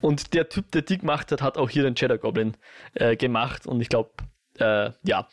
Und 0.00 0.34
der 0.34 0.48
Typ, 0.48 0.70
der 0.72 0.82
die 0.82 0.98
gemacht 0.98 1.32
hat, 1.32 1.42
hat 1.42 1.58
auch 1.58 1.70
hier 1.70 1.82
den 1.82 1.94
Cheddar 1.94 2.18
Goblin 2.18 2.56
äh, 2.94 3.16
gemacht. 3.16 3.66
Und 3.66 3.80
ich 3.80 3.88
glaube, 3.88 4.10
äh, 4.58 4.90
ja, 5.04 5.28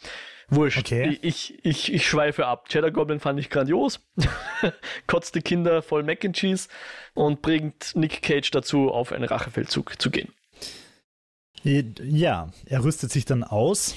wurscht. 0.49 0.79
Okay. 0.79 1.17
Ich, 1.21 1.63
ich, 1.63 1.93
ich 1.93 2.07
schweife 2.07 2.47
ab. 2.47 2.69
Cheddar 2.69 2.91
Goblin 2.91 3.19
fand 3.19 3.39
ich 3.39 3.49
grandios. 3.49 3.99
Kotzt 5.07 5.35
die 5.35 5.41
Kinder 5.41 5.81
voll 5.81 6.03
Mac 6.03 6.23
and 6.25 6.35
Cheese 6.35 6.69
und 7.13 7.41
bringt 7.41 7.95
Nick 7.95 8.21
Cage 8.21 8.49
dazu, 8.51 8.91
auf 8.91 9.12
einen 9.12 9.25
Rachefeldzug 9.25 10.01
zu 10.01 10.09
gehen. 10.12 10.31
Ja, 11.63 12.49
er 12.65 12.83
rüstet 12.83 13.12
sich 13.12 13.25
dann 13.25 13.43
aus 13.43 13.95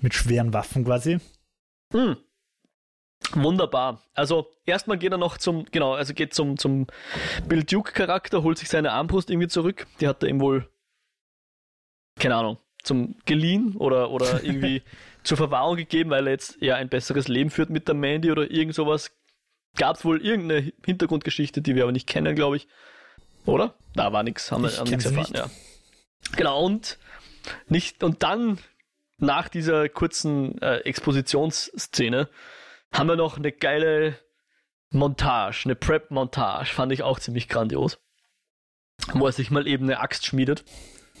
mit 0.00 0.14
schweren 0.14 0.52
Waffen 0.52 0.84
quasi. 0.84 1.18
Mm. 1.92 2.12
Wunderbar. 3.32 4.02
Also 4.14 4.50
erstmal 4.66 4.98
geht 4.98 5.12
er 5.12 5.18
noch 5.18 5.38
zum, 5.38 5.64
genau, 5.70 5.94
also 5.94 6.14
geht 6.14 6.34
zum, 6.34 6.56
zum 6.56 6.86
Bill 7.46 7.62
Duke-Charakter, 7.62 8.42
holt 8.42 8.58
sich 8.58 8.68
seine 8.68 8.92
Armbrust 8.92 9.30
irgendwie 9.30 9.48
zurück. 9.48 9.86
Die 10.00 10.08
hat 10.08 10.22
er 10.22 10.28
ihm 10.28 10.40
wohl, 10.40 10.68
keine 12.18 12.36
Ahnung, 12.36 12.58
zum 12.82 13.16
geliehen 13.26 13.76
oder, 13.76 14.10
oder 14.10 14.42
irgendwie 14.44 14.82
zur 15.22 15.36
Verwahrung 15.36 15.76
gegeben, 15.76 16.10
weil 16.10 16.26
er 16.26 16.32
jetzt 16.32 16.60
eher 16.62 16.76
ein 16.76 16.88
besseres 16.88 17.28
Leben 17.28 17.50
führt 17.50 17.70
mit 17.70 17.86
der 17.86 17.94
Mandy 17.94 18.30
oder 18.32 18.50
irgend 18.50 18.74
sowas. 18.74 19.12
Gab 19.76 19.96
es 19.96 20.04
wohl 20.04 20.20
irgendeine 20.24 20.72
Hintergrundgeschichte, 20.84 21.62
die 21.62 21.76
wir 21.76 21.84
aber 21.84 21.92
nicht 21.92 22.08
kennen, 22.08 22.34
glaube 22.34 22.56
ich. 22.56 22.66
Oder? 23.46 23.74
Da 23.94 24.12
war 24.12 24.22
nichts, 24.22 24.50
haben 24.50 24.62
wir 24.62 24.84
nichts 24.84 25.04
erfahren, 25.04 25.30
nicht. 25.30 25.36
ja. 25.36 25.50
Genau, 26.36 26.64
und 26.64 26.98
nicht, 27.68 28.02
und 28.02 28.22
dann 28.22 28.58
nach 29.18 29.48
dieser 29.48 29.88
kurzen 29.88 30.60
äh, 30.62 30.78
Expositionsszene 30.78 32.28
haben 32.92 33.08
wir 33.08 33.16
noch 33.16 33.36
eine 33.36 33.52
geile 33.52 34.18
Montage, 34.92 35.62
eine 35.64 35.76
Prep-Montage, 35.76 36.72
fand 36.72 36.92
ich 36.92 37.02
auch 37.02 37.20
ziemlich 37.20 37.48
grandios. 37.48 37.98
Wo 39.12 39.26
er 39.26 39.32
sich 39.32 39.50
mal 39.50 39.66
eben 39.66 39.84
eine 39.84 40.00
Axt 40.00 40.26
schmiedet. 40.26 40.64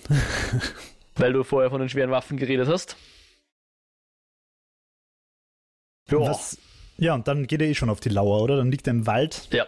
weil 1.16 1.32
du 1.32 1.44
vorher 1.44 1.70
von 1.70 1.80
den 1.80 1.88
schweren 1.88 2.10
Waffen 2.10 2.36
geredet 2.36 2.68
hast. 2.68 2.96
Ja. 6.10 6.36
ja, 6.98 7.14
und 7.14 7.28
dann 7.28 7.46
geht 7.46 7.60
er 7.60 7.68
eh 7.68 7.74
schon 7.74 7.90
auf 7.90 8.00
die 8.00 8.08
Lauer, 8.08 8.42
oder? 8.42 8.56
Dann 8.56 8.72
liegt 8.72 8.88
er 8.88 8.92
im 8.92 9.06
Wald 9.06 9.48
ja. 9.52 9.64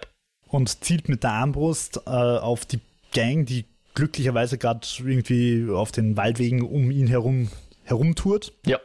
und 0.49 0.83
zielt 0.85 1.09
mit 1.09 1.23
der 1.23 1.31
Armbrust 1.31 1.99
äh, 2.07 2.11
auf 2.11 2.67
die 2.67 2.81
Gang, 3.13 3.47
die 3.47 3.67
glücklicherweise 3.95 4.59
gerade 4.59 4.87
irgendwie 4.99 5.71
auf 5.71 5.93
den 5.93 6.17
Waldwegen 6.17 6.63
um 6.63 6.91
ihn 6.91 7.07
herum 7.07 7.49
herumtourt. 7.85 8.53
Ja 8.67 8.81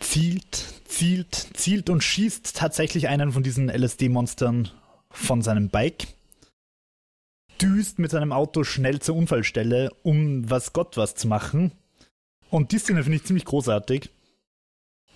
zielt, 0.00 0.64
zielt, 0.84 1.34
zielt 1.54 1.90
und 1.90 2.02
schießt 2.02 2.56
tatsächlich 2.56 3.08
einen 3.08 3.32
von 3.32 3.42
diesen 3.42 3.68
LSD-Monstern 3.68 4.70
von 5.10 5.42
seinem 5.42 5.68
Bike. 5.68 6.06
Düst 7.60 7.98
mit 7.98 8.10
seinem 8.10 8.32
Auto 8.32 8.64
schnell 8.64 9.00
zur 9.00 9.16
Unfallstelle, 9.16 9.90
um 10.02 10.50
was 10.50 10.72
Gott 10.72 10.96
was 10.96 11.14
zu 11.14 11.28
machen. 11.28 11.72
Und 12.50 12.72
die 12.72 12.78
Szene 12.78 13.02
finde 13.02 13.16
ich 13.16 13.24
ziemlich 13.24 13.44
großartig. 13.44 14.10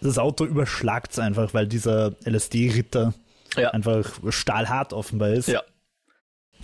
Das 0.00 0.18
Auto 0.18 0.44
überschlagt 0.44 1.12
es 1.12 1.18
einfach, 1.18 1.54
weil 1.54 1.66
dieser 1.66 2.14
LSD-Ritter 2.24 3.14
ja. 3.56 3.70
einfach 3.70 4.20
stahlhart 4.30 4.92
offenbar 4.92 5.30
ist. 5.30 5.48
Ja 5.48 5.62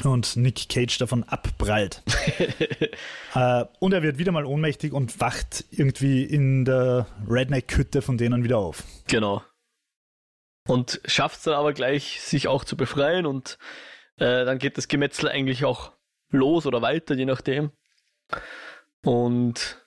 und 0.05 0.37
Nick 0.37 0.69
Cage 0.69 0.99
davon 0.99 1.25
abprallt. 1.25 2.03
äh, 3.35 3.65
und 3.79 3.93
er 3.93 4.03
wird 4.03 4.19
wieder 4.19 4.33
mal 4.33 4.45
ohnmächtig 4.45 4.93
und 4.93 5.21
wacht 5.21 5.65
irgendwie 5.71 6.25
in 6.25 6.65
der 6.65 7.07
Redneck-Hütte 7.29 8.03
von 8.03 8.19
denen 8.19 8.45
wieder 8.45 8.59
auf. 8.59 8.85
Genau. 9.07 9.43
Und 10.69 11.01
schafft 11.05 11.39
es 11.39 11.43
dann 11.45 11.55
aber 11.55 11.73
gleich, 11.73 12.21
sich 12.21 12.49
auch 12.49 12.65
zu 12.65 12.77
befreien 12.77 13.27
und 13.27 13.59
äh, 14.17 14.45
dann 14.45 14.59
geht 14.59 14.79
das 14.79 14.89
Gemetzel 14.89 15.29
eigentlich 15.29 15.65
auch 15.65 15.93
los 16.31 16.67
oder 16.67 16.83
weiter, 16.83 17.15
je 17.15 17.25
nachdem. 17.25 17.71
Und 19.05 19.85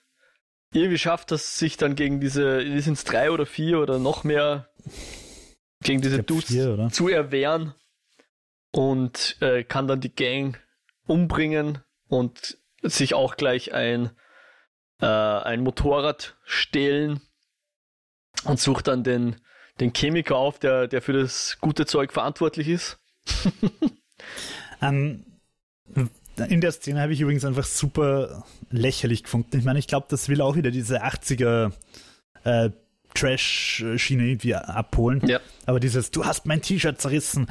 irgendwie 0.72 0.98
schafft 0.98 1.30
das 1.30 1.58
sich 1.58 1.76
dann 1.76 1.94
gegen 1.94 2.20
diese, 2.20 2.60
sind 2.80 2.94
es 2.94 3.04
drei 3.04 3.30
oder 3.30 3.46
vier 3.46 3.80
oder 3.80 3.98
noch 3.98 4.24
mehr, 4.24 4.68
gegen 5.82 6.02
diese 6.02 6.22
Dudes 6.22 6.48
vier, 6.48 6.88
zu 6.92 7.08
erwehren 7.08 7.74
und 8.76 9.38
äh, 9.40 9.64
kann 9.64 9.88
dann 9.88 10.02
die 10.02 10.14
Gang 10.14 10.60
umbringen 11.06 11.78
und 12.08 12.58
sich 12.82 13.14
auch 13.14 13.36
gleich 13.36 13.72
ein, 13.72 14.10
äh, 15.00 15.06
ein 15.06 15.62
Motorrad 15.62 16.36
stehlen 16.44 17.22
und 18.44 18.60
sucht 18.60 18.88
dann 18.88 19.02
den, 19.02 19.36
den 19.80 19.94
Chemiker 19.94 20.36
auf, 20.36 20.58
der, 20.58 20.88
der 20.88 21.00
für 21.00 21.14
das 21.14 21.56
gute 21.58 21.86
Zeug 21.86 22.12
verantwortlich 22.12 22.68
ist. 22.68 22.98
ähm, 24.82 25.24
in 26.36 26.60
der 26.60 26.72
Szene 26.72 27.00
habe 27.00 27.14
ich 27.14 27.22
übrigens 27.22 27.46
einfach 27.46 27.64
super 27.64 28.44
lächerlich 28.70 29.22
gefunden. 29.22 29.56
Ich 29.58 29.64
meine, 29.64 29.78
ich 29.78 29.86
glaube, 29.86 30.06
das 30.10 30.28
will 30.28 30.42
auch 30.42 30.54
wieder 30.54 30.70
diese 30.70 31.02
80er 31.02 31.72
äh, 32.44 32.68
Trash-Schiene 33.14 34.24
irgendwie 34.24 34.54
abholen. 34.54 35.26
Ja. 35.26 35.40
Aber 35.64 35.80
dieses, 35.80 36.10
du 36.10 36.26
hast 36.26 36.44
mein 36.44 36.60
T-Shirt 36.60 37.00
zerrissen. 37.00 37.46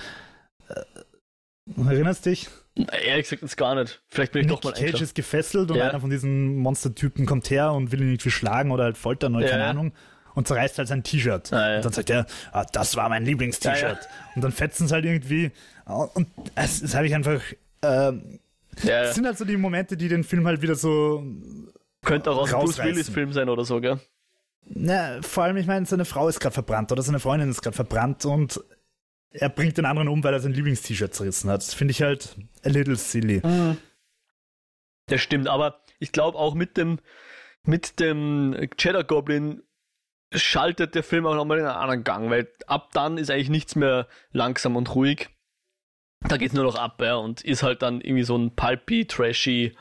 Erinnerst 1.78 2.26
dich? 2.26 2.48
Ehrlich 2.76 3.24
gesagt 3.24 3.42
jetzt 3.42 3.58
gar 3.58 3.76
nicht. 3.76 4.02
Vielleicht 4.10 4.34
bin 4.34 4.42
ich 4.42 4.48
Nick 4.48 4.62
doch 4.62 4.64
mal 4.64 4.74
Cage 4.74 5.02
ist 5.02 5.16
gefesselt 5.16 5.72
und 5.72 5.78
ja. 5.78 5.90
einer 5.90 6.00
von 6.00 6.10
diesen 6.10 6.58
Monstertypen 6.58 7.26
kommt 7.26 7.50
her 7.50 7.72
und 7.72 7.92
will 7.92 8.02
ihn 8.02 8.10
irgendwie 8.10 8.32
schlagen 8.32 8.72
oder 8.72 8.84
halt 8.84 8.98
foltern 8.98 9.36
oder 9.36 9.46
ja, 9.46 9.52
keine 9.52 9.66
Ahnung 9.66 9.94
und 10.36 10.48
zerreißt 10.48 10.78
halt 10.78 10.88
sein 10.88 11.02
T-Shirt. 11.02 11.52
Ah, 11.52 11.78
und 11.78 11.86
dann 11.86 11.94
sagt 11.94 12.10
er, 12.10 12.28
ah, 12.52 12.66
das 12.72 12.96
war 12.96 13.10
mein 13.10 13.26
Lieblings-T-Shirt. 13.26 14.08
Und 14.36 14.44
dann 14.44 14.52
fetzen 14.52 14.86
es 14.86 14.92
halt 14.92 15.06
irgendwie. 15.06 15.52
Und 15.86 16.28
das, 16.54 16.82
das 16.82 16.94
habe 16.94 17.08
ich 17.08 17.16
einfach. 17.16 17.42
Ähm, 17.82 18.40
das 18.84 19.16
sind 19.16 19.26
halt 19.26 19.38
so 19.38 19.46
die 19.46 19.58
Momente, 19.58 19.96
die 19.98 20.10
den 20.10 20.24
Film 20.24 20.46
halt 20.46 20.62
wieder 20.62 20.76
so. 20.76 21.24
Könnte 22.04 22.32
auch 22.32 22.40
aus 22.40 22.52
Bruce 22.52 22.78
Willis-Film 22.84 23.34
sein 23.34 23.50
oder 23.50 23.66
so, 23.66 23.80
gell? 23.82 24.00
Na, 24.68 25.22
vor 25.22 25.44
allem, 25.44 25.58
ich 25.58 25.68
meine, 25.68 25.86
seine 25.86 26.06
Frau 26.06 26.28
ist 26.28 26.40
gerade 26.40 26.54
verbrannt 26.54 26.92
oder 26.92 27.02
seine 27.02 27.20
Freundin 27.20 27.50
ist 27.50 27.62
gerade 27.62 27.76
verbrannt 27.76 28.26
und 28.26 28.60
er 29.40 29.50
bringt 29.50 29.78
den 29.78 29.86
anderen 29.86 30.08
um, 30.08 30.24
weil 30.24 30.34
er 30.34 30.40
sein 30.40 30.54
Lieblings-T-Shirt 30.54 31.14
zerrissen 31.14 31.50
hat. 31.50 31.64
Finde 31.64 31.92
ich 31.92 32.02
halt 32.02 32.36
a 32.64 32.70
little 32.70 32.96
silly. 32.96 33.42
Mhm. 33.46 33.78
Das 35.08 35.22
stimmt, 35.22 35.48
aber 35.48 35.82
ich 36.00 36.12
glaube 36.12 36.38
auch 36.38 36.56
mit 36.56 36.78
dem, 36.78 37.00
mit 37.64 38.00
dem 38.00 38.56
Cheddar 38.78 39.04
Goblin 39.04 39.62
schaltet 40.34 40.96
der 40.96 41.04
Film 41.04 41.26
auch 41.26 41.36
nochmal 41.36 41.60
in 41.60 41.66
einen 41.66 41.76
anderen 41.76 42.04
Gang, 42.04 42.30
weil 42.30 42.52
ab 42.68 42.90
dann 42.94 43.18
ist 43.18 43.30
eigentlich 43.30 43.50
nichts 43.50 43.76
mehr 43.76 44.08
langsam 44.32 44.76
und 44.76 44.94
ruhig. 44.96 45.30
Da 46.22 46.38
geht 46.38 46.50
es 46.50 46.54
nur 46.54 46.64
noch 46.64 46.76
ab, 46.76 47.00
ja, 47.02 47.16
und 47.16 47.42
ist 47.44 47.62
halt 47.62 47.82
dann 47.82 48.02
irgendwie 48.02 48.24
so 48.24 48.36
ein 48.36 48.56
pulpy, 48.56 49.06
trashy 49.06 49.76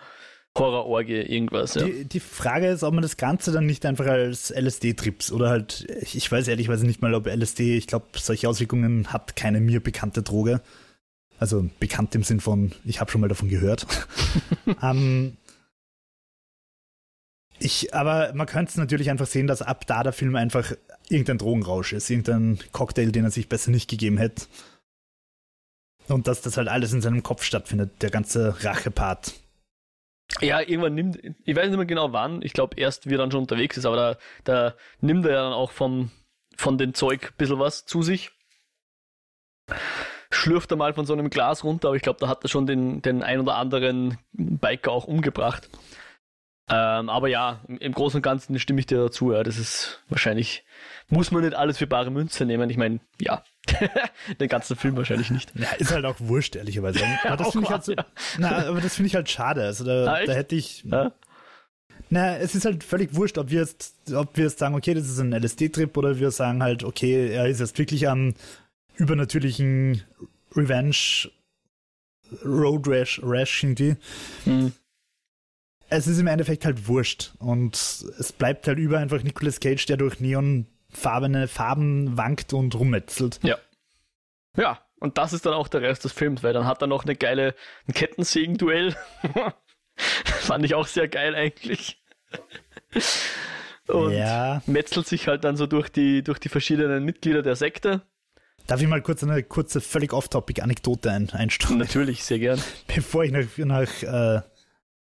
Horrororgie, 0.57 1.21
irgendwas. 1.21 1.75
Ja. 1.75 1.85
Die, 1.85 2.05
die, 2.05 2.21
Frage 2.21 2.69
ist, 2.69 2.85
ob 2.85 2.95
man 2.95 3.03
das 3.03 3.17
Ganze 3.17 3.51
dann 3.51 3.67
nicht 3.67 3.85
einfach 3.87 4.07
als 4.07 4.51
LSD-Trips 4.51 5.33
oder 5.33 5.49
halt, 5.49 5.87
ich 6.01 6.31
weiß 6.31 6.47
ehrlicherweise 6.47 6.87
nicht 6.87 7.03
mal, 7.03 7.15
ob 7.15 7.27
LSD, 7.27 7.77
ich 7.77 7.89
glaube, 7.89 8.07
solche 8.17 8.49
Auswirkungen 8.49 9.13
hat 9.13 9.35
keine 9.35 9.61
mir 9.61 9.83
bekannte 9.83 10.23
Droge. 10.23 10.61
Also 11.41 11.69
bekannt 11.81 12.15
im 12.15 12.23
Sinn 12.23 12.39
von, 12.39 12.73
ich 12.85 13.01
habe 13.01 13.11
schon 13.11 13.21
mal 13.21 13.29
davon 13.29 13.49
gehört. 13.49 13.87
ähm, 14.83 15.37
ich, 17.59 17.93
aber 17.93 18.33
man 18.35 18.47
könnte 18.47 18.71
es 18.71 18.77
natürlich 18.77 19.11
einfach 19.11 19.27
sehen, 19.27 19.49
dass 19.49 19.61
ab 19.63 19.87
da 19.87 20.03
der 20.05 20.13
Film 20.13 20.37
einfach 20.37 20.73
irgendein 21.09 21.39
Drogenrausch 21.39 21.93
ist, 21.93 22.11
irgendein 22.11 22.59
Cocktail, 22.71 23.11
den 23.11 23.25
er 23.25 23.31
sich 23.31 23.49
besser 23.49 23.73
nicht 23.73 23.91
gegeben 23.91 24.19
hätte. 24.19 24.47
Und 26.09 26.29
dass 26.29 26.43
das 26.43 26.57
halt 26.57 26.69
alles 26.69 26.93
in 26.93 27.01
seinem 27.01 27.23
Kopf 27.23 27.43
stattfindet, 27.43 28.03
der 28.03 28.11
ganze 28.11 28.63
Rachepart. 28.63 29.35
Ja, 30.41 30.61
irgendwann 30.61 30.95
nimmt, 30.95 31.19
ich 31.45 31.57
weiß 31.57 31.69
nicht 31.69 31.77
mehr 31.77 31.87
genau 31.87 32.13
wann, 32.13 32.43
ich 32.43 32.53
glaube 32.53 32.77
erst, 32.79 33.09
wie 33.09 33.15
er 33.15 33.19
dann 33.19 33.31
schon 33.31 33.43
unterwegs 33.43 33.77
ist, 33.77 33.87
aber 33.87 33.97
da, 33.97 34.19
da 34.45 34.75
nimmt 35.01 35.27
er 35.27 35.33
ja 35.33 35.43
dann 35.43 35.53
auch 35.53 35.71
vom, 35.71 36.11
von 36.57 36.79
dem 36.79 36.95
Zeug 36.95 37.31
ein 37.31 37.37
bisschen 37.37 37.59
was 37.59 37.85
zu 37.85 38.03
sich. 38.03 38.33
Schlürft 40.31 40.71
er 40.73 40.77
mal 40.77 40.93
von 40.95 41.07
so 41.07 41.13
einem 41.13 41.31
Glas 41.31 41.63
runter, 41.63 41.89
aber 41.89 41.97
ich 41.97 42.03
glaube, 42.03 42.19
da 42.21 42.29
hat 42.29 42.43
er 42.43 42.49
schon 42.49 42.67
den, 42.67 43.03
den 43.03 43.23
ein 43.23 43.41
oder 43.41 43.57
anderen 43.57 44.19
Biker 44.33 44.91
auch 44.91 45.05
umgebracht. 45.05 45.69
Ähm, 46.69 47.11
aber 47.11 47.29
ja, 47.29 47.61
im, 47.69 47.93
Großen 47.93 48.19
und 48.19 48.23
Ganzen 48.23 48.59
stimme 48.59 48.81
ich 48.81 48.87
dir 48.87 48.99
dazu. 48.99 49.33
Ja. 49.33 49.43
Das 49.43 49.59
ist 49.59 50.03
wahrscheinlich, 50.09 50.65
muss 51.09 51.31
man 51.31 51.45
nicht 51.45 51.55
alles 51.55 51.79
für 51.79 51.87
bare 51.87 52.11
Münze 52.11 52.47
nehmen. 52.47 52.71
Ich 52.71 52.79
meine, 52.79 53.01
ja, 53.21 53.45
den 54.41 54.49
ganzen 54.49 54.77
Film 54.77 54.97
wahrscheinlich 54.97 55.31
nicht. 55.31 55.53
Ja, 55.55 55.71
ist 55.79 55.93
halt 55.93 56.05
auch 56.05 56.17
wurscht, 56.19 56.57
ehrlicherweise. 56.57 57.01
Aber 57.25 57.37
das 57.37 57.53
finde 57.53 57.67
ich, 57.67 57.73
halt 57.73 57.85
so, 57.85 57.93
ja. 57.93 58.89
find 58.89 59.07
ich 59.07 59.15
halt 59.15 59.31
schade. 59.31 59.63
Also 59.63 59.85
da, 59.85 60.25
da 60.25 60.33
hätte 60.33 60.55
ich. 60.55 60.85
Ja? 60.85 61.13
Na, 62.11 62.37
es 62.37 62.55
ist 62.55 62.65
halt 62.65 62.85
völlig 62.85 63.15
wurscht, 63.15 63.39
ob 63.39 63.51
wir 63.51 63.61
jetzt, 63.61 63.95
ob 64.15 64.37
wir 64.37 64.45
jetzt 64.45 64.59
sagen, 64.59 64.75
okay, 64.75 64.95
das 64.95 65.09
ist 65.09 65.19
ein 65.19 65.33
LSD-Trip 65.33 65.97
oder 65.97 66.19
wir 66.19 66.31
sagen 66.31 66.63
halt, 66.63 66.85
okay, 66.85 67.31
er 67.31 67.47
ist 67.49 67.61
jetzt 67.61 67.79
wirklich 67.79 68.09
am 68.09 68.35
übernatürlichen 68.97 70.03
Revenge 70.55 71.31
Road 72.45 72.87
Rash, 72.87 73.21
Rash 73.23 73.65
irgendwie. 73.65 73.97
Hm 74.45 74.73
es 75.97 76.07
ist 76.07 76.19
im 76.19 76.27
Endeffekt 76.27 76.65
halt 76.65 76.89
wurscht. 76.89 77.33
Und 77.39 77.75
es 77.75 78.33
bleibt 78.33 78.67
halt 78.67 78.79
über 78.79 78.99
einfach 78.99 79.23
Nicolas 79.23 79.61
Cage, 79.61 79.87
der 79.87 79.97
durch 79.97 80.21
neonfarbene 80.21 80.67
Farben 80.95 82.17
wankt 82.17 82.53
und 82.53 82.75
rummetzelt. 82.75 83.41
Ja. 83.43 83.59
Ja, 84.57 84.81
und 85.01 85.19
das 85.19 85.33
ist 85.33 85.47
dann 85.47 85.55
auch 85.55 85.69
der 85.69 85.83
Rest 85.83 86.05
des 86.05 86.13
Films, 86.13 86.43
weil 86.43 86.53
dann 86.53 86.67
hat 86.67 86.81
er 86.81 86.87
noch 86.87 87.05
eine 87.05 87.17
geile 87.17 87.55
ein 87.89 87.95
Kettensägen-Duell. 87.95 88.97
Fand 89.97 90.65
ich 90.65 90.75
auch 90.75 90.87
sehr 90.87 91.09
geil 91.09 91.35
eigentlich. 91.35 92.03
und 93.89 94.13
ja. 94.13 94.63
metzelt 94.67 95.07
sich 95.07 95.29
halt 95.29 95.45
dann 95.45 95.57
so 95.57 95.67
durch 95.67 95.89
die, 95.89 96.23
durch 96.23 96.39
die 96.39 96.49
verschiedenen 96.49 97.05
Mitglieder 97.05 97.43
der 97.43 97.57
Sekte. 97.57 98.03
Darf 98.67 98.81
ich 98.81 98.89
mal 98.89 99.03
kurz 99.03 99.23
eine 99.23 99.43
kurze, 99.43 99.81
völlig 99.81 100.13
off-topic-Anekdote 100.13 101.11
ein, 101.11 101.29
einstreuen? 101.31 101.79
Natürlich, 101.79 102.25
sehr 102.25 102.39
gern. 102.39 102.61
Bevor 102.87 103.25
ich 103.25 103.33
nach, 103.33 103.45
nach 103.59 104.03
äh, 104.03 104.41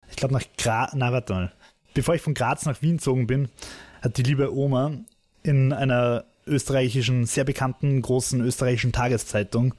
ich 0.09 0.17
glaube 0.17 0.35
nach 0.35 0.45
Graz, 0.57 0.93
na 0.95 1.13
warte 1.13 1.33
mal, 1.33 1.53
bevor 1.93 2.15
ich 2.15 2.23
von 2.23 2.35
Graz 2.35 2.65
nach 2.67 2.81
Wien 2.83 2.97
gezogen 2.97 3.27
bin, 3.27 3.49
hat 4.01 4.17
die 4.17 4.23
liebe 4.23 4.55
Oma 4.55 4.93
in 5.45 5.73
einer 5.73 6.25
österreichischen, 6.47 7.27
sehr 7.27 7.45
bekannten, 7.45 8.03
großen 8.03 8.41
österreichischen 8.41 8.93
Tageszeitung 8.93 9.75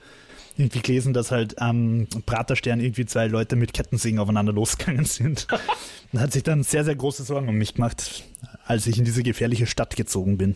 irgendwie 0.58 0.80
gelesen, 0.80 1.14
dass 1.14 1.32
halt 1.32 1.60
am 1.60 2.08
Praterstern 2.26 2.80
irgendwie 2.80 3.06
zwei 3.06 3.28
Leute 3.28 3.58
mit 3.58 3.74
Kettensägen 3.74 4.20
aufeinander 4.20 4.54
losgegangen 4.54 5.04
sind. 5.04 5.48
und 6.14 6.22
hat 6.22 6.32
sich 6.32 6.44
dann 6.44 6.64
sehr, 6.64 6.86
sehr 6.86 6.96
große 6.96 7.24
Sorgen 7.24 7.50
um 7.50 7.56
mich 7.56 7.74
gemacht, 7.74 8.24
als 8.66 8.88
ich 8.88 8.98
in 8.98 9.04
diese 9.04 9.22
gefährliche 9.22 9.68
Stadt 9.68 9.98
gezogen 9.98 10.38
bin. 10.38 10.56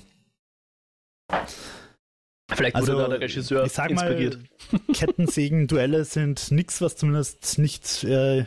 Vielleicht 2.52 2.76
wurde 2.76 2.92
also, 2.92 3.02
da 3.02 3.08
der 3.10 3.22
Regisseur 3.22 3.66
ich 3.66 3.74
sag 3.74 3.92
inspiriert. 3.92 4.40
Mal, 4.72 4.82
Kettensägen-Duelle 4.94 6.06
sind 6.06 6.50
nichts, 6.52 6.82
was 6.82 6.96
zumindest 6.96 7.60
nicht 7.60 8.04
äh, 8.06 8.46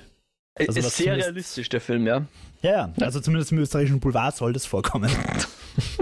also 0.54 0.80
ist 0.80 0.96
sehr 0.96 1.16
realistisch, 1.16 1.68
der 1.68 1.80
Film, 1.80 2.06
ja. 2.06 2.26
Ja, 2.62 2.92
also 3.00 3.20
zumindest 3.20 3.52
im 3.52 3.58
österreichischen 3.58 4.00
Boulevard 4.00 4.36
soll 4.36 4.52
das 4.52 4.66
vorkommen. 4.66 5.10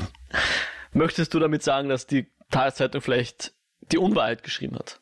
Möchtest 0.93 1.35
du 1.35 1.39
damit 1.39 1.63
sagen, 1.63 1.89
dass 1.89 2.07
die 2.07 2.27
Tageszeitung 2.51 3.01
vielleicht 3.01 3.53
die 3.93 3.99
Unwahrheit 3.99 4.43
geschrieben 4.43 4.77
hat? 4.77 5.01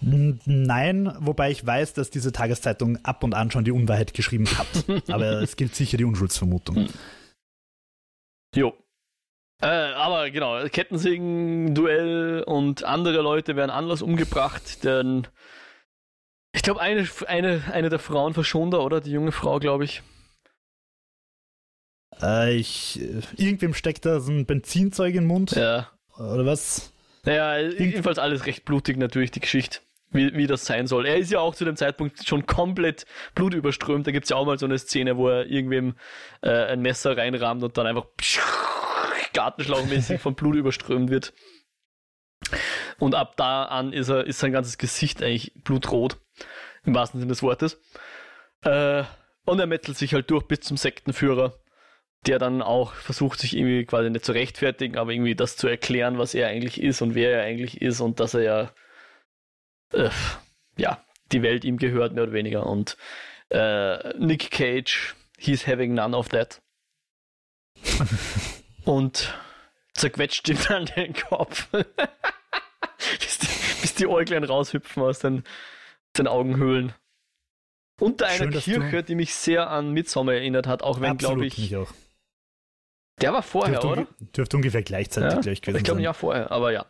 Nein, 0.00 1.14
wobei 1.20 1.50
ich 1.50 1.64
weiß, 1.64 1.94
dass 1.94 2.10
diese 2.10 2.32
Tageszeitung 2.32 2.98
ab 3.04 3.22
und 3.22 3.34
an 3.34 3.50
schon 3.50 3.64
die 3.64 3.70
Unwahrheit 3.70 4.14
geschrieben 4.14 4.46
hat. 4.46 4.66
aber 5.08 5.42
es 5.42 5.56
gilt 5.56 5.74
sicher 5.76 5.96
die 5.96 6.04
Unschuldsvermutung. 6.04 6.76
Hm. 6.76 6.88
Jo. 8.54 8.74
Äh, 9.60 9.66
aber 9.66 10.30
genau, 10.30 10.64
Kettensägen-Duell 10.64 12.42
und 12.42 12.82
andere 12.82 13.22
Leute 13.22 13.54
werden 13.54 13.70
anders 13.70 14.02
umgebracht, 14.02 14.82
denn 14.82 15.28
ich 16.52 16.62
glaube, 16.62 16.80
eine, 16.80 17.08
eine, 17.28 17.62
eine 17.72 17.88
der 17.88 18.00
Frauen 18.00 18.34
verschont 18.34 18.74
er, 18.74 18.82
oder? 18.82 19.00
Die 19.00 19.12
junge 19.12 19.32
Frau, 19.32 19.60
glaube 19.60 19.84
ich. 19.84 20.02
Äh, 22.22 22.54
ich. 22.54 23.00
Irgendwem 23.36 23.74
steckt 23.74 24.06
da 24.06 24.20
so 24.20 24.30
ein 24.32 24.46
Benzinzeug 24.46 25.14
im 25.14 25.26
Mund. 25.26 25.52
Ja. 25.52 25.90
Oder 26.16 26.46
was? 26.46 26.92
Naja, 27.24 27.58
jedenfalls 27.58 28.18
alles 28.18 28.46
recht 28.46 28.64
blutig 28.64 28.96
natürlich, 28.96 29.30
die 29.30 29.40
Geschichte. 29.40 29.80
Wie, 30.10 30.34
wie 30.34 30.46
das 30.46 30.66
sein 30.66 30.86
soll. 30.86 31.06
Er 31.06 31.16
ist 31.16 31.30
ja 31.30 31.40
auch 31.40 31.54
zu 31.54 31.64
dem 31.64 31.74
Zeitpunkt 31.74 32.26
schon 32.26 32.44
komplett 32.44 33.06
blutüberströmt. 33.34 34.06
Da 34.06 34.10
gibt 34.10 34.24
es 34.24 34.30
ja 34.30 34.36
auch 34.36 34.44
mal 34.44 34.58
so 34.58 34.66
eine 34.66 34.78
Szene, 34.78 35.16
wo 35.16 35.28
er 35.28 35.46
irgendwem 35.46 35.94
äh, 36.42 36.50
ein 36.50 36.82
Messer 36.82 37.16
reinrahmt 37.16 37.62
und 37.62 37.78
dann 37.78 37.86
einfach 37.86 38.04
gartenschlauchmäßig 39.32 40.20
von 40.20 40.34
Blut 40.34 40.56
überströmt 40.56 41.08
wird. 41.08 41.32
Und 42.98 43.14
ab 43.14 43.36
da 43.36 43.64
an 43.64 43.94
ist, 43.94 44.10
er, 44.10 44.26
ist 44.26 44.38
sein 44.38 44.52
ganzes 44.52 44.76
Gesicht 44.76 45.22
eigentlich 45.22 45.52
blutrot 45.64 46.18
im 46.84 46.94
wahrsten 46.94 47.20
Sinne 47.20 47.30
des 47.30 47.42
Wortes. 47.42 47.80
Äh, 48.64 49.04
und 49.44 49.58
er 49.58 49.66
metzelt 49.66 49.96
sich 49.96 50.12
halt 50.12 50.30
durch 50.30 50.46
bis 50.46 50.60
zum 50.60 50.76
Sektenführer, 50.76 51.58
der 52.26 52.38
dann 52.38 52.62
auch 52.62 52.94
versucht, 52.94 53.40
sich 53.40 53.56
irgendwie 53.56 53.84
quasi 53.84 54.10
nicht 54.10 54.24
zu 54.24 54.32
rechtfertigen, 54.32 54.96
aber 54.96 55.12
irgendwie 55.12 55.34
das 55.34 55.56
zu 55.56 55.66
erklären, 55.66 56.18
was 56.18 56.34
er 56.34 56.48
eigentlich 56.48 56.80
ist 56.80 57.02
und 57.02 57.14
wer 57.14 57.32
er 57.32 57.44
eigentlich 57.44 57.82
ist 57.82 58.00
und 58.00 58.20
dass 58.20 58.34
er 58.34 58.42
ja 58.42 58.72
äh, 59.92 60.10
ja, 60.76 61.04
die 61.32 61.42
Welt 61.42 61.64
ihm 61.64 61.78
gehört, 61.78 62.14
mehr 62.14 62.24
oder 62.24 62.32
weniger. 62.32 62.66
Und 62.66 62.96
äh, 63.50 64.16
Nick 64.18 64.50
Cage, 64.50 65.14
he's 65.38 65.66
having 65.66 65.94
none 65.94 66.16
of 66.16 66.28
that. 66.30 66.60
und 68.84 69.34
zerquetscht 69.94 70.48
ihm 70.48 70.58
dann 70.68 70.86
den 70.86 71.14
Kopf. 71.14 71.68
bis, 71.72 73.38
die, 73.38 73.46
bis 73.80 73.94
die 73.94 74.06
Äuglein 74.06 74.44
raushüpfen 74.44 75.02
aus 75.02 75.20
den, 75.20 75.44
den 76.16 76.26
Augenhöhlen. 76.26 76.94
Unter 78.00 78.26
einer 78.26 78.60
Schön, 78.60 78.80
Kirche, 78.80 79.02
die 79.02 79.14
mich 79.14 79.34
sehr 79.34 79.70
an 79.70 79.92
Midsommar 79.92 80.34
erinnert 80.34 80.66
hat, 80.66 80.82
auch 80.82 81.00
wenn, 81.00 81.18
glaube 81.18 81.46
ich. 81.46 81.76
Der 83.20 83.32
war 83.32 83.42
vorher, 83.42 83.80
dürfte 83.80 84.00
oder? 84.00 84.06
Dürfte 84.36 84.56
ungefähr 84.56 84.82
gleichzeitig 84.82 85.34
ja? 85.34 85.40
gleich 85.40 85.62
gewesen 85.62 85.78
Ich 85.78 85.84
glaube 85.84 86.00
ein 86.00 86.04
Jahr 86.04 86.14
vorher, 86.14 86.50
aber 86.50 86.72
ja. 86.72 86.86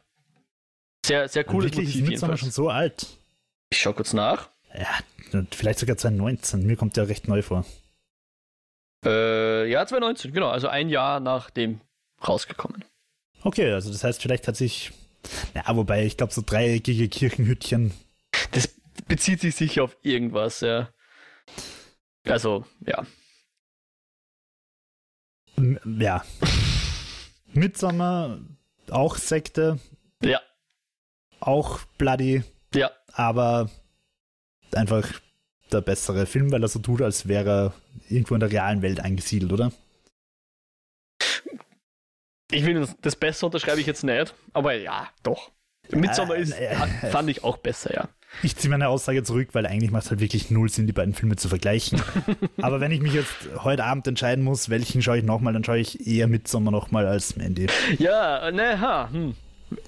Sehr, 1.04 1.28
sehr 1.28 1.44
cooles 1.44 1.74
Motiv. 1.74 1.94
Ist 1.94 2.08
Midsommar 2.08 2.36
schon 2.36 2.50
so 2.50 2.68
alt? 2.68 3.06
Ich 3.70 3.80
schau 3.80 3.92
kurz 3.92 4.12
nach. 4.12 4.50
Ja, 4.74 4.88
vielleicht 5.50 5.78
sogar 5.78 5.96
2019. 5.96 6.64
Mir 6.64 6.76
kommt 6.76 6.96
der 6.96 7.08
recht 7.08 7.28
neu 7.28 7.42
vor. 7.42 7.64
Äh, 9.04 9.68
ja, 9.68 9.84
2019, 9.84 10.32
genau. 10.32 10.48
Also 10.48 10.68
ein 10.68 10.88
Jahr 10.88 11.20
nach 11.20 11.50
dem 11.50 11.80
rausgekommen. 12.26 12.84
Okay, 13.42 13.72
also 13.72 13.90
das 13.90 14.04
heißt, 14.04 14.22
vielleicht 14.22 14.46
hat 14.46 14.56
sich. 14.56 14.92
Ja, 15.54 15.76
wobei, 15.76 16.04
ich 16.04 16.16
glaube, 16.16 16.32
so 16.32 16.42
dreieckige 16.44 17.08
Kirchenhütchen. 17.08 17.92
Das 18.52 18.68
bezieht 19.06 19.40
sich 19.40 19.54
sicher 19.54 19.84
auf 19.84 19.96
irgendwas, 20.02 20.60
ja. 20.60 20.88
Also, 22.24 22.64
ja. 22.86 23.04
Ja. 25.98 26.24
Midsommer, 27.52 28.38
auch 28.90 29.16
Sekte. 29.16 29.78
Ja. 30.22 30.40
Auch 31.40 31.80
Bloody. 31.98 32.42
Ja. 32.74 32.90
Aber 33.12 33.70
einfach 34.74 35.08
der 35.70 35.80
bessere 35.80 36.26
Film, 36.26 36.52
weil 36.52 36.62
er 36.62 36.68
so 36.68 36.78
tut, 36.78 37.02
als 37.02 37.28
wäre 37.28 37.50
er 37.50 37.72
irgendwo 38.08 38.34
in 38.34 38.40
der 38.40 38.50
realen 38.50 38.82
Welt 38.82 39.00
angesiedelt, 39.00 39.52
oder? 39.52 39.72
Ich 42.50 42.64
finde, 42.64 42.86
das 43.00 43.16
Beste 43.16 43.46
unterschreibe 43.46 43.80
ich 43.80 43.86
jetzt 43.86 44.04
nicht, 44.04 44.34
aber 44.52 44.74
ja, 44.74 45.08
doch. 45.22 45.50
Midsommar 45.90 46.36
ist, 46.36 46.52
äh, 46.52 46.72
äh, 46.72 47.10
fand 47.10 47.30
ich 47.30 47.42
auch 47.44 47.56
besser, 47.56 47.94
ja. 47.94 48.08
Ich 48.42 48.56
ziehe 48.56 48.70
meine 48.70 48.88
Aussage 48.88 49.22
zurück, 49.22 49.48
weil 49.52 49.66
eigentlich 49.66 49.90
macht 49.90 50.04
es 50.04 50.10
halt 50.10 50.20
wirklich 50.20 50.50
null 50.50 50.68
Sinn, 50.68 50.86
die 50.86 50.92
beiden 50.92 51.14
Filme 51.14 51.36
zu 51.36 51.48
vergleichen. 51.48 52.00
Aber 52.62 52.80
wenn 52.80 52.90
ich 52.90 53.00
mich 53.00 53.14
jetzt 53.14 53.34
heute 53.58 53.84
Abend 53.84 54.06
entscheiden 54.06 54.42
muss, 54.42 54.68
welchen 54.68 55.02
schaue 55.02 55.18
ich 55.18 55.24
nochmal, 55.24 55.52
dann 55.52 55.64
schaue 55.64 55.78
ich 55.78 56.06
eher 56.06 56.26
Midsommar 56.26 56.72
nochmal 56.72 57.06
als 57.06 57.36
Mandy. 57.36 57.66
Ja, 57.98 58.50
ne, 58.50 58.80
ha, 58.80 59.08
hm. 59.10 59.34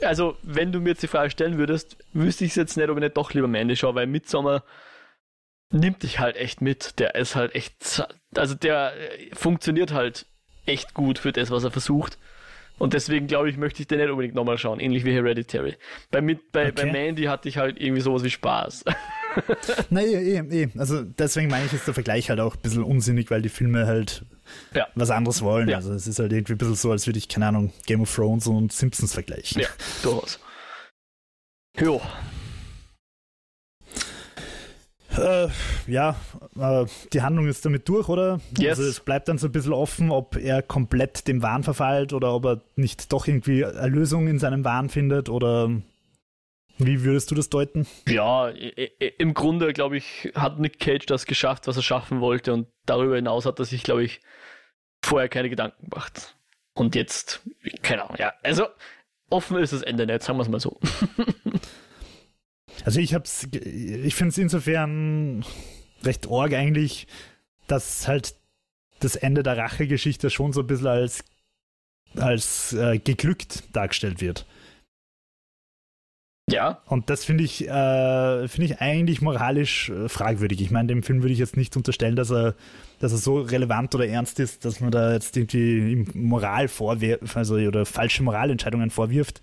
Also, 0.03 0.37
wenn 0.43 0.73
du 0.73 0.81
mir 0.81 0.91
jetzt 0.91 1.03
die 1.03 1.09
Frage 1.09 1.31
stellen 1.31 1.59
würdest, 1.59 1.97
wüsste 2.13 2.45
ich 2.45 2.57
jetzt 2.57 2.77
nicht, 2.77 2.89
ob 2.89 2.97
ich 2.97 3.03
nicht 3.03 3.17
doch 3.17 3.33
lieber 3.35 3.49
Mandy 3.49 3.77
schaue, 3.77 3.95
weil 3.95 4.07
Midsommar 4.07 4.65
nimmt 5.71 6.03
dich 6.03 6.21
halt 6.21 6.37
echt 6.37 6.61
mit. 6.61 6.99
Der 6.99 7.15
ist 7.17 7.37
halt 7.37 7.55
echt, 7.55 8.07
also 8.37 8.55
der 8.55 8.93
funktioniert 9.33 9.93
halt 9.93 10.27
echt 10.67 10.95
gut 10.95 11.19
für 11.19 11.33
das, 11.33 11.51
was 11.51 11.65
er 11.65 11.71
versucht. 11.71 12.19
Und 12.79 12.93
deswegen 12.93 13.27
glaube 13.27 13.49
ich, 13.49 13.57
möchte 13.57 13.83
ich 13.83 13.89
den 13.89 13.99
nicht 13.99 14.11
unbedingt 14.11 14.35
nochmal 14.35 14.59
schauen, 14.59 14.81
ähnlich 14.81 15.05
wie 15.05 15.13
Hereditary. 15.13 15.77
Bei, 16.11 16.21
mit, 16.21 16.51
bei, 16.51 16.69
okay. 16.69 16.73
bei 16.75 16.93
Mandy 16.93 17.25
hatte 17.25 17.49
ich 17.49 17.57
halt 17.57 17.81
irgendwie 17.81 18.01
sowas 18.01 18.25
wie 18.25 18.31
Spaß. 18.31 18.85
Nein, 19.91 20.07
eh, 20.07 20.63
eh. 20.63 20.69
Also 20.77 21.03
deswegen 21.03 21.49
meine 21.49 21.67
ich, 21.67 21.73
ist 21.73 21.87
der 21.87 21.95
Vergleich 21.95 22.31
halt 22.31 22.41
auch 22.41 22.57
ein 22.57 22.61
bisschen 22.63 22.83
unsinnig, 22.83 23.31
weil 23.31 23.43
die 23.43 23.49
Filme 23.49 23.87
halt 23.87 24.25
ja. 24.75 24.89
was 24.97 25.11
anderes 25.11 25.43
wollen. 25.43 25.69
Ja. 25.69 25.77
Also 25.77 25.93
es 25.93 26.07
ist 26.07 26.19
halt 26.19 26.33
irgendwie 26.33 26.55
ein 26.55 26.59
bisschen 26.59 26.75
so, 26.75 26.91
als 26.91 27.07
würde 27.07 27.19
ich, 27.19 27.29
keine 27.29 27.47
Ahnung, 27.47 27.73
Game 27.87 28.01
of 28.01 28.15
Thrones 28.15 28.47
und 28.47 28.73
Simpsons 28.73 29.15
vergleichen. 29.15 29.63
Ja, 29.63 29.69
durchaus. 30.03 30.41
Jo. 31.79 32.01
Äh, 35.17 35.49
ja, 35.87 36.17
äh, 36.59 36.87
die 37.13 37.23
Handlung 37.23 37.47
ist 37.47 37.65
damit 37.65 37.89
durch, 37.89 38.09
oder? 38.09 38.41
Yes. 38.59 38.79
Also 38.79 38.91
es 38.91 39.01
bleibt 39.01 39.29
dann 39.29 39.39
so 39.39 39.47
ein 39.49 39.53
bisschen 39.53 39.73
offen, 39.73 40.11
ob 40.11 40.37
er 40.37 40.63
komplett 40.63 41.29
dem 41.29 41.43
Wahn 41.43 41.63
verfallt 41.63 42.13
oder 42.13 42.35
ob 42.35 42.45
er 42.45 42.61
nicht 42.77 43.13
doch 43.13 43.27
irgendwie 43.27 43.63
Erlösung 43.63 44.29
in 44.29 44.39
seinem 44.39 44.65
Wahn 44.65 44.89
findet 44.89 45.29
oder 45.29 45.71
wie 46.79 47.05
würdest 47.05 47.31
du 47.31 47.35
das 47.35 47.51
deuten? 47.51 47.87
Ja, 48.09 48.49
im 48.49 49.35
Grunde, 49.35 49.73
glaube 49.73 49.97
ich, 49.97 50.33
hat 50.35 50.59
Nick 50.59 50.81
Cage 50.81 51.07
das 51.07 51.27
geschafft, 51.27 51.69
was 51.69 51.77
er 51.77 51.83
schaffen 51.83 52.21
wollte 52.21 52.53
und 52.53 52.67
darüber 52.85 53.15
hinaus 53.15 53.47
hat 53.47 53.59
er 53.61 53.65
sich, 53.65 53.85
glaube 53.85 54.03
ich, 54.03 54.21
vorher 55.05 55.29
keine 55.29 55.51
Gedanken 55.51 55.89
gemacht. 55.89 56.37
Und 56.75 56.97
jetzt, 56.97 57.43
keine 57.83 58.03
Ahnung, 58.05 58.17
ja. 58.19 58.33
Also, 58.43 58.67
offen 59.31 59.59
ist 59.59 59.73
das 59.73 59.83
Ende 59.83 60.07
nicht, 60.07 60.23
sagen 60.23 60.39
wir 60.39 60.43
es 60.43 60.49
mal 60.49 60.61
so. 60.61 60.81
Also 62.85 63.01
ich 63.01 63.15
hab's, 63.15 63.49
ich 63.53 64.15
finde 64.15 64.31
es 64.31 64.39
insofern 64.39 65.45
recht 66.03 66.27
org 66.27 66.53
eigentlich, 66.53 67.07
dass 67.67 68.09
halt 68.09 68.35
das 69.01 69.17
Ende 69.17 69.43
der 69.43 69.57
Rachegeschichte 69.57 70.31
schon 70.31 70.53
so 70.53 70.61
ein 70.61 70.67
bisschen 70.67 70.87
als, 70.87 71.25
als 72.17 72.73
äh, 72.73 72.99
geglückt 72.99 73.65
dargestellt 73.73 74.21
wird. 74.21 74.47
Ja. 76.51 76.83
Und 76.87 77.09
das 77.09 77.25
finde 77.25 77.43
ich, 77.43 77.67
äh, 77.67 78.49
finde 78.49 78.67
ich 78.67 78.81
eigentlich 78.81 79.23
moralisch 79.23 79.89
äh, 79.89 80.09
fragwürdig. 80.09 80.61
Ich 80.61 80.71
meine, 80.71 80.89
dem 80.89 81.03
Film 81.03 81.23
würde 81.23 81.33
ich 81.33 81.39
jetzt 81.39 81.57
nicht 81.57 81.75
unterstellen, 81.77 82.17
dass 82.17 82.31
er, 82.31 82.55
dass 82.99 83.13
er 83.13 83.19
so 83.19 83.41
relevant 83.41 83.95
oder 83.95 84.07
ernst 84.07 84.41
ist, 84.41 84.65
dass 84.65 84.81
man 84.81 84.91
da 84.91 85.15
jetzt 85.15 85.37
irgendwie 85.37 86.07
Moral 86.13 86.69
vorwirft, 86.69 87.37
also 87.37 87.55
oder 87.55 87.87
falsche 87.87 88.23
Moralentscheidungen 88.23 88.91
vorwirft. 88.91 89.41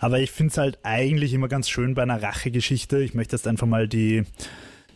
Aber 0.00 0.20
ich 0.20 0.30
finde 0.30 0.52
es 0.52 0.58
halt 0.58 0.78
eigentlich 0.82 1.32
immer 1.32 1.48
ganz 1.48 1.68
schön 1.68 1.94
bei 1.94 2.02
einer 2.02 2.22
Rachegeschichte. 2.22 3.02
Ich 3.02 3.14
möchte 3.14 3.36
jetzt 3.36 3.46
einfach 3.46 3.66
mal 3.66 3.88
die, 3.88 4.24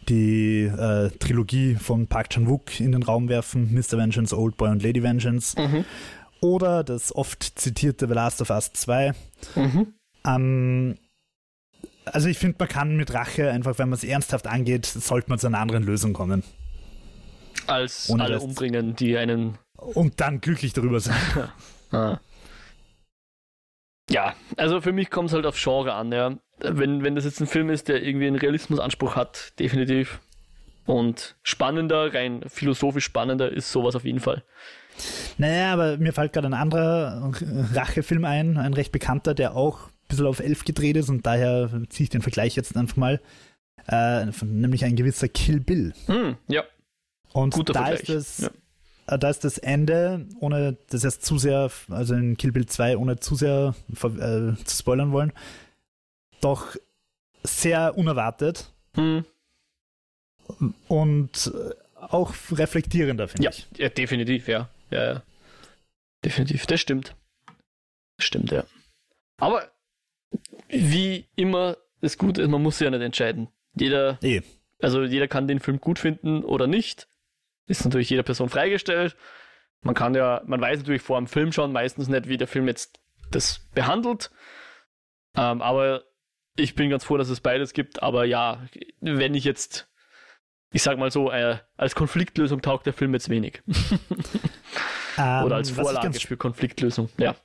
die 0.08 0.62
äh, 0.62 1.10
Trilogie 1.18 1.74
von 1.74 2.06
Park 2.06 2.30
Chan-wook 2.30 2.80
in 2.80 2.92
den 2.92 3.02
Raum 3.02 3.28
werfen: 3.28 3.72
Mr. 3.72 3.98
Vengeance, 3.98 4.36
Old 4.36 4.56
Boy 4.56 4.70
und 4.70 4.82
Lady 4.82 5.02
Vengeance. 5.02 5.58
Mhm. 5.60 5.84
Oder 6.40 6.84
das 6.84 7.14
oft 7.14 7.58
zitierte 7.58 8.08
The 8.08 8.14
Last 8.14 8.40
of 8.40 8.50
Us 8.50 8.72
2. 8.72 9.12
Mhm. 9.56 9.94
Ähm, 10.26 10.96
also 12.06 12.28
ich 12.28 12.38
finde, 12.38 12.56
man 12.58 12.68
kann 12.68 12.96
mit 12.96 13.12
Rache 13.12 13.50
einfach, 13.50 13.78
wenn 13.78 13.88
man 13.88 13.96
es 13.96 14.04
ernsthaft 14.04 14.46
angeht, 14.46 14.86
sollte 14.86 15.28
man 15.30 15.38
zu 15.38 15.46
einer 15.46 15.58
anderen 15.58 15.84
Lösung 15.84 16.12
kommen. 16.12 16.42
Als 17.66 18.08
Ohne 18.08 18.24
alle 18.24 18.40
umbringen, 18.40 18.96
die 18.96 19.16
einen... 19.16 19.58
Und 19.76 20.20
dann 20.20 20.40
glücklich 20.40 20.72
darüber 20.72 21.00
sein. 21.00 21.16
ah. 21.92 22.18
Ja, 24.10 24.34
also 24.56 24.80
für 24.80 24.92
mich 24.92 25.10
kommt 25.10 25.28
es 25.28 25.34
halt 25.34 25.46
auf 25.46 25.56
Genre 25.56 25.94
an, 25.94 26.12
ja. 26.12 26.36
Wenn, 26.58 27.02
wenn 27.02 27.14
das 27.14 27.24
jetzt 27.24 27.40
ein 27.40 27.46
Film 27.46 27.70
ist, 27.70 27.88
der 27.88 28.02
irgendwie 28.02 28.26
einen 28.26 28.36
Realismusanspruch 28.36 29.16
hat, 29.16 29.58
definitiv. 29.58 30.20
Und 30.84 31.36
spannender, 31.42 32.12
rein 32.12 32.44
philosophisch 32.48 33.04
spannender 33.04 33.50
ist 33.50 33.70
sowas 33.70 33.94
auf 33.94 34.04
jeden 34.04 34.20
Fall. 34.20 34.42
Naja, 35.38 35.72
aber 35.72 35.96
mir 35.98 36.12
fällt 36.12 36.32
gerade 36.32 36.48
ein 36.48 36.54
anderer 36.54 37.32
Rachefilm 37.72 38.24
ein, 38.24 38.56
ein 38.58 38.74
recht 38.74 38.92
bekannter, 38.92 39.34
der 39.34 39.54
auch 39.54 39.86
ein 39.86 40.08
bisschen 40.08 40.26
auf 40.26 40.40
elf 40.40 40.64
gedreht 40.64 40.96
ist 40.96 41.08
und 41.08 41.24
daher 41.24 41.70
ziehe 41.88 42.04
ich 42.04 42.10
den 42.10 42.22
Vergleich 42.22 42.56
jetzt 42.56 42.76
einfach 42.76 42.96
mal. 42.96 43.20
Äh, 43.86 44.26
nämlich 44.42 44.84
ein 44.84 44.96
gewisser 44.96 45.28
Kill 45.28 45.60
Bill. 45.60 45.94
Mm, 46.08 46.32
ja. 46.48 46.64
Und 47.32 47.54
Guter 47.54 47.72
da 47.72 47.86
Vergleich. 47.86 48.08
ist 48.10 48.10
es. 48.10 48.38
Ja 48.40 48.50
da 49.18 49.30
ist 49.30 49.44
das 49.44 49.58
Ende, 49.58 50.26
ohne 50.40 50.76
das 50.88 51.02
jetzt 51.02 51.24
zu 51.24 51.38
sehr, 51.38 51.70
also 51.88 52.14
in 52.14 52.36
Kill 52.36 52.52
Bill 52.52 52.66
2, 52.66 52.96
ohne 52.96 53.18
zu 53.18 53.34
sehr 53.34 53.74
äh, 54.02 54.54
zu 54.64 54.76
spoilern 54.76 55.12
wollen, 55.12 55.32
doch 56.40 56.76
sehr 57.42 57.96
unerwartet. 57.96 58.72
Hm. 58.94 59.24
Und 60.88 61.52
auch 61.94 62.34
reflektierender, 62.50 63.28
finde 63.28 63.44
ja, 63.44 63.50
ich. 63.50 63.66
Ja, 63.76 63.88
definitiv, 63.88 64.48
ja. 64.48 64.68
ja. 64.90 65.12
Ja, 65.12 65.22
Definitiv, 66.24 66.66
das 66.66 66.80
stimmt. 66.80 67.16
Das 68.16 68.26
stimmt, 68.26 68.50
ja. 68.50 68.64
Aber 69.38 69.70
wie 70.68 71.26
immer 71.36 71.76
das 72.00 72.18
Gute 72.18 72.42
ist, 72.42 72.48
man 72.48 72.62
muss 72.62 72.78
sich 72.78 72.84
ja 72.84 72.90
nicht 72.90 73.00
entscheiden. 73.00 73.48
Jeder, 73.74 74.18
e. 74.22 74.42
also 74.80 75.02
jeder 75.02 75.28
kann 75.28 75.48
den 75.48 75.60
Film 75.60 75.80
gut 75.80 75.98
finden 75.98 76.44
oder 76.44 76.66
nicht. 76.66 77.08
Ist 77.70 77.84
natürlich 77.84 78.10
jeder 78.10 78.24
Person 78.24 78.48
freigestellt. 78.48 79.14
Man 79.82 79.94
kann 79.94 80.12
ja, 80.16 80.42
man 80.44 80.60
weiß 80.60 80.80
natürlich 80.80 81.02
vor 81.02 81.20
dem 81.20 81.28
Film 81.28 81.52
schon 81.52 81.70
meistens 81.70 82.08
nicht, 82.08 82.26
wie 82.26 82.36
der 82.36 82.48
Film 82.48 82.66
jetzt 82.66 82.98
das 83.30 83.60
behandelt. 83.74 84.32
Ähm, 85.36 85.62
aber 85.62 86.02
ich 86.56 86.74
bin 86.74 86.90
ganz 86.90 87.04
froh, 87.04 87.16
dass 87.16 87.28
es 87.28 87.40
beides 87.40 87.72
gibt. 87.72 88.02
Aber 88.02 88.24
ja, 88.24 88.66
wenn 89.00 89.36
ich 89.36 89.44
jetzt, 89.44 89.88
ich 90.72 90.82
sag 90.82 90.98
mal 90.98 91.12
so, 91.12 91.30
äh, 91.30 91.58
als 91.76 91.94
Konfliktlösung 91.94 92.60
taugt 92.60 92.86
der 92.86 92.92
Film 92.92 93.14
jetzt 93.14 93.28
wenig. 93.28 93.62
ähm, 95.16 95.44
Oder 95.44 95.54
als 95.54 95.70
Vorlage 95.70 96.18
für 96.18 96.36
Konfliktlösung, 96.36 97.08
ja. 97.18 97.36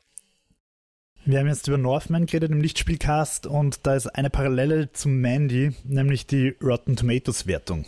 Wir 1.23 1.37
haben 1.37 1.47
jetzt 1.47 1.67
über 1.67 1.77
Northman 1.77 2.25
geredet 2.25 2.49
im 2.49 2.61
Lichtspielcast 2.61 3.45
und 3.45 3.85
da 3.85 3.93
ist 3.93 4.07
eine 4.07 4.31
Parallele 4.31 4.91
zu 4.91 5.07
Mandy, 5.07 5.75
nämlich 5.83 6.25
die 6.25 6.55
Rotten 6.63 6.95
Tomatoes 6.95 7.45
Wertung. 7.45 7.85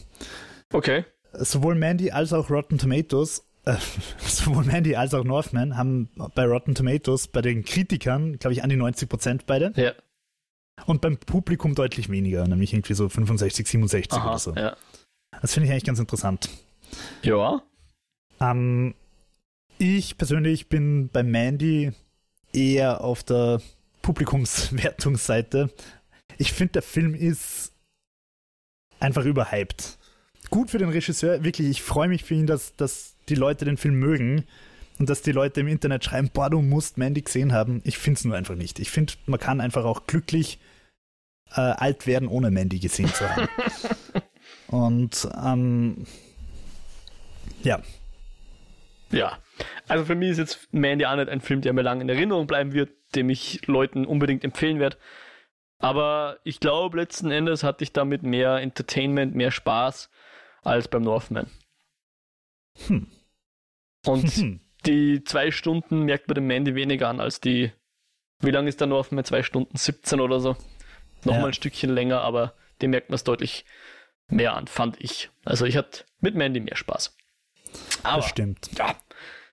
Okay 0.71 1.03
sowohl 1.33 1.75
Mandy 1.75 2.11
als 2.11 2.33
auch 2.33 2.49
Rotten 2.49 2.77
Tomatoes, 2.77 3.45
äh, 3.65 3.75
sowohl 4.19 4.65
Mandy 4.65 4.95
als 4.95 5.13
auch 5.13 5.23
Northman 5.23 5.77
haben 5.77 6.09
bei 6.35 6.45
Rotten 6.45 6.75
Tomatoes 6.75 7.27
bei 7.27 7.41
den 7.41 7.63
Kritikern, 7.63 8.39
glaube 8.39 8.53
ich, 8.53 8.63
an 8.63 8.69
die 8.69 8.75
90 8.75 9.09
Prozent 9.09 9.45
beide. 9.45 9.73
Ja. 9.75 9.93
Und 10.85 11.01
beim 11.01 11.17
Publikum 11.17 11.73
deutlich 11.75 12.09
weniger, 12.09 12.47
nämlich 12.47 12.73
irgendwie 12.73 12.93
so 12.93 13.09
65, 13.09 13.67
67 13.67 14.13
Aha, 14.13 14.29
oder 14.29 14.39
so. 14.39 14.53
Ja. 14.53 14.77
Das 15.41 15.53
finde 15.53 15.67
ich 15.67 15.71
eigentlich 15.71 15.85
ganz 15.85 15.99
interessant. 15.99 16.49
Ja. 17.23 17.61
Ähm, 18.39 18.93
ich 19.79 20.17
persönlich 20.17 20.69
bin 20.69 21.09
bei 21.09 21.23
Mandy 21.23 21.91
eher 22.53 23.01
auf 23.01 23.23
der 23.23 23.61
Publikumswertungsseite. 24.01 25.71
Ich 26.37 26.53
finde, 26.53 26.73
der 26.73 26.81
Film 26.83 27.15
ist 27.15 27.73
einfach 28.99 29.25
überhyped. 29.25 29.96
Gut 30.49 30.69
für 30.69 30.77
den 30.77 30.89
Regisseur, 30.89 31.43
wirklich, 31.43 31.67
ich 31.67 31.81
freue 31.81 32.07
mich 32.07 32.23
für 32.23 32.35
ihn, 32.35 32.47
dass, 32.47 32.75
dass 32.75 33.15
die 33.29 33.35
Leute 33.35 33.65
den 33.65 33.77
Film 33.77 33.95
mögen 33.95 34.45
und 34.99 35.09
dass 35.09 35.21
die 35.21 35.31
Leute 35.31 35.59
im 35.61 35.67
Internet 35.67 36.03
schreiben, 36.03 36.29
boah, 36.33 36.49
du 36.49 36.61
musst 36.61 36.97
Mandy 36.97 37.21
gesehen 37.21 37.53
haben. 37.53 37.81
Ich 37.83 37.97
finde 37.97 38.17
es 38.17 38.25
nur 38.25 38.35
einfach 38.35 38.55
nicht. 38.55 38.79
Ich 38.79 38.89
finde, 38.89 39.13
man 39.25 39.39
kann 39.39 39.61
einfach 39.61 39.85
auch 39.85 40.07
glücklich 40.07 40.59
äh, 41.51 41.61
alt 41.61 42.07
werden, 42.07 42.27
ohne 42.27 42.51
Mandy 42.51 42.79
gesehen 42.79 43.13
zu 43.13 43.29
haben. 43.29 43.47
und 44.67 45.27
ähm, 45.43 46.05
ja. 47.63 47.81
Ja. 49.11 49.37
Also 49.87 50.05
für 50.05 50.15
mich 50.15 50.31
ist 50.31 50.37
jetzt 50.37 50.73
Mandy 50.73 51.05
auch 51.05 51.15
nicht 51.15 51.29
ein 51.29 51.41
Film, 51.41 51.61
der 51.61 51.73
mir 51.73 51.81
lang 51.81 52.01
in 52.01 52.09
Erinnerung 52.09 52.47
bleiben 52.47 52.73
wird, 52.73 52.89
dem 53.15 53.29
ich 53.29 53.65
Leuten 53.67 54.05
unbedingt 54.05 54.43
empfehlen 54.43 54.79
werde. 54.79 54.97
Aber 55.79 56.39
ich 56.43 56.59
glaube, 56.59 56.97
letzten 56.97 57.31
Endes 57.31 57.63
hatte 57.63 57.83
ich 57.83 57.93
damit 57.93 58.23
mehr 58.23 58.57
Entertainment, 58.57 59.35
mehr 59.35 59.51
Spaß 59.51 60.09
als 60.63 60.87
beim 60.87 61.03
Northman. 61.03 61.47
Hm. 62.87 63.07
Und 64.05 64.29
hm. 64.35 64.59
die 64.85 65.23
zwei 65.23 65.51
Stunden 65.51 66.03
merkt 66.03 66.27
man 66.27 66.35
dem 66.35 66.47
Mandy 66.47 66.75
weniger 66.75 67.09
an 67.09 67.19
als 67.19 67.39
die. 67.39 67.71
Wie 68.39 68.51
lang 68.51 68.67
ist 68.67 68.79
der 68.79 68.87
Northman? 68.87 69.25
Zwei 69.25 69.41
Stunden 69.41 69.75
17 69.75 70.19
oder 70.19 70.39
so. 70.39 70.55
Nochmal 71.23 71.41
ja. 71.41 71.47
ein 71.47 71.53
Stückchen 71.53 71.89
länger, 71.89 72.21
aber 72.21 72.53
dem 72.81 72.91
merkt 72.91 73.09
man 73.09 73.15
es 73.15 73.23
deutlich 73.23 73.65
mehr 74.27 74.55
an, 74.55 74.67
fand 74.67 75.01
ich. 75.01 75.29
Also 75.43 75.65
ich 75.65 75.77
hatte 75.77 76.05
mit 76.19 76.35
Mandy 76.35 76.59
mehr 76.59 76.75
Spaß. 76.75 77.15
Aber, 78.03 78.17
das 78.17 78.29
stimmt. 78.29 78.69
Ja. 78.77 78.95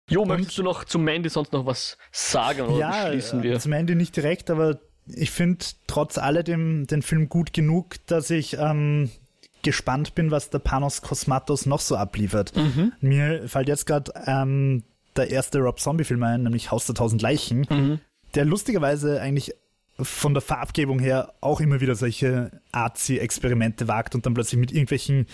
Jo, 0.09 0.27
möchtest 0.27 0.59
du 0.59 0.63
noch 0.63 0.85
zu 0.85 0.99
Mandy 0.99 1.31
sonst 1.31 1.53
noch 1.53 1.65
was 1.65 1.97
sagen 2.13 2.63
oder 2.63 2.79
ja, 2.79 3.05
beschließen 3.05 3.43
wir? 3.43 3.59
Zu 3.59 3.71
Mandy 3.71 3.95
nicht 3.95 4.15
direkt, 4.17 4.51
aber 4.51 4.79
ich 5.07 5.31
finde 5.31 5.65
trotz 5.87 6.19
alledem 6.19 6.87
den 6.87 7.03
Film 7.03 7.29
gut 7.29 7.53
genug, 7.53 7.97
dass 8.07 8.31
ich 8.31 8.59
ähm, 8.59 9.11
gespannt 9.65 10.15
bin, 10.15 10.31
was 10.31 10.51
der 10.51 10.61
Panos 10.61 11.03
Cosmatos 11.03 11.67
noch 11.67 11.81
so 11.81 11.97
abliefert. 11.97 12.55
Mhm. 12.57 12.93
Mir 13.01 13.49
fällt 13.49 13.67
jetzt 13.67 13.87
gerade 13.87 14.13
ähm, 14.27 14.85
der 15.17 15.31
erste 15.31 15.59
Rob 15.59 15.81
Zombie-Film 15.81 16.23
ein, 16.23 16.45
nämlich 16.45 16.71
Haus 16.71 16.87
der 16.87 16.95
tausend 16.95 17.23
Leichen, 17.23 17.67
mhm. 17.69 18.01
der 18.35 18.45
lustigerweise 18.45 19.21
eigentlich 19.21 19.55
von 20.01 20.35
der 20.35 20.41
Farbgebung 20.41 20.99
her 20.99 21.35
auch 21.41 21.61
immer 21.61 21.81
wieder 21.81 21.95
solche 21.95 22.51
Arzi-Experimente 22.73 23.87
wagt 23.87 24.15
und 24.15 24.27
dann 24.27 24.35
plötzlich 24.35 24.59
mit 24.59 24.73
irgendwelchen, 24.73 25.27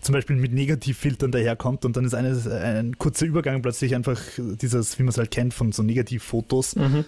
zum 0.00 0.14
Beispiel 0.14 0.36
mit 0.36 0.52
Negativfiltern 0.52 1.30
daherkommt 1.30 1.84
und 1.84 1.96
dann 1.96 2.04
ist 2.04 2.14
eine, 2.14 2.36
ein 2.50 2.98
kurzer 2.98 3.26
Übergang 3.26 3.62
plötzlich 3.62 3.94
einfach 3.94 4.20
dieses, 4.36 4.98
wie 4.98 5.04
man 5.04 5.10
es 5.10 5.18
halt 5.18 5.30
kennt, 5.30 5.54
von 5.54 5.70
so 5.72 5.82
Negativfotos. 5.82 6.76
Mhm. 6.76 7.04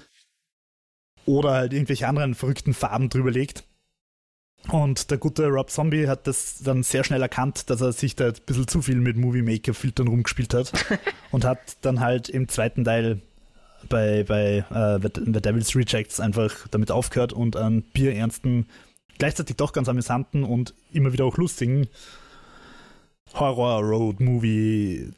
Oder 1.25 1.53
halt 1.53 1.73
irgendwelche 1.73 2.09
anderen 2.09 2.35
verrückten 2.35 2.75
Farben 2.75 3.09
drüber 3.09 3.31
legt. 3.31 3.65
Und 4.71 5.11
der 5.11 5.19
gute 5.19 5.47
Rob 5.49 5.71
Zombie 5.71 6.07
hat 6.07 6.27
das 6.27 6.59
dann 6.63 6.83
sehr 6.83 7.03
schnell 7.03 7.21
erkannt, 7.21 7.69
dass 7.69 7.81
er 7.81 7.93
sich 7.93 8.15
da 8.15 8.29
ein 8.29 8.35
bisschen 8.47 8.69
zu 8.69 8.81
viel 8.81 8.97
mit 8.97 9.17
Movie 9.17 9.43
Maker 9.43 9.75
Filtern 9.75 10.09
rumgespielt 10.09 10.55
hat 10.55 10.73
und 11.33 11.45
hat 11.45 11.59
dann 11.81 12.01
halt 12.01 12.29
im 12.29 12.49
zweiten 12.49 12.85
Teil 12.85 13.21
bei, 13.89 14.23
bei 14.23 14.65
uh, 14.71 15.01
The 15.03 15.41
Devil's 15.41 15.75
Rejects 15.75 16.21
einfach 16.21 16.69
damit 16.71 16.91
aufgehört 16.91 17.33
und 17.33 17.57
einen 17.57 17.83
bierernsten, 17.83 18.67
gleichzeitig 19.19 19.57
doch 19.57 19.73
ganz 19.73 19.89
amüsanten 19.89 20.45
und 20.45 20.75
immer 20.93 21.13
wieder 21.13 21.25
auch 21.25 21.37
lustigen 21.37 21.89
Horror-Road-Movie 23.35 25.11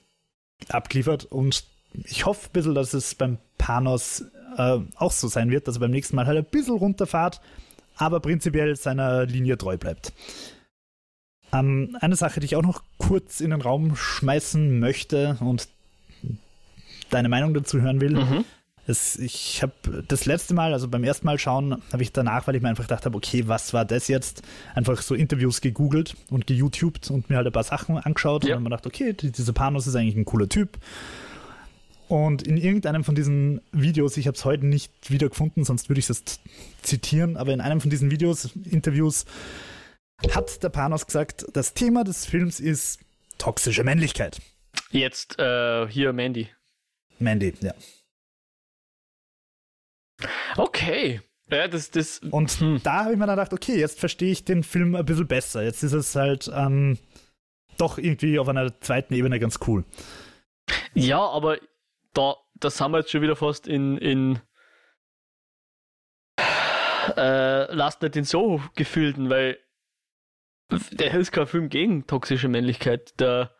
abgeliefert. 0.68 1.26
Und 1.26 1.64
ich 2.04 2.24
hoffe 2.24 2.48
ein 2.48 2.52
bisschen, 2.52 2.74
dass 2.74 2.94
es 2.94 3.14
beim 3.14 3.38
Panos 3.58 4.24
uh, 4.58 4.80
auch 4.96 5.12
so 5.12 5.28
sein 5.28 5.50
wird, 5.50 5.68
dass 5.68 5.76
er 5.76 5.80
beim 5.80 5.90
nächsten 5.90 6.16
Mal 6.16 6.26
halt 6.26 6.38
ein 6.38 6.50
bisschen 6.50 6.76
runterfahrt, 6.76 7.40
aber 7.96 8.20
prinzipiell 8.20 8.76
seiner 8.76 9.26
Linie 9.26 9.58
treu 9.58 9.76
bleibt. 9.76 10.12
Ähm, 11.52 11.96
eine 12.00 12.16
Sache, 12.16 12.40
die 12.40 12.46
ich 12.46 12.56
auch 12.56 12.62
noch 12.62 12.82
kurz 12.98 13.40
in 13.40 13.50
den 13.50 13.60
Raum 13.60 13.96
schmeißen 13.96 14.78
möchte 14.78 15.36
und 15.40 15.68
deine 17.10 17.28
Meinung 17.28 17.54
dazu 17.54 17.80
hören 17.80 18.00
will. 18.00 18.14
Mhm. 18.14 18.44
Es, 18.86 19.16
ich 19.16 19.62
habe 19.62 20.04
das 20.08 20.26
letzte 20.26 20.52
Mal, 20.52 20.74
also 20.74 20.88
beim 20.88 21.04
ersten 21.04 21.24
Mal 21.24 21.38
schauen, 21.38 21.80
habe 21.90 22.02
ich 22.02 22.12
danach, 22.12 22.46
weil 22.46 22.56
ich 22.56 22.62
mir 22.62 22.68
einfach 22.68 22.84
gedacht 22.84 23.06
habe, 23.06 23.16
okay, 23.16 23.48
was 23.48 23.72
war 23.72 23.86
das 23.86 24.08
jetzt? 24.08 24.42
Einfach 24.74 25.00
so 25.00 25.14
Interviews 25.14 25.62
gegoogelt 25.62 26.16
und 26.28 26.46
geYouTubed 26.46 27.10
und 27.10 27.30
mir 27.30 27.36
halt 27.36 27.46
ein 27.46 27.52
paar 27.52 27.62
Sachen 27.62 27.96
angeschaut 27.96 28.44
ja. 28.44 28.50
und 28.50 28.56
dann 28.56 28.62
mir 28.64 28.70
gedacht, 28.70 28.86
okay, 28.86 29.14
dieser 29.14 29.52
Panos 29.54 29.86
ist 29.86 29.96
eigentlich 29.96 30.16
ein 30.16 30.26
cooler 30.26 30.50
Typ. 30.50 30.78
Und 32.08 32.42
in 32.42 32.56
irgendeinem 32.56 33.02
von 33.02 33.14
diesen 33.14 33.60
Videos, 33.72 34.16
ich 34.16 34.26
habe 34.26 34.36
es 34.36 34.44
heute 34.44 34.66
nicht 34.66 35.10
wieder 35.10 35.28
gefunden, 35.28 35.64
sonst 35.64 35.88
würde 35.88 36.00
ich 36.00 36.10
es 36.10 36.22
zitieren, 36.82 37.36
aber 37.36 37.52
in 37.52 37.60
einem 37.60 37.80
von 37.80 37.90
diesen 37.90 38.10
Videos, 38.10 38.50
Interviews, 38.64 39.24
hat 40.32 40.62
der 40.62 40.68
Panos 40.68 41.06
gesagt, 41.06 41.46
das 41.52 41.74
Thema 41.74 42.04
des 42.04 42.26
Films 42.26 42.60
ist 42.60 43.00
toxische 43.38 43.84
Männlichkeit. 43.84 44.40
Jetzt 44.90 45.38
äh, 45.38 45.88
hier 45.88 46.12
Mandy. 46.12 46.48
Mandy, 47.18 47.54
ja. 47.60 47.74
Okay. 50.56 51.20
Ja, 51.50 51.68
das, 51.68 51.90
das, 51.90 52.20
und 52.30 52.50
hm. 52.52 52.80
da 52.82 53.04
habe 53.04 53.12
ich 53.12 53.18
mir 53.18 53.26
dann 53.26 53.36
gedacht, 53.36 53.52
okay, 53.52 53.78
jetzt 53.78 54.00
verstehe 54.00 54.32
ich 54.32 54.44
den 54.44 54.62
Film 54.62 54.94
ein 54.94 55.04
bisschen 55.04 55.26
besser. 55.26 55.62
Jetzt 55.62 55.82
ist 55.82 55.92
es 55.92 56.14
halt 56.16 56.50
ähm, 56.54 56.98
doch 57.76 57.98
irgendwie 57.98 58.38
auf 58.38 58.48
einer 58.48 58.80
zweiten 58.80 59.14
Ebene 59.14 59.38
ganz 59.38 59.58
cool. 59.66 59.84
Ja, 60.94 61.20
aber 61.20 61.58
da, 62.14 62.36
das 62.54 62.80
haben 62.80 62.92
wir 62.92 63.00
jetzt 63.00 63.10
schon 63.10 63.22
wieder 63.22 63.36
fast 63.36 63.66
in, 63.66 63.98
in 63.98 64.40
äh, 67.16 67.72
Last 67.74 68.02
Night 68.02 68.16
in 68.16 68.24
Soho 68.24 68.62
gefühlten, 68.76 69.28
weil 69.30 69.58
der 70.92 71.14
ist 71.14 71.32
kein 71.32 71.46
Film 71.46 71.68
gegen 71.68 72.06
toxische 72.06 72.48
Männlichkeit. 72.48 73.20
Der 73.20 73.50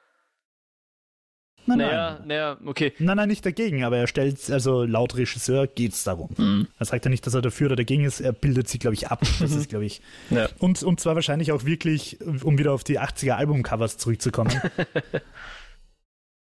Nein, 1.67 1.79
naja, 1.79 2.17
nein. 2.19 2.29
Naja, 2.29 2.59
okay. 2.67 2.93
Nein, 2.99 3.17
nein, 3.17 3.29
nicht 3.29 3.47
dagegen, 3.47 3.85
aber 3.85 3.97
er 3.97 4.07
stellt, 4.07 4.51
also 4.51 4.85
laut 4.85 5.17
Regisseur 5.17 5.67
geht 5.67 5.93
es 5.93 6.05
darum. 6.05 6.31
Mhm. 6.37 6.69
Er 6.79 6.87
sagt 6.87 7.05
ja 7.07 7.11
nicht, 7.11 7.27
dass 7.27 7.35
er 7.35 7.41
dafür 7.41 7.69
oder 7.69 7.77
dagegen 7.77 8.05
ist, 8.05 8.21
er 8.21 8.33
bildet 8.33 8.69
sie, 8.69 8.79
glaube 8.79 8.95
ich, 8.95 9.09
ab. 9.09 9.21
Das 9.41 9.53
ist, 9.53 9.71
glaube 9.71 9.87
ich. 9.87 10.03
Ja. 10.31 10.49
Und, 10.59 10.83
und 10.83 11.01
zwar 11.01 11.15
wahrscheinlich 11.15 11.53
auch 11.53 11.65
wirklich, 11.65 12.19
um 12.21 12.59
wieder 12.59 12.73
auf 12.73 12.85
die 12.85 13.01
80er 13.01 13.33
Albumcovers 13.33 13.97
zurückzukommen. 13.97 14.61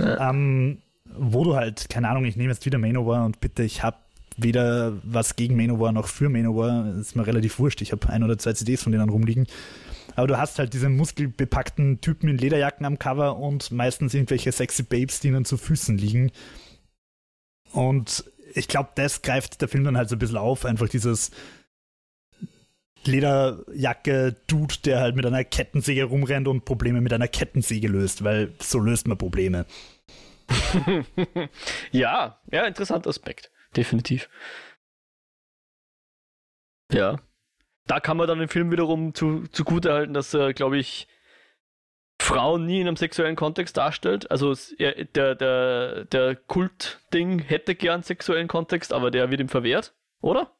ja. 0.00 0.30
ähm, 0.30 0.80
wo 1.16 1.44
du 1.44 1.56
halt, 1.56 1.88
keine 1.88 2.08
Ahnung, 2.08 2.24
ich 2.24 2.36
nehme 2.36 2.52
jetzt 2.52 2.66
wieder 2.66 2.78
Manowar 2.78 3.24
und 3.24 3.40
bitte, 3.40 3.62
ich 3.62 3.82
habe 3.82 3.96
weder 4.36 4.98
was 5.02 5.36
gegen 5.36 5.56
Manowar 5.56 5.92
noch 5.92 6.08
für 6.08 6.28
Manowar. 6.28 6.94
Ist 6.98 7.16
mir 7.16 7.26
relativ 7.26 7.58
wurscht. 7.58 7.82
Ich 7.82 7.92
habe 7.92 8.08
ein 8.08 8.22
oder 8.22 8.38
zwei 8.38 8.52
CDs 8.52 8.82
von 8.82 8.92
denen 8.92 9.08
rumliegen. 9.08 9.46
Aber 10.16 10.26
du 10.26 10.38
hast 10.38 10.58
halt 10.58 10.74
diese 10.74 10.88
muskelbepackten 10.88 12.00
Typen 12.00 12.28
in 12.28 12.38
Lederjacken 12.38 12.86
am 12.86 12.98
Cover 12.98 13.36
und 13.36 13.70
meistens 13.70 14.14
irgendwelche 14.14 14.52
sexy 14.52 14.82
Babes, 14.82 15.20
die 15.20 15.28
ihnen 15.28 15.44
zu 15.44 15.56
Füßen 15.56 15.96
liegen. 15.96 16.32
Und 17.72 18.24
ich 18.54 18.68
glaube, 18.68 18.90
das 18.96 19.22
greift 19.22 19.61
der 19.61 19.68
Film 19.68 19.84
dann 19.84 19.96
halt 19.96 20.08
so 20.08 20.16
ein 20.16 20.18
bisschen 20.18 20.36
auf. 20.36 20.64
Einfach 20.64 20.88
dieses 20.88 21.30
Lederjacke-Dude, 23.04 24.74
der 24.84 25.00
halt 25.00 25.16
mit 25.16 25.24
einer 25.24 25.44
Kettensäge 25.44 26.04
rumrennt 26.04 26.48
und 26.48 26.64
Probleme 26.64 27.00
mit 27.00 27.12
einer 27.12 27.28
Kettensäge 27.28 27.88
löst, 27.88 28.24
weil 28.24 28.52
so 28.58 28.78
löst 28.78 29.08
man 29.08 29.16
Probleme. 29.16 29.64
ja, 31.92 32.40
ja, 32.51 32.64
interessanter 32.66 33.11
Aspekt. 33.11 33.51
Definitiv. 33.76 34.28
Ja 36.92 37.18
da 37.90 37.98
kann 37.98 38.16
man 38.16 38.28
dann 38.28 38.38
den 38.38 38.48
Film 38.48 38.70
wiederum 38.70 39.14
zu, 39.14 39.44
zugute 39.51 39.92
halten, 39.92 40.14
dass 40.14 40.32
er, 40.32 40.53
glaube 40.53 40.78
ich, 40.78 41.09
Frauen 42.22 42.64
nie 42.66 42.80
in 42.80 42.86
einem 42.86 42.96
sexuellen 42.96 43.34
Kontext 43.34 43.76
darstellt. 43.76 44.30
Also 44.30 44.55
er, 44.78 45.05
der, 45.07 45.34
der, 45.34 46.05
der 46.05 46.36
Kult-Ding 46.36 47.40
hätte 47.40 47.74
gern 47.74 48.05
sexuellen 48.05 48.46
Kontext, 48.46 48.92
aber 48.92 49.11
der 49.11 49.30
wird 49.30 49.40
ihm 49.40 49.48
verwehrt, 49.48 49.92
oder? 50.20 50.53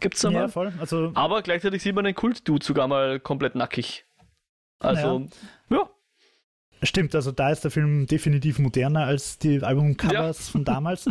Gibt's 0.00 0.20
da 0.20 0.30
ja, 0.30 0.40
mal? 0.40 0.48
voll. 0.48 0.74
Also, 0.78 1.12
aber 1.14 1.40
gleichzeitig 1.40 1.82
sieht 1.82 1.94
man 1.94 2.04
den 2.04 2.14
Kult-Dude 2.14 2.64
sogar 2.64 2.86
mal 2.86 3.18
komplett 3.18 3.54
nackig. 3.54 4.04
Also, 4.78 5.26
ja. 5.70 5.76
ja. 5.76 5.90
Stimmt, 6.84 7.14
also 7.14 7.32
da 7.32 7.50
ist 7.50 7.64
der 7.64 7.70
Film 7.70 8.06
definitiv 8.06 8.58
moderner 8.58 9.04
als 9.04 9.38
die 9.38 9.62
Albumcovers 9.62 10.46
ja. 10.46 10.52
von 10.52 10.64
damals. 10.64 11.08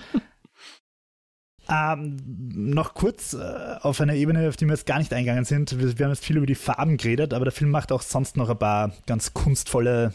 Ähm, 1.69 2.17
noch 2.26 2.93
kurz 2.93 3.34
äh, 3.34 3.76
auf 3.82 4.01
einer 4.01 4.15
Ebene, 4.15 4.49
auf 4.49 4.57
die 4.57 4.65
wir 4.65 4.74
jetzt 4.74 4.86
gar 4.86 4.99
nicht 4.99 5.13
eingegangen 5.13 5.45
sind. 5.45 5.80
Wir, 5.80 5.97
wir, 5.97 6.05
haben 6.05 6.11
jetzt 6.11 6.26
viel 6.26 6.38
über 6.38 6.45
die 6.45 6.55
Farben 6.55 6.97
geredet, 6.97 7.34
aber 7.34 7.45
der 7.45 7.53
Film 7.53 7.71
macht 7.71 7.91
auch 7.91 8.01
sonst 8.01 8.36
noch 8.36 8.49
ein 8.49 8.59
paar 8.59 8.91
ganz 9.05 9.34
kunstvolle 9.34 10.13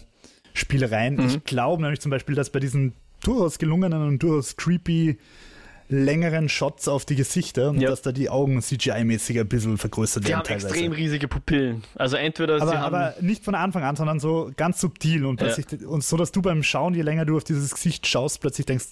Spielereien. 0.53 1.17
Mhm. 1.17 1.27
Ich 1.27 1.45
glaube 1.45 1.83
nämlich 1.83 2.01
zum 2.01 2.11
Beispiel, 2.11 2.35
dass 2.35 2.51
bei 2.51 2.61
diesen 2.61 2.93
durchaus 3.23 3.59
gelungenen 3.59 4.03
und 4.03 4.23
durchaus 4.23 4.57
creepy 4.57 5.19
längeren 5.89 6.49
Shots 6.49 6.86
auf 6.89 7.05
die 7.05 7.16
Gesichter 7.16 7.70
und 7.70 7.80
ja. 7.80 7.89
dass 7.89 8.03
da 8.03 8.12
die 8.12 8.28
Augen 8.28 8.59
CGI-mäßig 8.61 9.41
ein 9.41 9.49
bisschen 9.49 9.78
vergrößert 9.78 10.24
werden. 10.24 10.26
Die 10.26 10.34
haben 10.34 10.45
teilweise. 10.45 10.68
extrem 10.68 10.93
riesige 10.93 11.28
Pupillen. 11.28 11.82
Also 11.95 12.16
entweder 12.16 12.61
aber, 12.61 12.78
aber 12.78 13.14
nicht 13.20 13.45
von 13.45 13.55
Anfang 13.55 13.82
an, 13.84 13.97
sondern 13.97 14.20
so 14.20 14.51
ganz 14.57 14.80
subtil 14.80 15.24
und, 15.24 15.36
plötzlich, 15.36 15.66
ja. 15.80 15.89
und 15.89 16.05
so, 16.05 16.16
dass 16.16 16.32
du 16.32 16.43
beim 16.43 16.62
Schauen, 16.62 16.95
je 16.95 17.03
länger 17.03 17.24
du 17.24 17.36
auf 17.36 17.45
dieses 17.45 17.74
Gesicht 17.74 18.07
schaust, 18.07 18.41
plötzlich 18.41 18.66
denkst, 18.66 18.86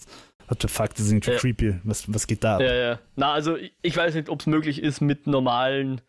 what 0.49 0.63
the 0.63 0.69
fuck, 0.69 0.91
das 0.91 1.01
ist 1.01 1.13
irgendwie 1.13 1.33
ja. 1.33 1.39
creepy. 1.39 1.81
Was, 1.85 2.13
was 2.13 2.27
geht 2.27 2.43
da 2.43 2.57
ab? 2.57 2.63
Ja, 2.63 2.75
ja. 2.75 2.99
Na, 3.15 3.33
also 3.33 3.57
ich, 3.57 3.73
ich 3.83 3.97
weiß 3.97 4.15
nicht, 4.15 4.29
ob 4.29 4.41
es 4.41 4.47
möglich 4.47 4.83
ist 4.83 5.01
mit 5.01 5.27
normalen 5.27 6.01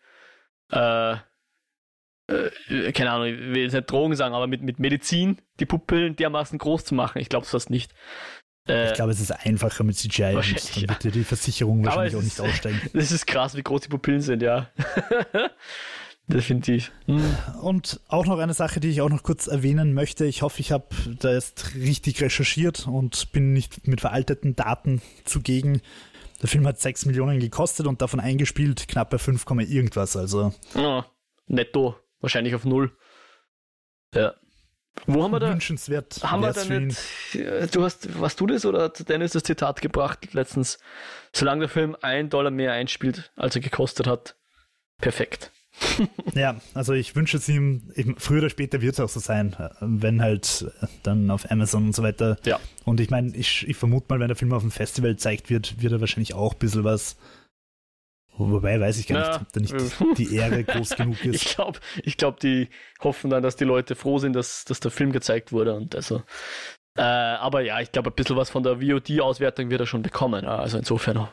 äh, 0.72 1.16
äh, 2.28 2.92
keine 2.92 3.10
Ahnung, 3.10 3.26
ich 3.26 3.38
will 3.38 3.62
jetzt 3.62 3.72
nicht 3.72 3.90
Drogen 3.90 4.14
sagen, 4.14 4.34
aber 4.34 4.46
mit, 4.46 4.62
mit 4.62 4.78
Medizin 4.78 5.38
die 5.60 5.66
Pupillen 5.66 6.14
dermaßen 6.14 6.58
groß 6.58 6.84
zu 6.84 6.94
machen. 6.94 7.18
Ich 7.18 7.28
glaube 7.28 7.44
es 7.44 7.50
fast 7.50 7.70
nicht. 7.70 7.94
Äh, 8.68 8.88
ich 8.88 8.94
glaube, 8.94 9.12
es 9.12 9.20
ist 9.20 9.30
einfacher 9.30 9.84
mit 9.84 9.96
CGI 9.96 10.36
und 10.36 10.76
dann 10.76 10.88
wird 10.88 11.04
dir 11.04 11.10
die 11.10 11.24
Versicherung 11.24 11.84
wahrscheinlich 11.84 12.16
auch 12.16 12.22
nicht 12.22 12.40
aussteigen. 12.40 12.80
Das 12.92 13.12
ist 13.12 13.26
krass, 13.26 13.56
wie 13.56 13.62
groß 13.62 13.82
die 13.82 13.88
Pupillen 13.88 14.20
sind, 14.20 14.42
ja. 14.42 14.70
Definitiv. 16.26 16.92
Hm. 17.06 17.24
Und 17.62 18.00
auch 18.08 18.26
noch 18.26 18.38
eine 18.38 18.52
Sache, 18.52 18.80
die 18.80 18.88
ich 18.88 19.00
auch 19.00 19.08
noch 19.08 19.22
kurz 19.22 19.46
erwähnen 19.46 19.94
möchte. 19.94 20.26
Ich 20.26 20.42
hoffe, 20.42 20.60
ich 20.60 20.72
habe 20.72 20.86
da 21.20 21.32
jetzt 21.32 21.74
richtig 21.74 22.20
recherchiert 22.20 22.86
und 22.86 23.32
bin 23.32 23.54
nicht 23.54 23.86
mit 23.86 24.02
veralteten 24.02 24.54
Daten 24.54 25.00
zugegen. 25.24 25.80
Der 26.42 26.48
Film 26.48 26.66
hat 26.66 26.78
6 26.78 27.06
Millionen 27.06 27.40
gekostet 27.40 27.86
und 27.86 28.02
davon 28.02 28.20
eingespielt 28.20 28.88
knapp 28.88 29.08
bei 29.08 29.18
5, 29.18 29.46
irgendwas. 29.68 30.16
Also. 30.16 30.52
Oh, 30.74 31.02
netto. 31.46 31.96
Wahrscheinlich 32.20 32.54
auf 32.54 32.64
Null. 32.66 32.92
Ja. 34.14 34.34
Wo 35.06 35.22
haben 35.22 35.30
wir 35.30 35.40
da? 35.40 35.50
Wünschenswert. 35.50 36.20
Haben 36.22 36.42
wir 36.42 36.52
da 36.52 36.64
nicht, 36.64 37.74
du 37.74 37.84
hast, 37.84 38.20
was 38.20 38.36
du 38.36 38.46
das 38.46 38.64
oder 38.64 38.84
hat 38.84 39.08
Dennis 39.08 39.32
das 39.32 39.42
Zitat 39.42 39.80
gebracht 39.80 40.32
letztens? 40.32 40.78
Solange 41.32 41.60
der 41.60 41.68
Film 41.68 41.96
ein 42.00 42.30
Dollar 42.30 42.50
mehr 42.50 42.72
einspielt, 42.72 43.30
als 43.36 43.54
er 43.54 43.60
gekostet 43.60 44.06
hat, 44.06 44.36
perfekt. 44.98 45.50
ja, 46.34 46.60
also 46.74 46.92
ich 46.92 47.14
wünsche 47.14 47.36
es 47.36 47.48
ihm, 47.48 47.92
früher 48.18 48.40
oder 48.40 48.50
später 48.50 48.80
wird 48.80 48.94
es 48.94 49.00
auch 49.00 49.08
so 49.08 49.20
sein, 49.20 49.56
wenn 49.80 50.20
halt 50.20 50.66
dann 51.02 51.30
auf 51.30 51.50
Amazon 51.50 51.86
und 51.86 51.94
so 51.94 52.02
weiter. 52.02 52.36
Ja. 52.44 52.58
Und 52.84 53.00
ich 53.00 53.10
meine, 53.10 53.34
ich, 53.36 53.66
ich 53.68 53.76
vermute 53.76 54.06
mal, 54.08 54.20
wenn 54.20 54.28
der 54.28 54.36
Film 54.36 54.52
auf 54.52 54.62
dem 54.62 54.70
Festival 54.70 55.16
zeigt 55.16 55.50
wird, 55.50 55.80
wird 55.80 55.92
er 55.92 56.00
wahrscheinlich 56.00 56.34
auch 56.34 56.54
ein 56.54 56.58
bisschen 56.58 56.84
was 56.84 57.16
Wobei 58.38 58.80
weiß 58.80 58.98
ich 58.98 59.06
gar 59.08 59.20
ja. 59.20 59.28
nicht, 59.28 59.40
ob 59.40 59.52
da 59.52 59.60
nicht 59.60 59.74
die 60.18 60.36
Ehre 60.36 60.64
groß 60.64 60.96
genug 60.96 61.24
ist. 61.24 61.44
Ich 61.44 61.54
glaube, 61.56 61.80
ich 62.02 62.16
glaub, 62.16 62.38
die 62.40 62.68
hoffen 63.00 63.30
dann, 63.30 63.42
dass 63.42 63.56
die 63.56 63.64
Leute 63.64 63.96
froh 63.96 64.18
sind, 64.18 64.34
dass, 64.34 64.64
dass 64.64 64.80
der 64.80 64.90
Film 64.90 65.12
gezeigt 65.12 65.52
wurde 65.52 65.74
und 65.74 65.94
also. 65.94 66.22
Äh, 66.96 67.02
aber 67.02 67.60
ja, 67.62 67.80
ich 67.80 67.92
glaube, 67.92 68.10
ein 68.10 68.14
bisschen 68.14 68.36
was 68.36 68.50
von 68.50 68.62
der 68.62 68.80
VOD-Auswertung 68.80 69.70
wird 69.70 69.80
er 69.80 69.86
schon 69.86 70.02
bekommen. 70.02 70.44
Also 70.46 70.78
insofern 70.78 71.28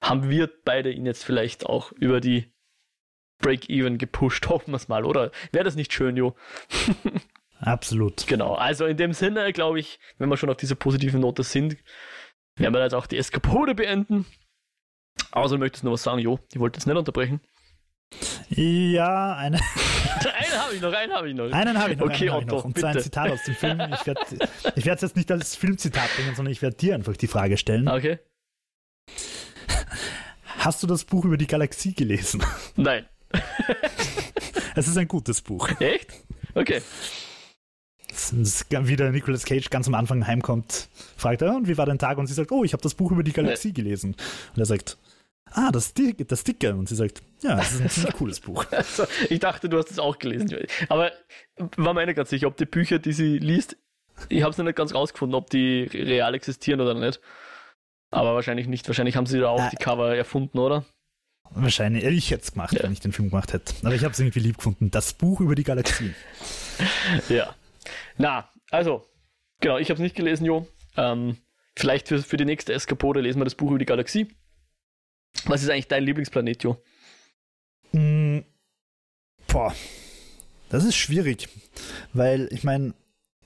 haben 0.00 0.30
wir 0.30 0.50
beide 0.64 0.90
ihn 0.92 1.06
jetzt 1.06 1.24
vielleicht 1.24 1.66
auch 1.66 1.92
über 1.92 2.20
die 2.20 2.52
Break-Even 3.40 3.98
gepusht, 3.98 4.46
hoffen 4.48 4.72
wir 4.72 4.76
es 4.76 4.88
mal, 4.88 5.04
oder? 5.04 5.30
Wäre 5.52 5.64
das 5.64 5.76
nicht 5.76 5.92
schön, 5.92 6.16
Jo? 6.16 6.34
Absolut. 7.60 8.26
Genau, 8.26 8.54
also 8.54 8.86
in 8.86 8.96
dem 8.96 9.12
Sinne, 9.12 9.52
glaube 9.52 9.80
ich, 9.80 9.98
wenn 10.18 10.28
wir 10.28 10.36
schon 10.36 10.50
auf 10.50 10.56
dieser 10.56 10.76
positiven 10.76 11.20
Note 11.20 11.42
sind, 11.42 11.76
werden 12.56 12.74
wir 12.74 12.82
jetzt 12.82 12.94
auch 12.94 13.06
die 13.06 13.18
Eskapode 13.18 13.74
beenden. 13.74 14.26
Außer 15.30 15.58
möchtest 15.58 15.82
du 15.82 15.86
noch 15.86 15.94
was 15.94 16.02
sagen, 16.02 16.18
Jo? 16.20 16.38
Ich 16.52 16.58
wollte 16.58 16.78
jetzt 16.78 16.86
nicht 16.86 16.96
unterbrechen. 16.96 17.40
Ja, 18.48 19.36
eine. 19.36 19.58
einen 19.58 20.62
habe 20.62 20.74
ich 20.74 20.80
noch, 20.80 20.92
einen 20.92 21.12
habe 21.12 21.28
ich 21.28 21.34
noch. 21.34 21.52
Einen 21.52 21.78
habe 21.78 21.92
ich 21.92 21.98
noch. 21.98 22.06
Okay, 22.06 22.30
Otto, 22.30 22.56
noch. 22.56 22.64
Und 22.64 22.78
zwar 22.78 22.90
ein 22.90 23.00
Zitat 23.00 23.30
aus 23.30 23.44
dem 23.44 23.54
Film. 23.54 23.80
Ich 23.92 24.06
werde 24.06 24.20
ich 24.74 24.86
es 24.86 25.02
jetzt 25.02 25.16
nicht 25.16 25.30
als 25.30 25.54
Filmzitat 25.56 26.08
bringen, 26.16 26.34
sondern 26.34 26.52
ich 26.52 26.62
werde 26.62 26.76
dir 26.76 26.94
einfach 26.94 27.16
die 27.16 27.26
Frage 27.26 27.56
stellen. 27.56 27.88
Okay. 27.88 28.18
Hast 30.58 30.82
du 30.82 30.86
das 30.86 31.04
Buch 31.04 31.24
über 31.24 31.36
die 31.36 31.46
Galaxie 31.46 31.94
gelesen? 31.94 32.42
Nein. 32.76 33.06
es 34.74 34.88
ist 34.88 34.96
ein 34.96 35.08
gutes 35.08 35.42
Buch. 35.42 35.68
Echt? 35.80 36.12
Okay. 36.54 36.82
Wie 38.32 38.96
der 38.96 39.10
Nicolas 39.10 39.44
Cage 39.44 39.70
ganz 39.70 39.86
am 39.88 39.94
Anfang 39.94 40.26
heimkommt, 40.26 40.88
fragt 41.16 41.42
er, 41.42 41.56
und 41.56 41.68
wie 41.68 41.78
war 41.78 41.86
dein 41.86 41.98
Tag? 41.98 42.18
Und 42.18 42.26
sie 42.26 42.34
sagt, 42.34 42.52
oh, 42.52 42.64
ich 42.64 42.72
habe 42.72 42.82
das 42.82 42.94
Buch 42.94 43.10
über 43.10 43.22
die 43.22 43.32
Galaxie 43.32 43.72
gelesen. 43.72 44.16
Und 44.54 44.58
er 44.58 44.66
sagt, 44.66 44.98
ah, 45.52 45.70
das, 45.70 45.92
das 45.94 46.44
Dicke. 46.44 46.74
Und 46.74 46.88
sie 46.88 46.96
sagt, 46.96 47.22
ja, 47.42 47.56
das 47.56 47.72
ist 47.72 47.80
ein 47.80 47.90
ziemlich 47.90 48.14
cooles 48.14 48.40
Buch. 48.40 48.64
Also, 48.70 49.04
ich 49.28 49.40
dachte, 49.40 49.68
du 49.68 49.78
hast 49.78 49.90
es 49.90 49.98
auch 49.98 50.18
gelesen. 50.18 50.56
Aber 50.88 51.12
war 51.76 51.94
mir 51.94 52.06
nicht 52.06 52.16
ganz 52.16 52.30
sicher, 52.30 52.46
ob 52.46 52.56
die 52.56 52.66
Bücher, 52.66 52.98
die 52.98 53.12
sie 53.12 53.38
liest, 53.38 53.76
ich 54.28 54.42
habe 54.42 54.50
es 54.50 54.58
nicht 54.58 54.76
ganz 54.76 54.94
rausgefunden, 54.94 55.34
ob 55.36 55.50
die 55.50 55.84
real 55.92 56.34
existieren 56.34 56.80
oder 56.80 56.94
nicht. 56.94 57.20
Aber 58.10 58.34
wahrscheinlich 58.34 58.66
nicht. 58.66 58.86
Wahrscheinlich 58.88 59.16
haben 59.16 59.26
sie 59.26 59.38
da 59.38 59.48
auch 59.48 59.68
die 59.70 59.76
Cover 59.76 60.16
erfunden, 60.16 60.58
oder? 60.58 60.84
Wahrscheinlich. 61.50 62.04
Ich 62.04 62.30
hätte 62.30 62.42
es 62.42 62.52
gemacht, 62.52 62.74
ja. 62.74 62.82
wenn 62.82 62.92
ich 62.92 63.00
den 63.00 63.12
Film 63.12 63.30
gemacht 63.30 63.52
hätte. 63.52 63.74
Aber 63.82 63.94
ich 63.94 64.04
habe 64.04 64.12
es 64.12 64.18
irgendwie 64.18 64.40
lieb 64.40 64.56
gefunden. 64.56 64.90
Das 64.90 65.12
Buch 65.12 65.40
über 65.40 65.54
die 65.54 65.64
Galaxie. 65.64 66.14
ja. 67.28 67.54
Na, 68.16 68.50
also, 68.70 69.08
genau, 69.60 69.78
ich 69.78 69.88
habe 69.90 69.94
es 69.94 70.02
nicht 70.02 70.16
gelesen, 70.16 70.44
Jo. 70.44 70.66
Ähm, 70.96 71.36
vielleicht 71.76 72.08
für, 72.08 72.22
für 72.22 72.36
die 72.36 72.44
nächste 72.44 72.72
Eskapode 72.72 73.20
lesen 73.20 73.40
wir 73.40 73.44
das 73.44 73.54
Buch 73.54 73.70
über 73.70 73.78
die 73.78 73.86
Galaxie. 73.86 74.28
Was 75.44 75.62
ist 75.62 75.70
eigentlich 75.70 75.88
dein 75.88 76.04
Lieblingsplanet, 76.04 76.64
Jo? 76.64 76.82
Mm, 77.92 78.40
boah, 79.46 79.74
das 80.70 80.84
ist 80.84 80.96
schwierig, 80.96 81.48
weil 82.12 82.48
ich 82.52 82.64
meine, 82.64 82.94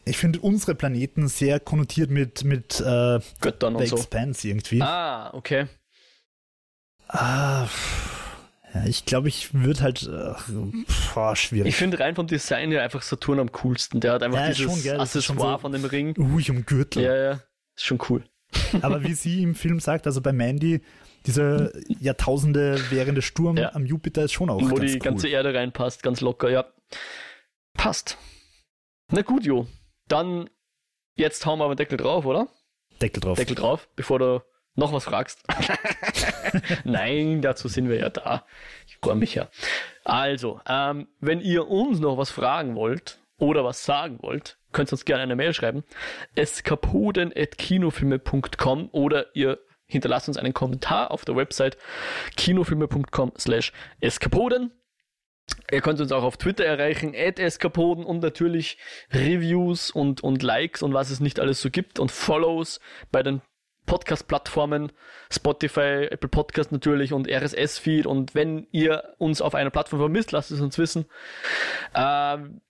ich 0.04 0.16
finde 0.16 0.40
unsere 0.40 0.74
Planeten 0.74 1.28
sehr 1.28 1.60
konnotiert 1.60 2.10
mit, 2.10 2.42
mit 2.44 2.80
äh, 2.80 3.20
Göttern 3.40 3.76
und 3.76 3.86
so. 3.86 3.96
Expanse 3.96 4.48
irgendwie. 4.48 4.82
Ah, 4.82 5.32
okay. 5.32 5.66
Ah, 7.08 7.68
ja, 8.74 8.84
ich 8.86 9.04
glaube, 9.04 9.28
ich 9.28 9.52
würde 9.52 9.80
halt. 9.82 10.02
Äh, 10.02 10.34
boah, 11.14 11.36
schwierig. 11.36 11.68
Ich 11.68 11.76
finde 11.76 11.98
rein 12.00 12.14
vom 12.14 12.26
Design 12.26 12.70
her 12.70 12.82
einfach 12.82 13.02
Saturn 13.02 13.38
am 13.38 13.52
coolsten. 13.52 14.00
Der 14.00 14.12
hat 14.12 14.22
einfach 14.22 14.40
ja, 14.40 14.48
dieses 14.48 14.62
schon, 14.62 14.82
gell, 14.82 15.00
Accessoire 15.00 15.54
so 15.54 15.58
von 15.58 15.72
dem 15.72 15.84
Ring. 15.84 16.14
Ruhig 16.16 16.50
um 16.50 16.64
Gürtel. 16.64 17.02
Ja, 17.02 17.16
ja. 17.16 17.32
Ist 17.76 17.84
schon 17.84 17.98
cool. 18.08 18.24
Aber 18.82 19.02
wie 19.02 19.14
sie 19.14 19.42
im 19.42 19.54
Film 19.54 19.80
sagt, 19.80 20.06
also 20.06 20.20
bei 20.20 20.32
Mandy, 20.32 20.82
dieser 21.26 21.70
Jahrtausende 22.00 22.78
währende 22.90 23.22
Sturm 23.22 23.56
ja. 23.56 23.74
am 23.74 23.86
Jupiter 23.86 24.24
ist 24.24 24.32
schon 24.32 24.50
auch. 24.50 24.60
Wo 24.60 24.78
die 24.78 24.92
cool. 24.92 24.98
ganze 24.98 25.28
Erde 25.28 25.54
reinpasst, 25.54 26.02
ganz 26.02 26.20
locker, 26.20 26.50
ja. 26.50 26.66
Passt. 27.74 28.18
Na 29.10 29.22
gut, 29.22 29.44
Jo. 29.44 29.66
Dann 30.08 30.50
jetzt 31.16 31.46
hauen 31.46 31.58
wir 31.58 31.64
aber 31.64 31.76
Deckel 31.76 31.96
drauf, 31.96 32.26
oder? 32.26 32.48
Deckel 33.00 33.20
drauf. 33.20 33.38
Deckel 33.38 33.54
drauf, 33.54 33.88
bevor 33.96 34.18
du 34.18 34.42
noch 34.74 34.92
was 34.92 35.04
fragst. 35.04 35.42
Nein, 36.84 37.40
dazu 37.42 37.68
sind 37.68 37.88
wir 37.88 37.98
ja 37.98 38.10
da. 38.10 38.44
Ich 38.86 38.98
freue 38.98 39.16
mich 39.16 39.34
ja. 39.34 39.48
Also, 40.04 40.60
ähm, 40.66 41.08
wenn 41.20 41.40
ihr 41.40 41.68
uns 41.68 42.00
noch 42.00 42.18
was 42.18 42.30
fragen 42.30 42.74
wollt 42.74 43.20
oder 43.38 43.64
was 43.64 43.84
sagen 43.84 44.18
wollt, 44.22 44.58
könnt 44.72 44.90
ihr 44.90 44.94
uns 44.94 45.04
gerne 45.04 45.22
eine 45.22 45.36
Mail 45.36 45.54
schreiben. 45.54 45.84
eskapoden.kinofilme.com 46.34 48.88
oder 48.92 49.36
ihr 49.36 49.60
hinterlasst 49.86 50.28
uns 50.28 50.38
einen 50.38 50.54
Kommentar 50.54 51.10
auf 51.10 51.24
der 51.24 51.36
Website 51.36 51.76
kinofilme.com 52.36 53.32
slash 53.38 53.72
eskapoden. 54.00 54.72
Ihr 55.70 55.80
könnt 55.80 56.00
uns 56.00 56.12
auch 56.12 56.22
auf 56.22 56.36
Twitter 56.36 56.64
erreichen, 56.64 57.14
Eskapoden 57.14 58.04
und 58.04 58.22
natürlich 58.22 58.78
Reviews 59.12 59.90
und, 59.90 60.22
und 60.22 60.42
Likes 60.42 60.82
und 60.82 60.94
was 60.94 61.10
es 61.10 61.20
nicht 61.20 61.40
alles 61.40 61.60
so 61.60 61.70
gibt 61.70 61.98
und 61.98 62.10
Follows 62.10 62.80
bei 63.10 63.22
den 63.22 63.42
Podcast-Plattformen, 63.86 64.92
Spotify, 65.30 66.08
Apple 66.10 66.28
Podcast 66.28 66.72
natürlich 66.72 67.12
und 67.12 67.28
RSS-Feed. 67.28 68.06
Und 68.06 68.34
wenn 68.34 68.66
ihr 68.72 69.14
uns 69.18 69.40
auf 69.40 69.54
einer 69.54 69.70
Plattform 69.70 70.00
vermisst, 70.00 70.32
lasst 70.32 70.50
es 70.50 70.60
uns 70.60 70.78
wissen. 70.78 71.06
Ähm, 71.94 72.60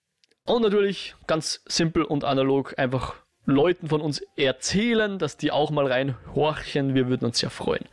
und 0.45 0.63
natürlich 0.63 1.15
ganz 1.27 1.63
simpel 1.67 2.03
und 2.03 2.25
analog 2.25 2.79
einfach 2.79 3.15
Leuten 3.45 3.89
von 3.89 4.01
uns 4.01 4.23
erzählen, 4.37 5.19
dass 5.19 5.37
die 5.37 5.51
auch 5.51 5.71
mal 5.71 5.87
reinhorchen. 5.87 6.95
Wir 6.95 7.09
würden 7.09 7.25
uns 7.27 7.39
sehr 7.39 7.51
freuen. 7.51 7.85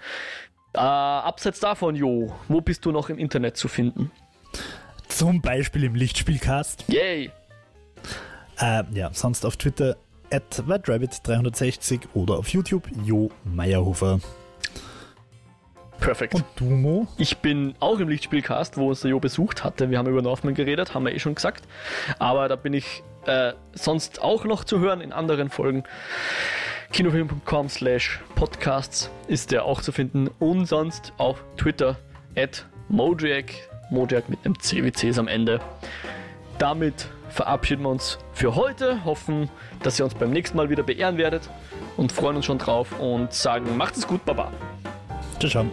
Äh, 0.74 0.80
abseits 0.80 1.60
davon, 1.60 1.96
Jo, 1.96 2.36
wo 2.48 2.62
bist 2.62 2.86
du 2.86 2.92
noch 2.92 3.10
im 3.10 3.18
Internet 3.18 3.58
zu 3.58 3.68
finden? 3.68 4.12
Zum 5.08 5.42
Beispiel 5.42 5.84
im 5.84 5.96
Lichtspielcast. 5.96 6.86
Yay! 6.88 7.32
Äh, 8.60 8.84
ja, 8.94 9.10
sonst 9.14 9.46
auf 9.46 9.58
Twitter 9.58 9.98
at 10.32 10.64
WhiteRabbit360 10.68 12.02
oder 12.14 12.36
auf 12.36 12.50
YouTube 12.50 12.88
Jo 13.04 13.30
Meyerhofer. 13.44 14.20
Perfekt. 16.00 16.34
Und 16.36 16.46
du, 16.56 16.66
Mo? 16.66 17.08
Ich 17.18 17.38
bin 17.38 17.76
auch 17.80 18.00
im 18.00 18.08
Lichtspielcast, 18.08 18.78
wo 18.78 18.90
uns 18.90 19.02
der 19.02 19.12
Jo 19.12 19.20
besucht 19.20 19.64
hatte. 19.64 19.90
Wir 19.90 19.98
haben 19.98 20.08
über 20.08 20.22
Northman 20.22 20.54
geredet, 20.54 20.94
haben 20.94 21.06
wir 21.06 21.14
eh 21.14 21.20
schon 21.20 21.36
gesagt. 21.36 21.66
Aber 22.20 22.48
da 22.48 22.56
bin 22.56 22.74
ich 22.74 23.04
äh, 23.26 23.54
sonst 23.74 24.22
auch 24.22 24.46
noch 24.46 24.64
zu 24.64 24.80
hören 24.80 25.02
in 25.02 25.12
anderen 25.12 25.50
Folgen. 25.50 25.84
Kinofilm.com 26.92 27.70
slash 27.70 28.20
podcasts 28.36 29.12
ist 29.28 29.52
der 29.52 29.66
auch 29.66 29.82
zu 29.82 29.92
finden. 29.92 30.30
Und 30.40 30.66
sonst 30.66 31.14
auf 31.18 31.44
Twitter 31.58 31.98
at 32.36 32.66
Mojack. 32.88 33.54
Mojack 33.92 34.30
mit 34.30 34.40
einem 34.46 34.60
CWCs 34.60 35.20
am 35.20 35.28
Ende. 35.28 35.60
Damit 36.58 37.10
verabschieden 37.30 37.84
wir 37.84 37.90
uns 37.90 38.18
für 38.34 38.56
heute. 38.56 39.04
Hoffen, 39.06 39.50
dass 39.84 40.00
ihr 40.00 40.06
uns 40.06 40.16
beim 40.16 40.32
nächsten 40.32 40.58
Mal 40.58 40.70
wieder 40.70 40.84
beehren 40.84 41.18
werdet 41.18 41.50
und 41.98 42.12
freuen 42.12 42.36
uns 42.36 42.46
schon 42.46 42.58
drauf 42.58 43.00
und 43.00 43.34
sagen, 43.34 43.78
macht 43.78 43.98
es 43.98 44.08
gut, 44.08 44.26
Baba. 44.26 44.52
Ciao. 45.40 45.66